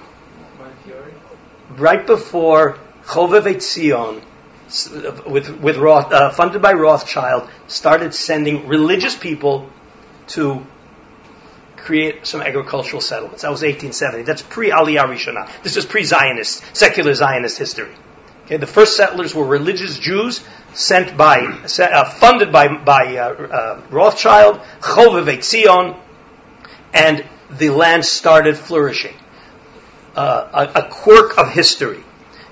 right 1.71 2.07
before 2.07 2.79
Chovev 3.05 3.61
Zion, 3.61 4.23
with, 5.27 5.51
with 5.61 5.77
Roth, 5.77 6.13
uh, 6.13 6.31
funded 6.31 6.63
by 6.63 6.73
Rothschild, 6.73 7.49
started 7.67 8.15
sending 8.15 8.69
religious 8.69 9.17
people 9.17 9.69
to 10.29 10.65
create 11.77 12.27
some 12.27 12.41
agricultural 12.41 13.01
settlements. 13.01 13.43
That 13.43 13.51
was 13.51 13.63
1870. 13.63 14.23
That's 14.23 14.43
pre-Aliyah 14.43 15.07
Rishonah. 15.07 15.63
This 15.63 15.77
is 15.77 15.87
pre-Zionist, 15.87 16.63
secular 16.77 17.15
Zionist 17.15 17.59
history. 17.59 17.93
Okay, 18.45 18.59
the 18.59 18.67
first 18.67 18.97
settlers 18.97 19.35
were 19.35 19.45
religious 19.45 19.99
Jews 19.99 20.45
sent 20.73 21.17
by, 21.17 21.41
uh, 21.79 22.05
funded 22.05 22.53
by, 22.53 22.69
by 22.69 23.17
uh, 23.17 23.29
uh, 23.29 23.83
Rothschild, 23.91 24.61
Chovev 24.81 25.43
Zion, 25.43 25.97
and 26.93 27.25
the 27.51 27.71
land 27.71 28.05
started 28.05 28.57
flourishing. 28.57 29.15
Uh, 30.15 30.69
a, 30.75 30.81
a 30.81 30.89
quirk 30.89 31.39
of 31.39 31.51
history. 31.51 32.03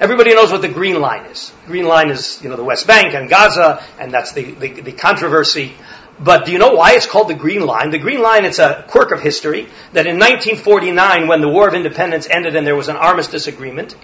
Everybody 0.01 0.33
knows 0.33 0.53
what 0.53 0.63
the 0.63 0.69
Green 0.69 1.01
Line 1.01 1.25
is. 1.27 1.53
Green 1.67 1.85
Line 1.85 2.11
is, 2.11 2.41
you 2.41 2.49
know, 2.49 2.55
the 2.55 2.63
West 2.63 2.87
Bank 2.87 3.15
and 3.15 3.29
Gaza, 3.29 3.83
and 3.99 4.13
that's 4.13 4.33
the, 4.33 4.53
the, 4.53 4.81
the 4.81 4.93
controversy. 4.93 5.73
But 6.21 6.45
do 6.45 6.53
you 6.53 6.59
know 6.59 6.71
why 6.71 6.93
it's 6.93 7.07
called 7.07 7.29
the 7.29 7.35
Green 7.35 7.67
Line? 7.67 7.91
The 7.91 7.99
Green 7.99 8.23
Line, 8.23 8.45
it's 8.45 8.61
a 8.61 8.85
quirk 8.87 9.11
of 9.11 9.21
history 9.21 9.67
that 9.95 10.07
in 10.07 10.19
1949, 10.19 11.27
when 11.27 11.41
the 11.41 11.49
War 11.49 11.67
of 11.67 11.75
Independence 11.75 12.29
ended 12.31 12.55
and 12.55 12.65
there 12.65 12.77
was 12.77 12.89
an 12.89 12.97
armistice 12.97 13.49
agreement, 13.49 13.97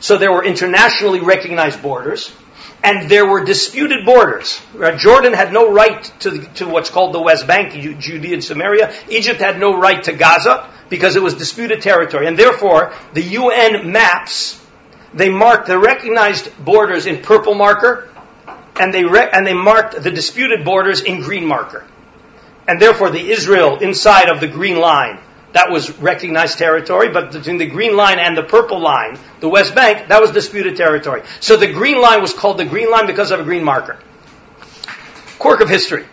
so 0.00 0.16
there 0.16 0.32
were 0.32 0.42
internationally 0.42 1.20
recognized 1.20 1.82
borders, 1.82 2.32
and 2.82 3.10
there 3.10 3.26
were 3.26 3.44
disputed 3.44 4.06
borders. 4.06 4.60
Jordan 4.96 5.34
had 5.34 5.52
no 5.52 5.70
right 5.70 6.02
to, 6.20 6.38
to 6.54 6.66
what's 6.66 6.88
called 6.88 7.14
the 7.14 7.20
West 7.20 7.46
Bank, 7.46 7.72
Judea 8.00 8.32
and 8.32 8.42
Samaria. 8.42 8.94
Egypt 9.10 9.38
had 9.38 9.60
no 9.60 9.78
right 9.78 10.02
to 10.04 10.12
Gaza 10.12 10.68
because 10.88 11.14
it 11.14 11.22
was 11.22 11.34
disputed 11.34 11.82
territory. 11.82 12.26
And 12.26 12.38
therefore, 12.38 12.94
the 13.12 13.22
UN 13.22 13.92
maps 13.92 14.61
they 15.14 15.28
marked 15.28 15.66
the 15.66 15.78
recognized 15.78 16.50
borders 16.64 17.06
in 17.06 17.22
purple 17.22 17.54
marker, 17.54 18.08
and 18.80 18.92
they 18.92 19.04
re- 19.04 19.28
and 19.32 19.46
they 19.46 19.54
marked 19.54 20.02
the 20.02 20.10
disputed 20.10 20.64
borders 20.64 21.02
in 21.02 21.20
green 21.20 21.46
marker. 21.46 21.84
And 22.66 22.80
therefore, 22.80 23.10
the 23.10 23.30
Israel 23.30 23.78
inside 23.78 24.28
of 24.28 24.40
the 24.40 24.48
green 24.48 24.78
line 24.78 25.18
that 25.52 25.70
was 25.70 25.98
recognized 25.98 26.56
territory, 26.56 27.10
but 27.10 27.32
between 27.32 27.58
the 27.58 27.66
green 27.66 27.94
line 27.94 28.18
and 28.18 28.36
the 28.36 28.42
purple 28.42 28.80
line, 28.80 29.18
the 29.40 29.48
West 29.48 29.74
Bank, 29.74 30.08
that 30.08 30.20
was 30.20 30.30
disputed 30.30 30.76
territory. 30.76 31.22
So 31.40 31.56
the 31.56 31.70
green 31.70 32.00
line 32.00 32.22
was 32.22 32.32
called 32.32 32.58
the 32.58 32.64
green 32.64 32.90
line 32.90 33.06
because 33.06 33.30
of 33.30 33.40
a 33.40 33.44
green 33.44 33.62
marker. 33.62 33.98
Quirk 35.38 35.60
of 35.60 35.68
history. 35.68 36.06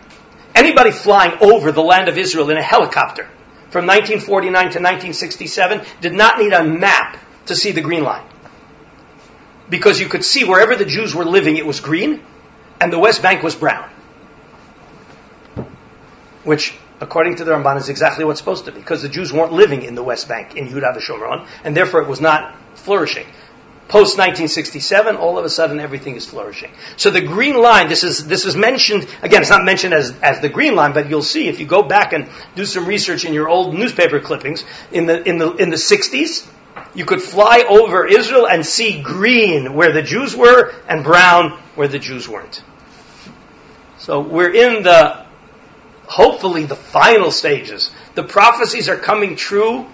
Anybody 0.54 0.90
flying 0.90 1.38
over 1.40 1.72
the 1.72 1.82
land 1.82 2.08
of 2.08 2.18
Israel 2.18 2.50
in 2.50 2.58
a 2.58 2.62
helicopter 2.62 3.24
from 3.70 3.86
1949 3.86 4.52
to 4.52 4.66
1967 4.66 5.86
did 6.02 6.12
not 6.12 6.38
need 6.38 6.52
a 6.52 6.64
map 6.64 7.16
to 7.46 7.56
see 7.56 7.70
the 7.70 7.80
green 7.80 8.02
line 8.02 8.26
because 9.70 10.00
you 10.00 10.08
could 10.08 10.24
see 10.24 10.44
wherever 10.44 10.76
the 10.76 10.84
Jews 10.84 11.14
were 11.14 11.24
living, 11.24 11.56
it 11.56 11.64
was 11.64 11.80
green, 11.80 12.22
and 12.80 12.92
the 12.92 12.98
West 12.98 13.22
Bank 13.22 13.42
was 13.42 13.54
brown. 13.54 13.88
Which, 16.42 16.74
according 17.00 17.36
to 17.36 17.44
the 17.44 17.52
Ramban, 17.52 17.76
is 17.78 17.88
exactly 17.88 18.24
what's 18.24 18.40
supposed 18.40 18.64
to 18.64 18.72
be, 18.72 18.80
because 18.80 19.02
the 19.02 19.08
Jews 19.08 19.32
weren't 19.32 19.52
living 19.52 19.82
in 19.82 19.94
the 19.94 20.02
West 20.02 20.28
Bank, 20.28 20.56
in 20.56 20.68
Yehuda 20.68 20.96
v'Shomron, 20.96 21.46
and 21.64 21.76
therefore 21.76 22.02
it 22.02 22.08
was 22.08 22.20
not 22.20 22.56
flourishing. 22.74 23.26
Post 23.88 24.18
1967, 24.18 25.16
all 25.16 25.36
of 25.36 25.44
a 25.44 25.48
sudden 25.48 25.80
everything 25.80 26.14
is 26.14 26.24
flourishing. 26.24 26.70
So 26.96 27.10
the 27.10 27.20
green 27.20 27.56
line, 27.56 27.88
this 27.88 28.04
is, 28.04 28.24
this 28.24 28.44
is 28.44 28.56
mentioned, 28.56 29.04
again, 29.20 29.42
it's 29.42 29.50
not 29.50 29.64
mentioned 29.64 29.94
as, 29.94 30.14
as 30.22 30.40
the 30.40 30.48
green 30.48 30.76
line, 30.76 30.92
but 30.92 31.10
you'll 31.10 31.22
see 31.22 31.48
if 31.48 31.58
you 31.58 31.66
go 31.66 31.82
back 31.82 32.12
and 32.12 32.28
do 32.54 32.64
some 32.64 32.86
research 32.86 33.24
in 33.24 33.34
your 33.34 33.48
old 33.48 33.74
newspaper 33.74 34.20
clippings, 34.20 34.64
in 34.92 35.06
the, 35.06 35.28
in 35.28 35.38
the, 35.38 35.54
in 35.56 35.70
the 35.70 35.76
60s, 35.76 36.46
you 36.94 37.04
could 37.04 37.22
fly 37.22 37.64
over 37.68 38.06
Israel 38.06 38.46
and 38.46 38.64
see 38.64 39.00
green 39.00 39.74
where 39.74 39.92
the 39.92 40.02
Jews 40.02 40.34
were 40.34 40.72
and 40.88 41.04
brown 41.04 41.52
where 41.74 41.88
the 41.88 41.98
Jews 41.98 42.28
weren't. 42.28 42.62
So 43.98 44.20
we're 44.20 44.52
in 44.52 44.82
the, 44.82 45.26
hopefully 46.06 46.64
the 46.64 46.76
final 46.76 47.30
stages. 47.30 47.90
The 48.14 48.24
prophecies 48.24 48.88
are 48.88 48.96
coming 48.96 49.36
true. 49.36 49.86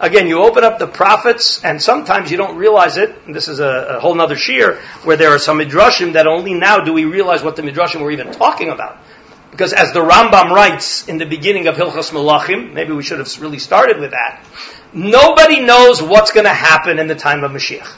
Again, 0.00 0.26
you 0.26 0.42
open 0.42 0.64
up 0.64 0.80
the 0.80 0.88
prophets, 0.88 1.62
and 1.62 1.80
sometimes 1.80 2.30
you 2.30 2.36
don't 2.36 2.56
realize 2.56 2.96
it. 2.96 3.14
This 3.32 3.46
is 3.46 3.60
a, 3.60 3.96
a 3.96 4.00
whole 4.00 4.20
other 4.20 4.34
shiur 4.34 4.78
where 5.04 5.16
there 5.16 5.30
are 5.30 5.38
some 5.38 5.58
midrashim 5.58 6.14
that 6.14 6.26
only 6.26 6.54
now 6.54 6.78
do 6.78 6.92
we 6.92 7.04
realize 7.04 7.44
what 7.44 7.54
the 7.54 7.62
midrashim 7.62 8.00
were 8.00 8.10
even 8.10 8.32
talking 8.32 8.70
about. 8.70 8.98
Because 9.52 9.72
as 9.74 9.92
the 9.92 10.00
Rambam 10.00 10.50
writes 10.50 11.06
in 11.06 11.18
the 11.18 11.26
beginning 11.26 11.68
of 11.68 11.76
Hilchas 11.76 12.10
Melachim, 12.10 12.72
maybe 12.72 12.94
we 12.94 13.02
should 13.02 13.18
have 13.18 13.40
really 13.40 13.58
started 13.58 14.00
with 14.00 14.10
that. 14.12 14.42
Nobody 14.94 15.60
knows 15.60 16.02
what's 16.02 16.32
going 16.32 16.44
to 16.44 16.50
happen 16.50 16.98
in 16.98 17.06
the 17.06 17.14
time 17.14 17.44
of 17.44 17.52
Mashiach. 17.52 17.90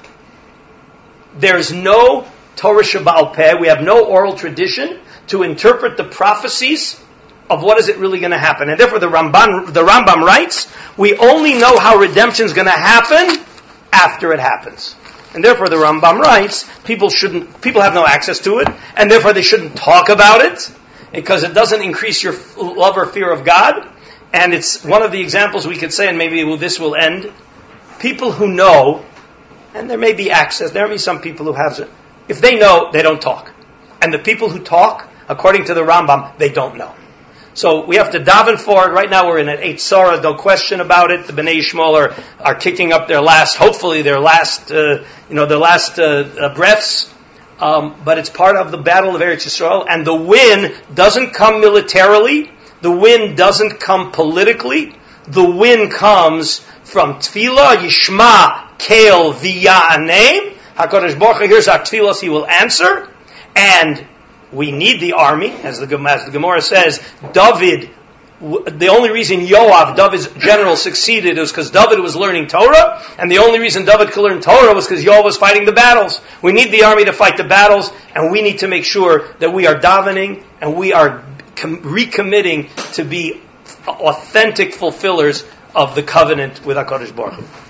There's 1.36 1.72
no 1.72 2.26
Torah 2.56 2.84
Sheba'al 2.84 3.34
Peh. 3.34 3.56
We 3.58 3.66
have 3.66 3.82
no 3.82 4.04
oral 4.04 4.34
tradition 4.34 5.00
to 5.28 5.42
interpret 5.42 5.96
the 5.96 6.04
prophecies 6.04 7.00
of 7.50 7.62
what 7.62 7.78
is 7.78 7.88
it 7.88 7.98
really 7.98 8.20
going 8.20 8.30
to 8.30 8.38
happen. 8.38 8.68
And 8.68 8.78
therefore 8.78 9.00
the 9.00 9.08
Ramban, 9.08 9.72
the 9.72 9.84
Rambam 9.84 10.24
writes, 10.24 10.72
we 10.96 11.16
only 11.16 11.54
know 11.54 11.78
how 11.78 11.96
redemption 11.98 12.46
is 12.46 12.52
going 12.52 12.66
to 12.66 12.70
happen 12.70 13.44
after 13.92 14.32
it 14.32 14.40
happens. 14.40 14.94
And 15.34 15.44
therefore 15.44 15.68
the 15.68 15.76
Rambam 15.76 16.20
writes, 16.20 16.64
people 16.84 17.10
shouldn't, 17.10 17.60
people 17.60 17.82
have 17.82 17.94
no 17.94 18.06
access 18.06 18.38
to 18.40 18.60
it, 18.60 18.68
and 18.96 19.10
therefore 19.10 19.32
they 19.32 19.42
shouldn't 19.42 19.76
talk 19.76 20.08
about 20.08 20.42
it, 20.42 20.70
because 21.12 21.42
it 21.42 21.54
doesn't 21.54 21.82
increase 21.82 22.22
your 22.22 22.34
love 22.56 22.96
or 22.96 23.06
fear 23.06 23.30
of 23.32 23.44
God. 23.44 23.90
And 24.34 24.52
it's 24.52 24.84
one 24.84 25.02
of 25.02 25.12
the 25.12 25.20
examples 25.20 25.64
we 25.64 25.76
could 25.76 25.92
say, 25.92 26.08
and 26.08 26.18
maybe 26.18 26.56
this 26.56 26.80
will 26.80 26.96
end. 26.96 27.32
People 28.00 28.32
who 28.32 28.48
know, 28.48 29.04
and 29.72 29.88
there 29.88 29.96
may 29.96 30.12
be 30.12 30.32
access, 30.32 30.72
there 30.72 30.88
may 30.88 30.94
be 30.94 30.98
some 30.98 31.20
people 31.20 31.46
who 31.46 31.52
have 31.52 31.78
it. 31.78 31.88
If 32.26 32.40
they 32.40 32.58
know, 32.58 32.90
they 32.92 33.02
don't 33.02 33.22
talk. 33.22 33.52
And 34.02 34.12
the 34.12 34.18
people 34.18 34.50
who 34.50 34.58
talk, 34.58 35.08
according 35.28 35.66
to 35.66 35.74
the 35.74 35.82
Rambam, 35.82 36.36
they 36.36 36.48
don't 36.48 36.76
know. 36.76 36.92
So 37.54 37.86
we 37.86 37.94
have 37.96 38.10
to 38.10 38.18
daven 38.18 38.58
for 38.58 38.88
it. 38.88 38.92
Right 38.92 39.08
now 39.08 39.28
we're 39.28 39.38
in 39.38 39.48
an 39.48 39.60
eis 39.60 39.76
tzarah, 39.76 40.20
no 40.20 40.34
question 40.34 40.80
about 40.80 41.12
it. 41.12 41.28
The 41.28 41.32
Bnei 41.32 41.60
Yishmael 41.60 41.94
are, 41.94 42.24
are 42.44 42.56
kicking 42.56 42.92
up 42.92 43.06
their 43.06 43.20
last, 43.20 43.54
hopefully 43.54 44.02
their 44.02 44.18
last, 44.18 44.72
uh, 44.72 45.04
you 45.28 45.36
know, 45.36 45.46
their 45.46 45.58
last 45.58 46.00
uh, 46.00 46.28
uh, 46.40 46.54
breaths. 46.56 47.08
Um, 47.60 47.94
but 48.04 48.18
it's 48.18 48.30
part 48.30 48.56
of 48.56 48.72
the 48.72 48.78
battle 48.78 49.14
of 49.14 49.22
Eretz 49.22 49.46
Yisrael, 49.46 49.86
and 49.88 50.04
the 50.04 50.12
win 50.12 50.74
doesn't 50.92 51.34
come 51.34 51.60
militarily. 51.60 52.50
The 52.84 52.90
win 52.90 53.34
doesn't 53.34 53.80
come 53.80 54.12
politically. 54.12 54.94
The 55.26 55.42
win 55.42 55.88
comes 55.88 56.58
from 56.82 57.14
Tefillah, 57.14 57.76
Yishma, 57.76 58.76
Kale, 58.76 59.32
V'ya'anem. 59.32 60.52
HaKadosh 60.76 61.18
Baruch 61.18 61.38
Hu 61.38 61.46
hears 61.46 61.66
our 61.66 61.78
tefillas, 61.78 62.20
He 62.20 62.28
will 62.28 62.46
answer. 62.46 63.08
And 63.56 64.06
we 64.52 64.70
need 64.70 65.00
the 65.00 65.14
army, 65.14 65.50
as 65.50 65.78
the, 65.78 65.98
as 66.06 66.26
the 66.26 66.30
Gemara 66.30 66.60
says. 66.60 67.02
David, 67.32 67.88
the 68.42 68.88
only 68.88 69.10
reason 69.10 69.40
Yoav, 69.40 69.96
David's 69.96 70.28
general, 70.34 70.76
succeeded 70.76 71.38
was 71.38 71.52
because 71.52 71.70
David 71.70 72.00
was 72.00 72.14
learning 72.14 72.48
Torah, 72.48 73.02
and 73.18 73.30
the 73.30 73.38
only 73.38 73.60
reason 73.60 73.86
David 73.86 74.12
could 74.12 74.24
learn 74.24 74.42
Torah 74.42 74.74
was 74.74 74.86
because 74.86 75.02
Yoav 75.02 75.24
was 75.24 75.38
fighting 75.38 75.64
the 75.64 75.72
battles. 75.72 76.20
We 76.42 76.52
need 76.52 76.70
the 76.70 76.84
army 76.84 77.06
to 77.06 77.14
fight 77.14 77.38
the 77.38 77.44
battles, 77.44 77.90
and 78.14 78.30
we 78.30 78.42
need 78.42 78.58
to 78.58 78.68
make 78.68 78.84
sure 78.84 79.32
that 79.38 79.54
we 79.54 79.66
are 79.66 79.76
davening 79.76 80.44
and 80.60 80.76
we 80.76 80.92
are 80.92 81.24
com- 81.56 81.82
recommitting 81.82 82.70
to 82.94 83.04
be 83.04 83.40
authentic 83.86 84.74
fulfillers 84.74 85.44
of 85.74 85.94
the 85.94 86.02
covenant 86.02 86.64
with 86.64 86.76
HaKadosh 86.76 87.14
Baruch 87.14 87.34
Hu. 87.34 87.63